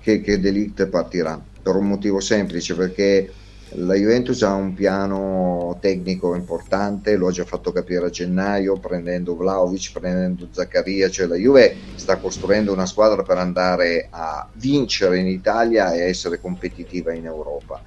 che, 0.00 0.20
che 0.20 0.40
Delict 0.40 0.86
partirà 0.86 1.40
per 1.62 1.74
un 1.74 1.86
motivo 1.86 2.20
semplice 2.20 2.74
perché 2.74 3.30
la 3.72 3.94
Juventus 3.94 4.42
ha 4.42 4.54
un 4.54 4.72
piano 4.72 5.76
tecnico 5.80 6.34
importante, 6.34 7.16
lo 7.16 7.28
ha 7.28 7.32
già 7.32 7.44
fatto 7.44 7.70
capire 7.70 8.06
a 8.06 8.10
gennaio 8.10 8.78
prendendo 8.78 9.36
Vlaovic, 9.36 9.92
prendendo 9.92 10.48
Zaccaria, 10.50 11.10
cioè 11.10 11.26
la 11.26 11.36
Juve 11.36 11.76
sta 11.96 12.16
costruendo 12.16 12.72
una 12.72 12.86
squadra 12.86 13.22
per 13.22 13.36
andare 13.36 14.08
a 14.10 14.48
vincere 14.54 15.18
in 15.18 15.26
Italia 15.26 15.92
e 15.92 16.00
essere 16.08 16.40
competitiva 16.40 17.12
in 17.12 17.26
Europa. 17.26 17.82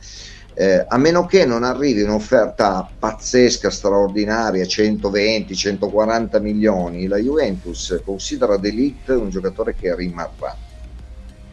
Eh, 0.54 0.86
a 0.88 0.98
meno 0.98 1.26
che 1.26 1.46
non 1.46 1.64
arrivi 1.64 2.02
un'offerta 2.02 2.88
pazzesca, 3.00 3.70
straordinaria, 3.70 4.64
120-140 4.64 6.42
milioni, 6.42 7.08
la 7.08 7.18
Juventus 7.18 8.02
considera 8.04 8.58
Delict 8.58 9.10
un 9.10 9.30
giocatore 9.30 9.74
che 9.74 9.96
rimarrà. 9.96 10.56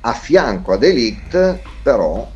A 0.01 0.13
fianco 0.13 0.73
a 0.73 0.77
Delict, 0.77 1.61
però, 1.83 2.29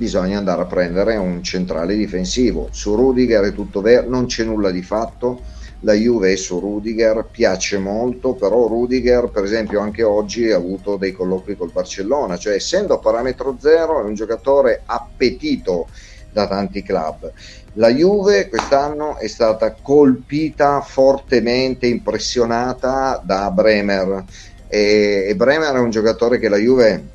bisogna 0.00 0.38
andare 0.38 0.62
a 0.62 0.64
prendere 0.64 1.16
un 1.16 1.42
centrale 1.42 1.94
difensivo. 1.94 2.68
Su 2.70 2.94
Rudiger 2.94 3.44
è 3.44 3.52
tutto 3.52 3.82
vero, 3.82 4.08
non 4.08 4.24
c'è 4.24 4.44
nulla 4.44 4.70
di 4.70 4.80
fatto. 4.80 5.42
La 5.80 5.92
Juve 5.92 6.36
su 6.36 6.58
Rudiger, 6.58 7.26
piace 7.30 7.76
molto, 7.76 8.32
però 8.32 8.66
Rudiger, 8.66 9.28
per 9.28 9.44
esempio, 9.44 9.80
anche 9.80 10.02
oggi 10.02 10.50
ha 10.50 10.56
avuto 10.56 10.96
dei 10.96 11.12
colloqui 11.12 11.54
col 11.54 11.70
Barcellona, 11.70 12.38
cioè 12.38 12.54
essendo 12.54 12.94
a 12.94 12.98
parametro 12.98 13.58
zero 13.60 14.00
è 14.00 14.04
un 14.04 14.14
giocatore 14.14 14.80
appetito 14.86 15.88
da 16.32 16.46
tanti 16.46 16.82
club. 16.82 17.30
La 17.74 17.90
Juve 17.90 18.48
quest'anno 18.48 19.18
è 19.18 19.26
stata 19.26 19.74
colpita 19.82 20.80
fortemente, 20.80 21.86
impressionata 21.86 23.20
da 23.22 23.50
Bremer 23.50 24.24
e 24.66 25.34
Bremer 25.36 25.74
è 25.74 25.78
un 25.78 25.90
giocatore 25.90 26.38
che 26.38 26.48
la 26.48 26.56
Juve 26.56 27.09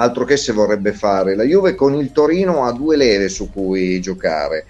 altro 0.00 0.24
che 0.24 0.36
se 0.36 0.52
vorrebbe 0.52 0.92
fare. 0.92 1.36
La 1.36 1.44
Juve 1.44 1.74
con 1.74 1.94
il 1.94 2.10
Torino 2.10 2.64
ha 2.64 2.72
due 2.72 2.96
leve 2.96 3.28
su 3.28 3.50
cui 3.52 4.00
giocare. 4.00 4.66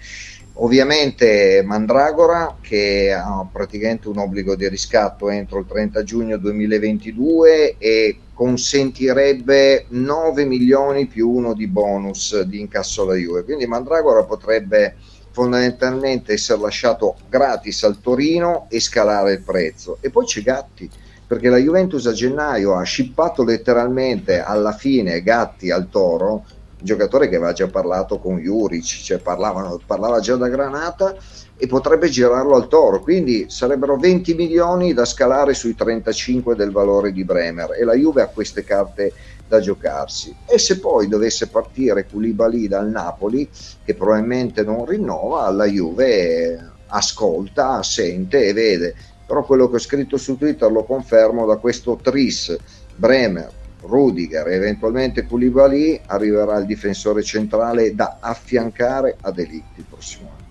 Ovviamente 0.55 1.63
Mandragora 1.65 2.57
che 2.61 3.11
ha 3.11 3.47
praticamente 3.49 4.09
un 4.09 4.17
obbligo 4.17 4.55
di 4.55 4.67
riscatto 4.67 5.29
entro 5.29 5.59
il 5.59 5.65
30 5.65 6.03
giugno 6.03 6.37
2022 6.37 7.77
e 7.77 8.17
consentirebbe 8.33 9.85
9 9.87 10.45
milioni 10.45 11.07
più 11.07 11.29
uno 11.29 11.53
di 11.53 11.67
bonus 11.67 12.41
di 12.41 12.59
incasso 12.59 13.03
alla 13.03 13.15
Juve. 13.15 13.43
Quindi 13.43 13.65
Mandragora 13.65 14.23
potrebbe 14.23 14.95
fondamentalmente 15.31 16.33
essere 16.33 16.59
lasciato 16.59 17.15
gratis 17.29 17.83
al 17.83 18.01
Torino 18.01 18.67
e 18.69 18.81
scalare 18.81 19.31
il 19.31 19.41
prezzo. 19.41 19.97
E 20.01 20.09
poi 20.09 20.25
c'è 20.25 20.41
Gatti 20.41 20.89
perché 21.31 21.47
la 21.47 21.59
Juventus 21.59 22.05
a 22.07 22.11
gennaio 22.11 22.75
ha 22.75 22.83
scippato 22.83 23.45
letteralmente 23.45 24.41
alla 24.41 24.73
fine 24.73 25.23
Gatti 25.23 25.71
al 25.71 25.87
Toro, 25.89 26.43
giocatore 26.77 27.29
che 27.29 27.37
aveva 27.37 27.53
già 27.53 27.69
parlato 27.69 28.19
con 28.19 28.37
Juric, 28.37 28.83
cioè 28.83 29.17
parlavano, 29.19 29.79
parlava 29.85 30.19
già 30.19 30.35
da 30.35 30.49
Granata 30.49 31.15
e 31.55 31.67
potrebbe 31.67 32.09
girarlo 32.09 32.53
al 32.53 32.67
toro, 32.67 32.99
quindi 32.99 33.45
sarebbero 33.47 33.95
20 33.95 34.33
milioni 34.33 34.91
da 34.91 35.05
scalare 35.05 35.53
sui 35.53 35.73
35 35.73 36.53
del 36.53 36.73
valore 36.73 37.13
di 37.13 37.23
Bremer 37.23 37.77
e 37.79 37.85
la 37.85 37.93
Juve 37.93 38.23
ha 38.23 38.27
queste 38.27 38.65
carte 38.65 39.13
da 39.47 39.61
giocarsi. 39.61 40.35
E 40.45 40.57
se 40.57 40.79
poi 40.79 41.07
dovesse 41.07 41.47
partire 41.47 42.07
Koulibaly 42.07 42.67
dal 42.67 42.89
Napoli, 42.89 43.49
che 43.85 43.93
probabilmente 43.93 44.63
non 44.63 44.83
rinnova, 44.85 45.49
la 45.49 45.65
Juve 45.65 46.71
ascolta, 46.91 47.81
sente 47.83 48.47
e 48.47 48.53
vede. 48.53 48.95
Però 49.31 49.45
quello 49.45 49.69
che 49.69 49.77
ho 49.77 49.79
scritto 49.79 50.17
su 50.17 50.37
Twitter 50.37 50.69
lo 50.69 50.83
confermo 50.83 51.45
da 51.45 51.55
questo 51.55 51.97
tris 52.03 52.53
Bremer, 52.93 53.49
Rudiger 53.79 54.45
e 54.49 54.55
eventualmente 54.55 55.25
Koulibaly 55.25 56.01
arriverà 56.07 56.57
il 56.57 56.65
difensore 56.65 57.23
centrale 57.23 57.95
da 57.95 58.17
affiancare 58.19 59.15
a 59.21 59.31
Delict 59.31 59.77
il 59.77 59.85
prossimo 59.89 60.31
anno. 60.35 60.47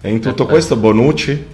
E 0.00 0.10
in 0.10 0.20
tutto 0.22 0.46
questo 0.46 0.76
Bonucci? 0.78 1.46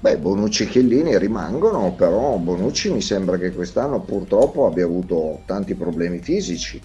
Beh, 0.00 0.16
Bonucci 0.16 0.64
e 0.64 0.66
Chiellini 0.66 1.16
rimangono, 1.18 1.92
però 1.92 2.36
Bonucci 2.36 2.90
mi 2.90 3.00
sembra 3.00 3.38
che 3.38 3.52
quest'anno 3.52 4.00
purtroppo 4.00 4.66
abbia 4.66 4.84
avuto 4.84 5.42
tanti 5.46 5.76
problemi 5.76 6.18
fisici. 6.18 6.82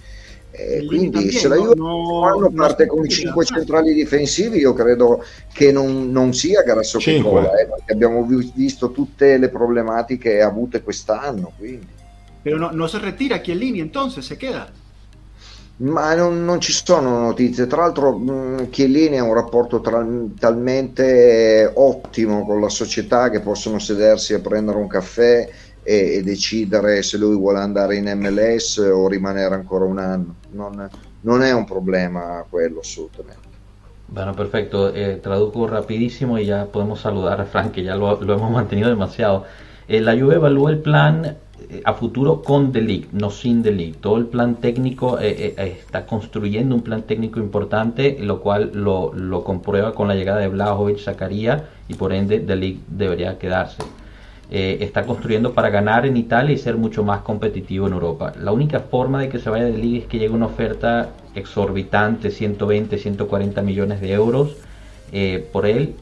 E 0.51 0.85
quindi 0.85 1.31
se 1.31 1.47
la 1.47 1.55
Juve 1.55 1.75
no, 1.75 2.51
parte 2.53 2.87
con 2.87 3.07
5 3.07 3.45
centrali 3.45 3.93
difensivi 3.93 4.57
io 4.57 4.73
credo 4.73 5.23
che 5.53 5.71
non, 5.71 6.11
non 6.11 6.33
sia 6.33 6.63
grasso 6.63 6.97
che 6.97 7.21
cola, 7.21 7.53
eh, 7.59 7.67
perché 7.67 7.93
abbiamo 7.93 8.27
visto 8.55 8.91
tutte 8.91 9.37
le 9.37 9.49
problematiche 9.49 10.41
avute 10.41 10.81
quest'anno. 10.81 11.51
Quindi. 11.57 11.87
Però 12.41 12.57
no, 12.57 12.69
non 12.71 12.89
si 12.89 12.97
ritira 12.99 13.37
Chiellini, 13.37 13.79
entonces 13.79 14.25
se 14.25 14.37
queda. 14.37 14.69
Ma 15.77 16.13
non, 16.13 16.43
non, 16.43 16.59
ci 16.59 16.73
sono 16.73 17.19
notizie. 17.19 17.65
Tra 17.65 17.83
l'altro, 17.83 18.17
mh, 18.17 18.69
Chiellini 18.69 19.17
ha 19.17 19.23
un 19.23 19.33
rapporto 19.33 19.79
tra, 19.79 20.05
talmente 20.37 21.71
ottimo 21.73 22.45
con 22.45 22.59
la 22.59 22.67
società 22.67 23.29
che 23.29 23.39
possono 23.39 23.79
sedersi 23.79 24.33
a 24.33 24.39
prendere 24.39 24.77
un 24.77 24.87
caffè 24.87 25.47
e, 25.83 26.15
e, 26.15 26.23
decidere 26.23 27.01
se 27.01 27.17
lui 27.17 27.35
vuole 27.35 27.59
andare 27.59 27.95
in 27.95 28.11
MLS 28.15 28.77
o 28.77 29.07
rimanere 29.07 29.55
ancora 29.55 29.85
un 29.85 29.99
anno. 29.99 30.35
Non, 30.51 30.89
non 31.21 31.41
è 31.41 31.51
un 31.51 31.65
problema 31.65 32.45
quello, 32.49 32.79
assolutamente. 32.79 33.47
Bueno, 34.07 34.33
perfecto. 34.33 34.91
Eh, 34.93 35.19
traduzco 35.21 35.67
rapidísimo 35.67 36.39
y 36.39 36.45
ya 36.45 36.65
podemos 36.65 37.01
saludar 37.01 37.39
a 37.41 37.45
Frank, 37.45 37.71
que 37.71 37.83
ya 37.83 37.95
lo, 37.95 38.19
lo 38.21 38.33
hemos 38.33 38.51
mantenido 38.51 38.89
demasiado. 38.89 39.45
Eh, 39.87 40.01
la 40.01 40.17
Juve 40.17 40.35
evalúa 40.35 40.71
el 40.71 40.79
plan 40.79 41.37
a 41.83 41.93
futuro 41.93 42.41
con 42.41 42.71
The 42.71 43.07
no 43.11 43.29
sin 43.29 43.61
The 43.63 43.93
Todo 43.99 44.17
el 44.17 44.25
plan 44.25 44.55
técnico 44.55 45.19
eh, 45.19 45.53
eh, 45.57 45.77
está 45.79 46.05
construyendo 46.05 46.75
un 46.75 46.81
plan 46.81 47.03
técnico 47.03 47.39
importante, 47.39 48.17
lo 48.19 48.41
cual 48.41 48.71
lo, 48.73 49.13
lo 49.13 49.43
comprueba 49.43 49.93
con 49.93 50.07
la 50.07 50.15
llegada 50.15 50.39
de 50.39 50.47
Blajovic, 50.47 50.99
Zacarías 50.99 51.63
y 51.87 51.93
por 51.95 52.13
ende 52.13 52.39
The 52.39 52.77
debería 52.87 53.37
quedarse. 53.37 53.83
Eh, 54.51 54.77
está 54.81 55.05
construyendo 55.05 55.53
para 55.53 55.69
ganar 55.69 56.05
en 56.07 56.17
Italia 56.17 56.53
y 56.53 56.57
ser 56.57 56.75
mucho 56.75 57.03
más 57.03 57.21
competitivo 57.21 57.87
en 57.87 57.93
Europa. 57.93 58.33
La 58.39 58.51
única 58.51 58.79
forma 58.79 59.21
de 59.21 59.29
que 59.29 59.39
se 59.39 59.49
vaya 59.49 59.65
de 59.65 59.77
League 59.77 59.99
es 59.99 60.05
que 60.05 60.17
llegue 60.17 60.33
una 60.33 60.47
oferta 60.47 61.09
exorbitante, 61.35 62.31
120, 62.31 62.97
140 62.97 63.61
millones 63.61 64.01
de 64.01 64.11
euros 64.11 64.57
por 65.51 65.65
él 65.65 65.95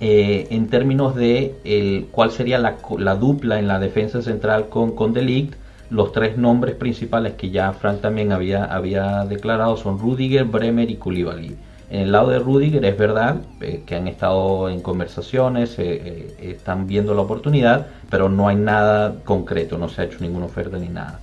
eh, 0.00 0.48
en 0.50 0.68
términos 0.68 1.14
de 1.14 1.54
el, 1.64 2.08
cuál 2.10 2.30
sería 2.30 2.58
la, 2.58 2.76
la, 2.98 3.14
dupla 3.14 3.58
en 3.58 3.68
la 3.68 3.78
defensa 3.78 4.22
central 4.22 4.68
con, 4.68 4.94
con 4.94 5.12
Delict, 5.12 5.54
los 5.88 6.12
tres 6.12 6.36
nombres 6.36 6.74
principales 6.74 7.34
que 7.34 7.50
ya 7.50 7.72
Frank 7.72 8.00
también 8.00 8.32
había, 8.32 8.64
había 8.64 9.24
declarado 9.24 9.76
son 9.76 9.98
Rudiger, 9.98 10.44
Bremer 10.44 10.90
y 10.90 10.96
Koulibaly. 10.96 11.56
En 11.94 12.00
el 12.00 12.10
lado 12.10 12.30
de 12.30 12.40
Rudiger 12.40 12.84
es 12.84 12.98
verdad 12.98 13.36
eh, 13.60 13.84
que 13.86 13.94
han 13.94 14.08
estado 14.08 14.68
en 14.68 14.80
conversaciones, 14.80 15.76
eh, 15.78 16.34
están 16.40 16.88
viendo 16.88 17.14
la 17.14 17.22
oportunidad, 17.22 17.86
pero 18.10 18.28
no 18.28 18.48
hay 18.48 18.56
nada 18.56 19.14
concreto, 19.24 19.78
no 19.78 19.88
se 19.88 20.02
ha 20.02 20.04
hecho 20.06 20.18
ninguna 20.18 20.46
oferta 20.46 20.76
ni 20.76 20.88
nada. 20.88 21.20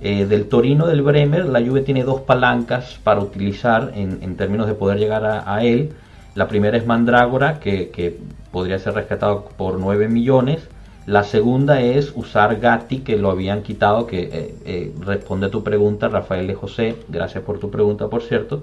del 0.00 0.48
Torino 0.48 0.86
del 0.86 1.02
Bremer, 1.02 1.44
la 1.44 1.60
Juve 1.60 1.82
tiene 1.82 2.02
dos 2.02 2.22
palancas 2.22 2.98
para 3.04 3.20
utilizar 3.20 3.92
en, 3.94 4.36
términos 4.38 4.66
de 4.66 4.72
poder 4.72 4.98
llegar 4.98 5.26
a, 5.26 5.62
él. 5.62 5.92
La 6.34 6.48
primera 6.48 6.78
es 6.78 6.86
Mandrágora, 6.86 7.60
que, 7.60 8.18
podría 8.50 8.78
ser 8.78 8.94
rescatado 8.94 9.50
por 9.58 9.78
9 9.78 10.08
millones. 10.08 10.66
La 11.04 11.24
segunda 11.24 11.82
es 11.82 12.10
usar 12.14 12.58
Gatti, 12.58 13.00
que 13.00 13.18
lo 13.18 13.30
habían 13.30 13.62
quitado, 13.62 14.06
que 14.06 14.22
eh, 14.22 14.54
eh, 14.64 14.94
responde 14.98 15.48
a 15.48 15.50
tu 15.50 15.62
pregunta, 15.62 16.08
Rafael 16.08 16.46
de 16.46 16.54
José, 16.54 16.96
gracias 17.06 17.44
por 17.44 17.58
tu 17.58 17.70
pregunta, 17.70 18.08
por 18.08 18.22
cierto, 18.22 18.62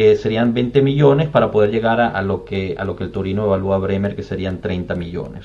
que 0.00 0.16
serían 0.16 0.54
20 0.54 0.80
millones 0.80 1.28
para 1.28 1.50
poder 1.50 1.70
llegar 1.70 2.00
a, 2.00 2.22
lo, 2.22 2.46
que, 2.46 2.74
a 2.78 2.86
lo 2.86 2.96
que 2.96 3.04
el 3.04 3.10
Torino 3.10 3.44
evalúa 3.44 3.76
a 3.76 3.78
Bremer, 3.80 4.16
que 4.16 4.22
serían 4.22 4.62
30 4.62 4.94
millones. 4.94 5.44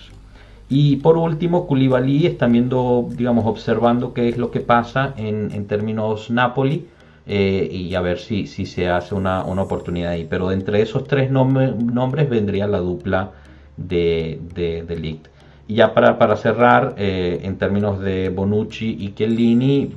Y 0.69 0.95
por 0.95 1.17
último, 1.17 1.67
Koulibaly 1.67 2.25
están 2.25 2.53
viendo, 2.53 3.05
digamos, 3.11 3.45
observando 3.47 4.13
qué 4.13 4.29
es 4.29 4.37
lo 4.37 4.51
que 4.51 4.61
pasa 4.61 5.13
en, 5.17 5.51
en 5.51 5.67
términos 5.67 6.29
Napoli 6.29 6.87
eh, 7.27 7.67
y 7.69 7.95
a 7.95 7.99
ver 7.99 8.17
si, 8.17 8.47
si 8.47 8.65
se 8.65 8.87
hace 8.87 9.13
una, 9.13 9.43
una, 9.43 9.63
oportunidad 9.63 10.11
ahí. 10.11 10.25
Pero 10.29 10.53
entre 10.53 10.81
esos 10.81 11.03
tres 11.05 11.29
nombres 11.29 12.29
vendría 12.29 12.65
la 12.65 12.79
dupla 12.79 13.31
de, 13.75 14.39
de, 14.55 14.83
de 14.83 15.19
Y 15.67 15.75
ya 15.75 15.93
para, 15.93 16.17
para 16.17 16.37
cerrar, 16.37 16.95
eh, 16.97 17.41
en 17.43 17.57
términos 17.57 17.99
de 17.99 18.29
Bonucci 18.29 18.95
y 19.01 19.13
Chiellini, 19.15 19.91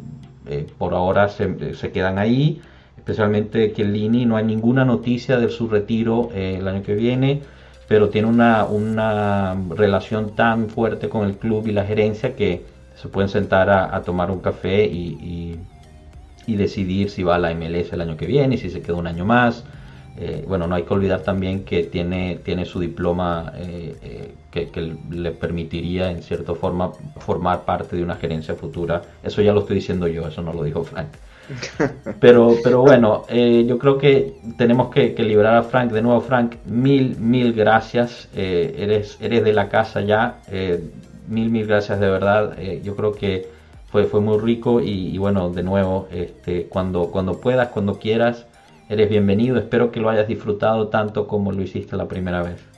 eh, 0.48 0.66
por 0.78 0.94
ahora 0.94 1.28
se, 1.28 1.76
se, 1.76 1.92
quedan 1.92 2.18
ahí, 2.18 2.60
especialmente 3.08 3.72
Chiellini, 3.72 4.26
no 4.26 4.36
hay 4.36 4.44
ninguna 4.44 4.84
noticia 4.84 5.38
de 5.38 5.48
su 5.48 5.68
retiro 5.68 6.30
el 6.34 6.68
año 6.68 6.82
que 6.82 6.94
viene, 6.94 7.40
pero 7.88 8.10
tiene 8.10 8.28
una, 8.28 8.64
una 8.64 9.56
relación 9.70 10.34
tan 10.34 10.68
fuerte 10.68 11.08
con 11.08 11.26
el 11.26 11.36
club 11.36 11.66
y 11.66 11.72
la 11.72 11.84
gerencia 11.84 12.36
que 12.36 12.64
se 12.94 13.08
pueden 13.08 13.30
sentar 13.30 13.70
a, 13.70 14.02
tomar 14.02 14.30
un 14.30 14.40
café 14.40 14.84
y 14.84 15.58
y 16.48 16.56
decidir 16.56 17.10
si 17.10 17.22
va 17.22 17.36
a 17.36 17.38
la 17.38 17.54
MLS 17.54 17.92
el 17.92 18.00
año 18.00 18.16
que 18.16 18.26
viene, 18.26 18.54
y 18.54 18.58
si 18.58 18.70
se 18.70 18.80
queda 18.80 18.96
un 18.96 19.06
año 19.06 19.24
más. 19.24 19.64
Eh, 20.16 20.44
bueno, 20.48 20.66
no 20.66 20.74
hay 20.74 20.82
que 20.82 20.94
olvidar 20.94 21.20
también 21.20 21.64
que 21.64 21.84
tiene, 21.84 22.40
tiene 22.42 22.64
su 22.64 22.80
diploma 22.80 23.52
eh, 23.54 23.94
eh, 24.02 24.34
que, 24.50 24.96
le 25.10 25.30
permitiría 25.30 26.10
en 26.10 26.22
cierta 26.22 26.54
forma 26.54 26.90
formar 27.18 27.64
parte 27.64 27.96
de 27.96 28.02
una 28.02 28.16
gerencia 28.16 28.54
futura. 28.54 29.02
Eso 29.22 29.42
ya 29.42 29.52
lo 29.52 29.60
estoy 29.60 29.76
diciendo 29.76 30.08
yo, 30.08 30.26
eso 30.26 30.42
no 30.42 30.52
lo 30.54 30.64
dijo 30.64 30.82
Frank. 30.82 31.08
Pero, 32.20 32.56
pero 32.62 32.82
bueno, 32.82 33.24
yo 33.28 33.78
creo 33.78 33.98
que 33.98 34.34
tenemos 34.56 34.90
que, 34.90 35.14
que, 35.14 35.22
liberar 35.22 35.56
a 35.56 35.62
Frank. 35.62 35.92
De 35.92 36.02
nuevo, 36.02 36.20
Frank, 36.20 36.56
mil, 36.66 37.16
mil 37.18 37.52
gracias. 37.52 38.28
eres, 38.34 39.16
eres 39.20 39.44
de 39.44 39.52
la 39.52 39.68
casa 39.68 40.00
ya. 40.00 40.40
mil, 41.28 41.50
mil 41.50 41.66
gracias 41.66 42.00
de 42.00 42.10
verdad. 42.10 42.56
yo 42.82 42.96
creo 42.96 43.12
que 43.12 43.48
fue, 43.90 44.04
fue 44.04 44.20
muy 44.20 44.38
rico 44.38 44.80
y, 44.80 45.16
bueno, 45.18 45.50
de 45.50 45.62
nuevo, 45.62 46.08
este, 46.12 46.66
cuando, 46.66 47.10
cuando 47.10 47.40
puedas, 47.40 47.68
cuando 47.68 47.98
quieras, 47.98 48.46
eres 48.88 49.08
bienvenido. 49.08 49.56
Espero 49.58 49.90
che 49.90 50.00
lo 50.00 50.10
hayas 50.10 50.28
disfrutato 50.28 50.88
tanto 50.88 51.26
come 51.26 51.52
lo 51.52 51.62
hiciste 51.62 51.96
la 51.96 52.06
prima 52.06 52.42
vez. 52.42 52.77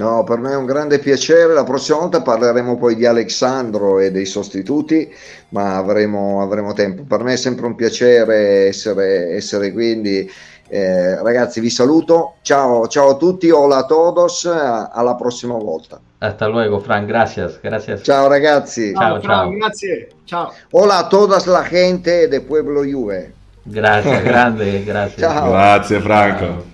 No, 0.00 0.24
per 0.24 0.38
me 0.38 0.52
è 0.52 0.56
un 0.56 0.64
grande 0.64 0.98
piacere. 0.98 1.52
La 1.52 1.62
prossima 1.62 1.98
volta 1.98 2.22
parleremo 2.22 2.78
poi 2.78 2.96
di 2.96 3.04
Alexandro 3.04 3.98
e 3.98 4.10
dei 4.10 4.24
sostituti, 4.24 5.14
ma 5.50 5.76
avremo, 5.76 6.40
avremo 6.40 6.72
tempo. 6.72 7.02
Per 7.02 7.22
me 7.22 7.34
è 7.34 7.36
sempre 7.36 7.66
un 7.66 7.74
piacere 7.74 8.66
essere, 8.68 9.34
essere 9.34 9.70
qui. 9.70 10.26
Eh, 10.72 11.22
ragazzi, 11.22 11.60
vi 11.60 11.68
saluto. 11.68 12.36
Ciao, 12.40 12.86
ciao 12.86 13.10
a 13.10 13.16
tutti. 13.16 13.50
Hola 13.50 13.76
a 13.76 13.84
todos. 13.84 14.46
Alla 14.46 15.16
prossima 15.16 15.58
volta. 15.58 16.00
Hasta 16.16 16.46
luego, 16.46 16.78
Frank. 16.78 17.06
Gracias. 17.06 17.60
Gracias. 17.60 18.00
Ciao, 18.02 18.26
ragazzi. 18.26 18.94
Ciao, 18.94 19.20
ciao. 19.20 19.50
Grazie. 19.50 20.08
Ciao. 20.24 20.50
Hola 20.70 20.96
a 20.96 21.06
toda 21.08 21.42
la 21.44 21.66
gente 21.68 22.26
de 22.26 22.40
Pueblo 22.40 22.84
Juve. 22.84 23.34
Gracias, 23.64 24.22
grande. 24.24 24.82
Gracias. 24.82 25.20
Ciao. 25.20 25.50
Grazie, 25.50 26.00
Franco. 26.00 26.69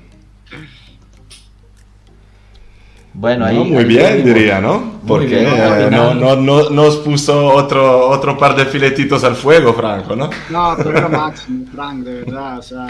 Bueno, 3.19 3.47
ahí, 3.47 3.59
muy 3.59 3.85
bien, 3.85 4.23
diría, 4.23 4.61
¿no? 4.61 5.01
Porque 5.07 5.43
eh, 5.43 5.89
no, 5.91 6.13
no, 6.13 6.37
no, 6.37 6.69
nos 6.69 6.97
puso 6.97 7.47
otro, 7.49 8.11
otro 8.11 8.37
par 8.37 8.55
de 8.55 8.67
filetitos 8.67 9.25
al 9.25 9.35
fuego, 9.37 9.73
Franco, 9.73 10.15
¿no? 10.15 10.29
No, 10.51 10.75
pero 10.77 10.91
era 10.91 11.09
máximo, 11.09 11.65
Frank, 11.73 12.05
de 12.05 12.25
verdad. 12.25 12.59
O 12.59 12.63
sea, 12.63 12.87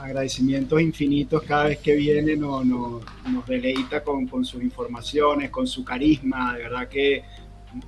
agradecimientos 0.00 0.80
infinitos 0.80 1.42
cada 1.42 1.64
vez 1.64 1.78
que 1.78 1.96
viene, 1.96 2.36
no, 2.36 2.64
no, 2.64 3.00
nos 3.28 3.46
deleita 3.46 4.04
con, 4.04 4.28
con, 4.28 4.44
sus 4.44 4.62
informaciones, 4.62 5.50
con 5.50 5.66
su 5.66 5.84
carisma, 5.84 6.54
de 6.54 6.62
verdad 6.62 6.88
que 6.88 7.24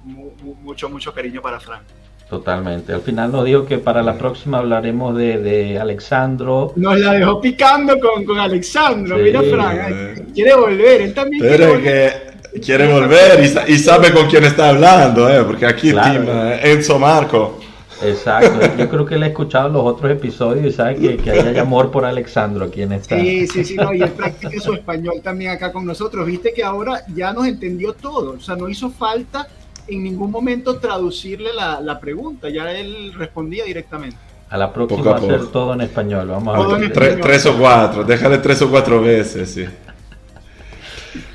mucho, 0.05 0.91
mucho 0.91 1.15
cariño 1.15 1.41
para 1.41 1.61
Frank. 1.61 1.85
Totalmente. 2.29 2.93
Al 2.93 3.01
final 3.01 3.33
nos 3.33 3.45
dijo 3.47 3.65
que 3.65 3.79
para 3.79 4.03
la 4.03 4.19
próxima 4.19 4.59
hablaremos 4.59 5.17
de, 5.17 5.39
de 5.39 5.79
Alexandro. 5.79 6.73
Nos 6.77 7.01
la 7.01 7.15
dejó 7.15 7.41
picando 7.41 7.99
con, 7.99 8.25
con 8.25 8.39
Alexandro. 8.39 9.17
Mira, 9.17 9.41
Frank, 9.43 10.35
quiere 10.35 10.55
volver. 10.55 11.01
Él 11.01 11.15
también 11.15 11.43
Pero 11.43 11.81
quiere 11.81 11.83
que 11.83 12.61
quiere 12.61 12.93
volver 12.93 13.41
y, 13.41 13.73
y, 13.73 13.79
sabe 13.79 14.13
con 14.13 14.27
quién 14.27 14.45
está 14.45 14.71
hablando, 14.71 15.29
¿eh? 15.29 15.43
porque 15.45 15.67
aquí 15.67 15.91
claro. 15.91 16.25
team, 16.25 16.59
Enzo 16.63 16.99
Marco. 16.99 17.59
Exacto, 18.03 18.61
yo 18.79 18.89
creo 18.89 19.05
que 19.05 19.17
él 19.17 19.23
ha 19.25 19.27
escuchado 19.27 19.69
los 19.69 19.85
otros 19.85 20.13
episodios 20.13 20.67
y 20.67 20.73
sabe 20.73 20.97
que, 20.97 21.17
que 21.17 21.31
hay 21.33 21.59
amor 21.59 21.91
por 21.91 22.05
Alexandro 22.05 22.67
aquí 22.67 22.83
en 22.83 22.93
esta. 22.93 23.19
Sí, 23.19 23.47
sí, 23.49 23.65
sí, 23.65 23.75
no, 23.75 23.93
y 23.93 24.03
él 24.03 24.11
practica 24.11 24.61
su 24.61 24.73
español 24.73 25.21
también 25.23 25.51
acá 25.51 25.73
con 25.73 25.85
nosotros. 25.85 26.27
Viste 26.27 26.53
que 26.53 26.63
ahora 26.63 27.03
ya 27.15 27.33
nos 27.33 27.47
entendió 27.47 27.95
todo, 27.95 28.33
o 28.33 28.41
sea, 28.41 28.55
no 28.55 28.69
hizo 28.69 28.91
falta 28.91 29.49
en 29.89 30.03
ningún 30.03 30.31
momento 30.31 30.79
traducirle 30.79 31.53
la, 31.53 31.81
la 31.81 31.99
pregunta, 31.99 32.49
ya 32.49 32.73
él 32.73 33.13
respondía 33.15 33.65
directamente. 33.65 34.17
A 34.51 34.57
la 34.57 34.73
próxima 34.73 35.03
va 35.03 35.17
a 35.17 35.21
ser 35.21 35.47
todo 35.49 35.75
en 35.75 35.83
español, 35.83 36.29
vamos 36.29 36.75
a 36.75 36.79
ver. 36.79 36.93
Tres, 36.93 37.21
tres 37.21 37.47
o 37.47 37.59
cuatro, 37.59 38.05
déjale 38.05 38.39
tres 38.39 38.63
o 38.63 38.71
cuatro 38.71 39.01
veces, 39.01 39.51
sí. 39.51 39.65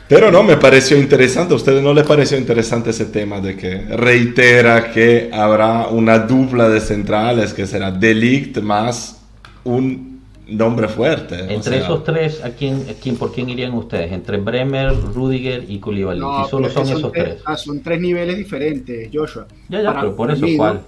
Pero 0.07 0.31
no, 0.31 0.43
me 0.43 0.57
pareció 0.57 0.97
interesante. 0.97 1.53
¿A 1.53 1.57
ustedes 1.57 1.81
no 1.81 1.93
les 1.93 2.05
pareció 2.05 2.37
interesante 2.37 2.89
ese 2.89 3.05
tema 3.05 3.39
de 3.39 3.55
que 3.55 3.77
reitera 3.95 4.91
que 4.91 5.29
habrá 5.33 5.87
una 5.87 6.19
dupla 6.19 6.69
de 6.69 6.81
centrales 6.81 7.53
que 7.53 7.65
será 7.65 7.89
Delict 7.89 8.59
más 8.59 9.21
un 9.63 10.12
nombre 10.47 10.87
fuerte? 10.87 11.53
Entre 11.53 11.77
esos 11.77 12.03
tres, 12.03 12.43
¿a 12.43 12.51
quién, 12.51 12.85
quién, 13.01 13.15
¿por 13.15 13.31
quién 13.31 13.49
irían 13.49 13.73
ustedes? 13.73 14.11
Entre 14.11 14.37
Bremer, 14.37 14.93
Rudiger 15.13 15.65
y 15.67 15.79
Koulibaly. 15.79 16.19
y 16.19 16.49
solo 16.49 16.69
son, 16.69 16.89
esos 16.89 17.11
tres. 17.11 17.41
Ah, 17.45 17.55
son 17.55 17.81
tres 17.81 17.99
niveles 18.01 18.37
diferentes, 18.37 19.09
Joshua. 19.13 19.47
Ya, 19.69 19.81
ya, 19.81 19.93
pero 19.93 20.15
por 20.15 20.31
eso, 20.31 20.45
¿cuál? 20.57 20.81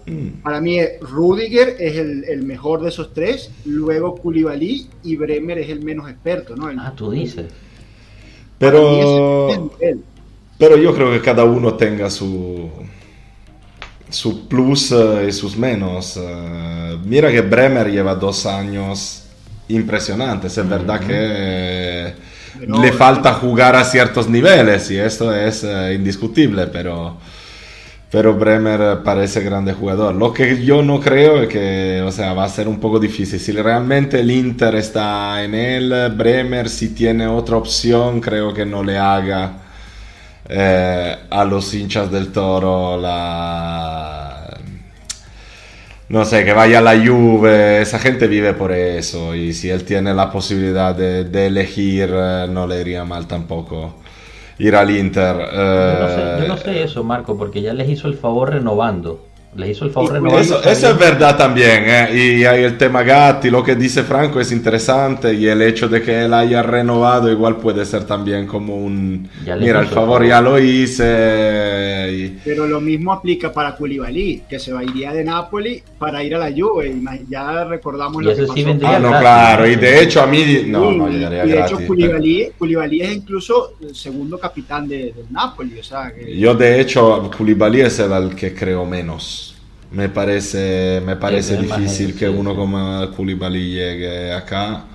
Para 0.43 0.61
mí, 0.61 0.79
Rudiger 1.01 1.75
es 1.79 1.97
el, 1.97 2.23
el, 2.25 2.43
mejor 2.43 2.81
de 2.81 2.89
esos 2.89 3.13
tres, 3.13 3.51
luego 3.65 4.15
Koulibaly 4.15 4.87
y 5.03 5.15
Bremer 5.15 5.59
es 5.59 5.69
el 5.69 5.83
menos 5.83 6.09
experto, 6.09 6.55
¿no? 6.55 6.67
ah, 6.67 6.93
tú 6.95 7.11
dices. 7.11 7.45
Pero, 8.57 9.69
pero 10.57 10.77
yo 10.77 10.93
creo 10.95 11.11
que 11.11 11.21
cada 11.21 11.43
uno 11.43 11.73
tenga 11.73 12.09
su, 12.09 12.69
su 14.09 14.47
plus 14.47 14.91
eh, 14.91 15.25
y 15.27 15.31
sus 15.31 15.57
menos. 15.57 16.17
Eh, 16.17 16.97
mira 17.03 17.31
que 17.31 17.41
Bremer 17.41 17.91
lleva 17.91 18.15
dos 18.15 18.45
años 18.45 19.24
impresionantes. 19.69 20.57
Es 20.57 20.69
verdad 20.69 20.99
que 20.99 22.13
le 22.67 22.91
falta 22.93 23.33
jugar 23.33 23.75
a 23.75 23.83
ciertos 23.83 24.29
niveles 24.29 24.89
y 24.91 24.97
esto 24.97 25.33
es 25.33 25.63
eh, 25.63 25.93
indiscutible, 25.93 26.67
pero 26.67 27.17
pero 28.15 28.33
Bremer 28.33 29.03
parece 29.03 29.41
grande 29.41 29.73
jugador. 29.73 30.15
Lo 30.15 30.31
que 30.31 30.63
yo 30.63 30.81
no 30.81 31.01
creo 31.01 31.41
es 31.41 31.49
que, 31.49 32.01
o 32.01 32.11
sea, 32.13 32.33
va 32.33 32.45
a 32.45 32.49
ser 32.49 32.67
un 32.69 32.79
poco 32.79 32.97
difícil. 32.97 33.39
Si 33.41 33.51
realmente 33.51 34.21
el 34.21 34.31
Inter 34.31 34.75
está 34.75 35.43
en 35.43 35.53
él, 35.53 35.93
Bremer, 36.15 36.69
si 36.69 36.93
tiene 36.93 37.27
otra 37.27 37.57
opción, 37.57 38.21
creo 38.21 38.53
que 38.53 38.65
no 38.65 38.83
le 38.83 38.97
haga 38.97 39.57
eh, 40.47 41.17
a 41.29 41.43
los 41.43 41.73
hinchas 41.73 42.09
del 42.09 42.31
Toro 42.31 42.97
la... 42.97 44.24
No 46.07 46.23
sé, 46.23 46.45
que 46.45 46.53
vaya 46.53 46.79
a 46.79 46.81
la 46.81 46.93
Juve, 47.03 47.81
esa 47.81 47.97
gente 47.97 48.27
vive 48.27 48.53
por 48.53 48.71
eso 48.71 49.33
y 49.33 49.53
si 49.53 49.69
él 49.71 49.83
tiene 49.85 50.13
la 50.13 50.31
posibilidad 50.31 50.95
de, 50.95 51.23
de 51.23 51.47
elegir, 51.47 52.11
eh, 52.13 52.45
no 52.47 52.67
le 52.67 52.81
iría 52.81 53.03
mal 53.05 53.25
tampoco 53.27 53.95
ir 54.59 54.75
al 54.75 54.91
Inter. 54.91 55.35
Yo, 55.35 56.47
no 56.47 56.57
sé, 56.57 56.71
eh, 56.71 56.83
eso, 56.83 57.03
Marco, 57.03 57.37
porque 57.37 57.61
ya 57.61 57.73
les 57.73 57.89
hizo 57.89 58.07
el 58.07 58.15
favor 58.15 58.51
renovando. 58.51 59.24
Les 59.55 59.69
hizo 59.69 59.85
el 59.85 59.91
favor 59.91 60.11
renovando. 60.13 60.41
Eso, 60.41 60.69
eso 60.69 60.91
es 60.91 60.99
verdad 60.99 61.37
también. 61.37 61.83
Eh. 61.85 62.39
Y 62.39 62.45
hay 62.45 62.63
el 62.65 62.77
tema 62.77 63.03
Gatti, 63.03 63.49
lo 63.49 63.63
que 63.63 63.75
dice 63.75 64.03
Franco 64.03 64.41
es 64.41 64.51
interesante. 64.51 65.33
Y 65.33 65.47
el 65.47 65.61
hecho 65.61 65.87
de 65.87 66.01
que 66.01 66.25
él 66.25 66.33
haya 66.33 66.61
renovado, 66.61 67.31
igual 67.31 67.55
puede 67.55 67.85
ser 67.85 68.05
también 68.05 68.47
como 68.47 68.75
un. 68.75 69.29
Mira, 69.59 69.79
el 69.79 69.87
favor, 69.87 70.25
ya 70.25 70.41
lo 70.41 70.59
hice. 70.59 72.33
Pero 72.43 72.67
lo 72.67 72.81
mismo 72.81 73.13
aplica 73.13 73.53
para 73.53 73.75
Koulibaly, 73.75 74.43
que 74.49 74.59
se 74.59 74.73
va 74.73 74.83
iría 74.83 75.13
de 75.13 75.23
Napoli 75.23 75.81
para 75.97 76.21
ir 76.21 76.35
a 76.35 76.39
la 76.39 76.51
Juve. 76.51 76.93
Ya 77.29 77.63
recordamos 77.63 78.23
lo 78.23 78.35
que 78.35 78.41
pasó. 78.41 78.53
ah, 78.83 78.99
no, 78.99 79.09
claro. 79.19 79.67
Y 79.67 79.77
de 79.77 80.03
hecho, 80.03 80.21
a 80.21 80.27
mí. 80.27 80.63
No, 80.67 80.91
no 80.91 81.07
llegaría 81.07 81.45
y 81.45 81.49
de 81.49 81.61
hecho, 81.61 81.79
Koulibaly, 82.57 83.01
es 83.01 83.15
incluso 83.15 83.75
el 83.81 83.95
segundo 83.95 84.37
capitán 84.37 84.85
de, 84.85 85.13
del 85.13 85.31
Napoli. 85.31 85.79
O 85.79 85.83
sea, 85.83 86.11
Yo, 86.27 86.53
de 86.55 86.81
hecho, 86.81 87.31
Koulibaly 87.37 87.81
es 87.81 87.99
el 87.99 88.35
que 88.35 88.53
creo 88.53 88.85
menos. 88.85 89.44
Me 89.91 90.09
parece, 90.09 91.01
me 91.05 91.15
parece 91.15 91.57
difícil 91.57 92.15
que 92.15 92.27
uno 92.27 92.55
como 92.55 93.11
Koulibaly 93.15 93.71
llegue 93.71 94.33
acá. 94.33 94.85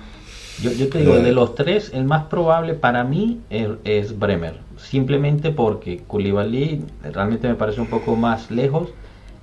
Yo, 0.61 0.71
yo 0.71 0.89
te 0.89 0.99
digo, 0.99 1.15
de 1.15 1.29
eh, 1.29 1.33
los 1.33 1.55
tres, 1.55 1.91
el 1.93 2.03
más 2.03 2.25
probable 2.25 2.75
para 2.75 3.03
mí 3.03 3.39
es, 3.49 4.19
Bremer. 4.19 4.59
Simplemente 4.77 5.51
porque 5.51 6.03
Koulibaly 6.05 6.83
realmente 7.03 7.47
me 7.47 7.55
parece 7.55 7.81
un 7.81 7.87
poco 7.87 8.15
más 8.15 8.51
lejos. 8.51 8.89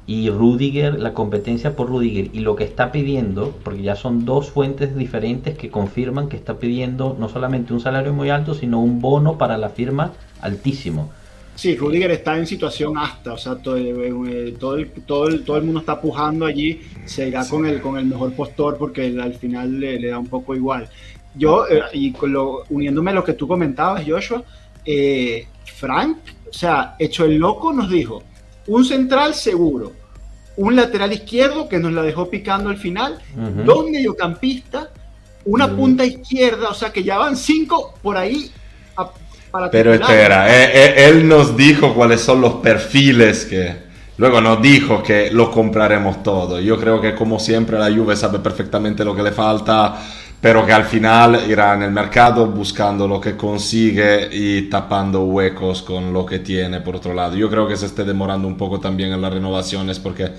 Y 0.06 0.30
Rudiger, 0.30 0.98
la 0.98 1.12
competencia 1.12 1.76
por 1.76 1.88
Rudiger 1.88 2.30
y 2.32 2.40
lo 2.40 2.56
que 2.56 2.64
está 2.64 2.92
pidiendo, 2.92 3.54
porque 3.62 3.82
ya 3.82 3.94
son 3.94 4.24
dos 4.24 4.48
fuentes 4.48 4.96
diferentes 4.96 5.58
que 5.58 5.70
confirman 5.70 6.28
que 6.28 6.36
está 6.36 6.54
pidiendo 6.54 7.14
no 7.18 7.28
solamente 7.28 7.74
un 7.74 7.80
salario 7.80 8.14
muy 8.14 8.30
alto, 8.30 8.54
sino 8.54 8.80
un 8.80 9.02
bono 9.02 9.36
para 9.36 9.58
la 9.58 9.68
firma 9.68 10.12
altísimo. 10.40 11.10
Sí, 11.58 11.74
Rudiger 11.74 12.12
está 12.12 12.38
en 12.38 12.46
situación 12.46 12.96
hasta, 12.96 13.32
o 13.32 13.36
sea, 13.36 13.56
todo, 13.56 13.76
eh, 13.76 14.54
todo, 14.60 14.76
el, 14.76 14.92
todo, 14.92 15.26
el, 15.26 15.42
todo 15.42 15.56
el 15.56 15.64
mundo 15.64 15.80
está 15.80 16.00
pujando 16.00 16.46
allí, 16.46 16.80
se 17.04 17.26
irá 17.26 17.44
con 17.48 17.66
el, 17.66 17.80
con 17.80 17.98
el 17.98 18.06
mejor 18.06 18.32
postor 18.34 18.78
porque 18.78 19.06
al 19.20 19.34
final 19.34 19.80
le, 19.80 20.06
da 20.06 20.20
un 20.20 20.28
poco 20.28 20.54
igual. 20.54 20.88
Yo, 21.34 21.66
eh, 21.66 21.82
y 21.94 22.12
con 22.12 22.32
lo, 22.32 22.62
uniéndome 22.70 23.10
a 23.10 23.14
lo 23.14 23.24
que 23.24 23.32
tú 23.32 23.48
comentabas, 23.48 24.04
Joshua, 24.06 24.44
eh, 24.84 25.48
Frank, 25.74 26.18
o 26.48 26.52
sea, 26.52 26.94
hecho 26.96 27.24
el 27.24 27.38
loco, 27.38 27.72
nos 27.72 27.90
dijo, 27.90 28.22
un 28.68 28.84
central 28.84 29.34
seguro, 29.34 29.94
un 30.58 30.76
lateral 30.76 31.12
izquierdo 31.12 31.68
que 31.68 31.80
nos 31.80 31.92
la 31.92 32.02
dejó 32.02 32.30
picando 32.30 32.70
al 32.70 32.76
final, 32.76 33.18
dos 33.64 33.90
mediocampistas, 33.90 34.90
una 35.44 35.74
punta 35.74 36.06
izquierda, 36.06 36.68
o 36.68 36.74
sea 36.74 36.92
que 36.92 37.02
ya 37.02 37.18
van 37.18 37.36
cinco 37.36 37.94
por 38.00 38.16
ahí 38.16 38.48
pero 39.70 39.94
espera, 39.94 40.48
eh, 40.48 40.70
eh, 40.74 41.08
él, 41.08 41.26
nos 41.26 41.56
dijo 41.56 41.94
cuáles 41.94 42.20
son 42.20 42.40
los 42.40 42.54
perfiles 42.54 43.44
que... 43.44 43.88
Luego 44.18 44.40
nos 44.40 44.60
dijo 44.60 45.00
que 45.00 45.30
lo 45.30 45.48
compraremos 45.48 46.24
todo. 46.24 46.58
Yo 46.58 46.76
creo 46.76 47.00
que 47.00 47.14
como 47.14 47.38
siempre 47.38 47.78
la 47.78 47.88
Juve 47.88 48.16
sabe 48.16 48.40
perfectamente 48.40 49.04
lo 49.04 49.14
que 49.14 49.22
le 49.22 49.30
falta, 49.30 49.94
pero 50.40 50.66
que 50.66 50.72
al 50.72 50.84
final 50.84 51.42
irá 51.48 51.74
en 51.74 51.82
el 51.82 51.92
mercado 51.92 52.46
buscando 52.46 53.06
lo 53.06 53.20
que 53.20 53.36
consigue 53.36 54.28
y 54.32 54.62
tapando 54.62 55.22
huecos 55.22 55.82
con 55.82 56.12
lo 56.12 56.26
que 56.26 56.40
tiene 56.40 56.80
por 56.80 56.96
otro 56.96 57.14
lado. 57.14 57.36
Yo 57.36 57.48
creo 57.48 57.68
que 57.68 57.76
se 57.76 57.86
esté 57.86 58.02
demorando 58.02 58.48
un 58.48 58.56
poco 58.56 58.80
también 58.80 59.12
en 59.12 59.20
las 59.20 59.32
renovaciones 59.32 60.00
porque 60.00 60.32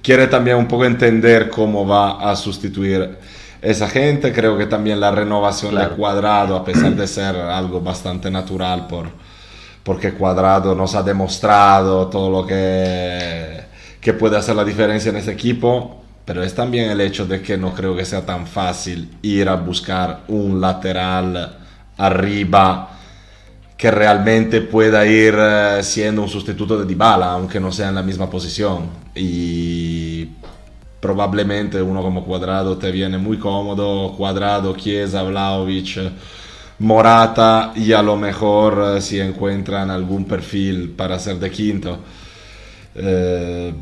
quiere 0.00 0.28
también 0.28 0.56
un 0.56 0.68
poco 0.68 0.84
entender 0.84 1.50
cómo 1.50 1.86
va 1.86 2.30
a 2.30 2.36
sustituir 2.36 3.16
esa 3.64 3.88
gente. 3.88 4.32
Creo 4.32 4.56
que 4.56 4.66
también 4.66 5.00
la 5.00 5.10
renovación 5.10 5.74
de 5.74 5.88
Cuadrado, 5.88 6.56
a 6.56 6.64
pesar 6.64 6.94
de 6.94 7.06
ser 7.06 7.34
algo 7.34 7.80
bastante 7.80 8.30
natural, 8.30 8.86
por, 8.86 9.08
porque 9.82 10.12
Cuadrado 10.12 10.74
nos 10.74 10.94
ha 10.94 11.02
demostrado 11.02 12.08
todo 12.08 12.30
lo 12.30 12.46
que, 12.46 13.62
que 14.00 14.12
puede 14.12 14.36
hacer 14.36 14.54
la 14.54 14.64
diferencia 14.64 15.10
en 15.10 15.16
ese 15.16 15.32
equipo. 15.32 16.02
Pero 16.24 16.42
es 16.42 16.54
también 16.54 16.90
el 16.90 17.00
hecho 17.00 17.26
de 17.26 17.42
que 17.42 17.58
no 17.58 17.74
creo 17.74 17.94
que 17.94 18.04
sea 18.04 18.24
tan 18.24 18.46
fácil 18.46 19.18
ir 19.20 19.48
a 19.48 19.56
buscar 19.56 20.20
un 20.28 20.58
lateral 20.58 21.58
arriba 21.98 22.90
que 23.76 23.90
realmente 23.90 24.62
pueda 24.62 25.04
ir 25.04 25.34
eh, 25.36 25.80
siendo 25.82 26.22
un 26.22 26.28
sustituto 26.28 26.78
de 26.78 26.86
Dybala, 26.86 27.32
aunque 27.32 27.60
no 27.60 27.70
sea 27.70 27.88
en 27.88 27.96
la 27.96 28.02
misma 28.02 28.30
posición. 28.30 28.88
Y 29.14 30.28
probablemente 31.04 31.82
uno 31.82 32.00
como 32.00 32.24
Cuadrado 32.24 32.78
te 32.78 32.90
viene 32.90 33.18
muy 33.18 33.36
cómodo, 33.36 34.14
Cuadrado, 34.16 34.74
Chiesa, 34.74 35.22
Vlaovic, 35.22 36.00
Morata 36.78 37.74
y 37.76 37.92
a 37.92 38.00
lo 38.00 38.16
mejor 38.16 38.96
eh, 38.96 39.02
si 39.02 39.20
encuentran 39.20 39.90
algún 39.90 40.24
perfil 40.24 40.94
para 40.96 41.18
ser 41.18 41.36
de 41.36 41.50
quinto. 41.50 41.98
Eh, 42.94 43.74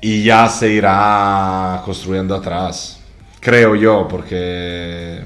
y 0.00 0.24
ya 0.24 0.48
se 0.48 0.72
irá 0.72 1.80
construyendo 1.84 2.34
atrás, 2.34 2.98
creo 3.38 3.76
yo, 3.76 4.08
porque 4.10 5.20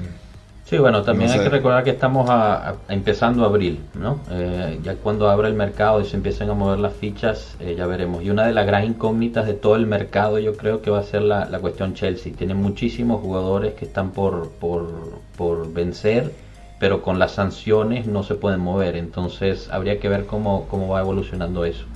Sí, 0.66 0.78
bueno, 0.78 1.02
también 1.02 1.30
hay 1.30 1.38
que 1.38 1.48
recordar 1.48 1.84
que 1.84 1.90
estamos 1.90 2.28
a, 2.28 2.74
empezando 2.88 3.44
abril, 3.44 3.78
¿no? 3.94 4.18
Eh, 4.32 4.80
ya 4.82 4.96
cuando 4.96 5.30
abra 5.30 5.46
el 5.46 5.54
mercado 5.54 6.00
y 6.00 6.06
se 6.06 6.16
empiecen 6.16 6.50
a 6.50 6.54
mover 6.54 6.80
las 6.80 6.92
fichas, 6.92 7.56
eh, 7.60 7.76
ya 7.78 7.86
veremos. 7.86 8.24
Y 8.24 8.30
una 8.30 8.44
de 8.44 8.52
las 8.52 8.66
grandes 8.66 8.90
incógnitas 8.90 9.46
de 9.46 9.54
todo 9.54 9.76
el 9.76 9.86
mercado, 9.86 10.40
yo 10.40 10.56
creo 10.56 10.82
que 10.82 10.90
va 10.90 10.98
a 10.98 11.04
ser 11.04 11.22
la, 11.22 11.46
cuestión 11.60 11.94
Chelsea. 11.94 12.32
Tiene 12.36 12.54
muchísimos 12.54 13.20
jugadores 13.20 13.74
que 13.74 13.84
están 13.84 14.10
por, 14.10 14.50
por, 14.58 15.20
por 15.36 15.72
vencer, 15.72 16.32
pero 16.80 17.00
con 17.00 17.20
las 17.20 17.30
sanciones 17.30 18.08
no 18.08 18.24
se 18.24 18.34
pueden 18.34 18.58
mover. 18.58 18.96
Entonces 18.96 19.68
habría 19.70 20.00
que 20.00 20.08
ver 20.08 20.26
cómo, 20.26 20.66
cómo 20.68 20.88
va 20.88 20.98
evolucionando 20.98 21.64
eso. 21.64 21.86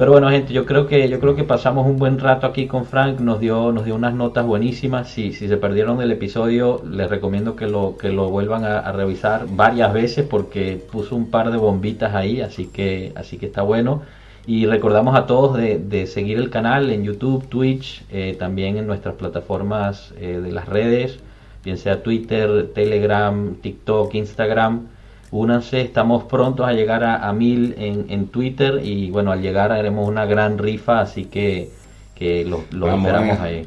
Pero 0.00 0.12
bueno, 0.12 0.30
gente, 0.30 0.54
yo 0.54 0.64
creo 0.64 0.86
que 0.86 1.10
yo 1.10 1.20
creo 1.20 1.36
que 1.36 1.44
pasamos 1.44 1.86
un 1.86 1.98
buen 1.98 2.18
rato 2.18 2.46
aquí 2.46 2.66
con 2.66 2.86
Frank, 2.86 3.20
nos 3.20 3.38
dio 3.38 3.70
nos 3.70 3.84
dio 3.84 3.94
unas 3.94 4.14
notas 4.14 4.46
buenísimas. 4.46 5.10
Si, 5.10 5.34
si 5.34 5.46
se 5.46 5.58
perdieron 5.58 6.00
el 6.00 6.10
episodio, 6.10 6.82
les 6.90 7.10
recomiendo 7.10 7.54
que 7.54 7.66
lo 7.66 7.98
que 7.98 8.08
lo 8.08 8.30
vuelvan 8.30 8.64
a, 8.64 8.90
revisar 8.92 9.44
varias 9.50 9.92
veces 9.92 10.26
porque 10.26 10.82
puso 10.90 11.14
un 11.14 11.30
par 11.30 11.50
de 11.50 11.58
bombitas 11.58 12.14
ahí, 12.14 12.40
así 12.40 12.68
que 12.68 13.12
así 13.14 13.36
que 13.36 13.44
está 13.44 13.60
bueno. 13.60 14.00
Y 14.46 14.64
recordamos 14.64 15.14
a 15.16 15.26
todos 15.26 15.58
de, 15.58 16.06
seguir 16.06 16.38
el 16.38 16.48
canal 16.48 16.88
en 16.88 17.04
YouTube, 17.04 17.46
Twitch, 17.50 18.02
eh, 18.10 18.36
también 18.38 18.78
en 18.78 18.86
nuestras 18.86 19.16
plataformas 19.16 20.14
eh, 20.18 20.40
de 20.42 20.50
las 20.50 20.66
redes, 20.66 21.20
bien 21.62 21.76
sea 21.76 22.02
Twitter, 22.02 22.70
Telegram, 22.74 23.54
TikTok, 23.56 24.14
Instagram. 24.14 24.86
Únanse, 25.32 25.80
estamos 25.80 26.24
prontos 26.24 26.66
a 26.66 26.72
llegar 26.72 27.04
a, 27.04 27.32
mil 27.32 27.74
en, 27.78 28.26
Twitter 28.28 28.80
y 28.82 29.10
bueno, 29.10 29.30
al 29.30 29.40
llegar 29.40 29.70
haremos 29.70 30.08
una 30.08 30.26
gran 30.26 30.58
rifa, 30.58 31.00
así 31.00 31.26
que, 31.26 31.70
que 32.16 32.44
los 32.44 32.62
esperamos 32.62 33.38
ahí. 33.38 33.66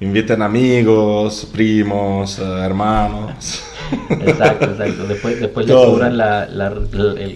Inviten 0.00 0.42
amigos, 0.42 1.48
primos, 1.52 2.38
hermanos. 2.38 3.62
Exacto, 4.08 4.70
exacto. 4.70 5.06
Después, 5.06 5.38
después 5.38 5.66
le 5.66 5.74
cobran 5.74 6.16
la, 6.16 6.48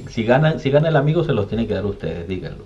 si 0.08 0.24
ganan, 0.24 0.58
si 0.58 0.70
gana 0.70 0.88
el 0.88 0.96
amigo 0.96 1.22
se 1.22 1.34
los 1.34 1.48
tiene 1.48 1.66
que 1.66 1.74
dar 1.74 1.84
ustedes, 1.84 2.26
díganlo. 2.26 2.64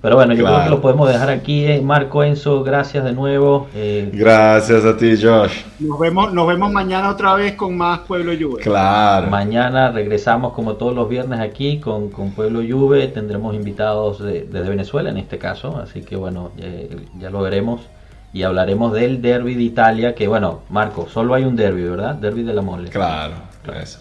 Pero 0.00 0.14
bueno, 0.14 0.32
yo 0.34 0.44
creo 0.44 0.64
que 0.64 0.70
lo 0.70 0.80
podemos 0.80 1.08
dejar 1.08 1.30
aquí. 1.30 1.64
Eh. 1.64 1.80
Marco 1.80 2.22
Enzo, 2.22 2.62
gracias 2.62 3.04
de 3.04 3.12
nuevo. 3.12 3.66
Eh. 3.74 4.10
gracias 4.12 4.84
a 4.84 4.96
ti, 4.96 5.20
Josh. 5.20 5.62
Nos 5.80 5.98
vemos, 5.98 6.32
nos 6.32 6.46
vemos 6.46 6.70
mañana 6.70 7.10
otra 7.10 7.34
vez 7.34 7.54
con 7.54 7.76
más 7.76 8.00
Pueblo 8.00 8.32
Juve. 8.38 8.62
Claro. 8.62 9.28
Mañana 9.28 9.90
regresamos 9.90 10.52
como 10.52 10.74
todos 10.74 10.94
los 10.94 11.08
viernes 11.08 11.40
aquí 11.40 11.80
con, 11.80 12.10
Pueblo 12.10 12.60
Juve. 12.60 13.08
Tendremos 13.08 13.54
invitados 13.54 14.22
desde 14.22 14.68
Venezuela 14.68 15.10
en 15.10 15.16
este 15.16 15.38
caso. 15.38 15.80
Así 15.82 16.02
que 16.02 16.14
bueno, 16.14 16.52
eh, 16.58 16.96
ya 17.18 17.30
lo 17.30 17.42
veremos 17.42 17.80
y 18.32 18.42
hablaremos 18.42 18.92
del 18.92 19.22
derby 19.22 19.54
de 19.54 19.62
Italia, 19.62 20.14
que 20.14 20.28
bueno, 20.28 20.60
Marco, 20.68 21.08
solo 21.08 21.34
hay 21.34 21.44
un 21.44 21.56
derby, 21.56 21.82
¿verdad? 21.82 22.14
Derby 22.14 22.42
de 22.42 22.52
la 22.52 22.62
mole. 22.62 22.90
Claro, 22.90 23.34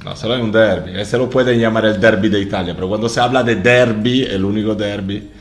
no, 0.04 0.16
solo 0.16 0.36
hay 0.36 0.42
un 0.42 0.52
derby. 0.52 1.00
Ese 1.00 1.18
lo 1.18 1.30
pueden 1.30 1.60
llamar 1.60 1.86
el 1.86 2.00
derby 2.00 2.30
de 2.30 2.42
Italia, 2.42 2.74
pero 2.76 2.90
cuando 2.90 3.08
se 3.08 3.22
habla 3.22 3.42
de 3.42 3.56
derby, 3.56 4.24
el 4.24 4.44
único 4.44 4.76
derby 4.76 5.32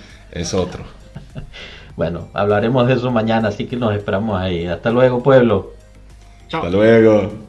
es 0.40 0.54
otro. 0.54 0.84
bueno, 1.96 2.28
hablaremos 2.34 2.86
de 2.86 2.94
eso 2.94 3.10
mañana, 3.10 3.48
así 3.48 3.66
que 3.66 3.76
nos 3.76 3.94
esperamos 3.94 4.40
ahí. 4.40 4.66
Hasta 4.66 4.90
luego, 4.90 5.22
pueblo. 5.22 5.72
Chao. 6.48 6.62
Hasta 6.62 6.76
luego. 6.76 7.45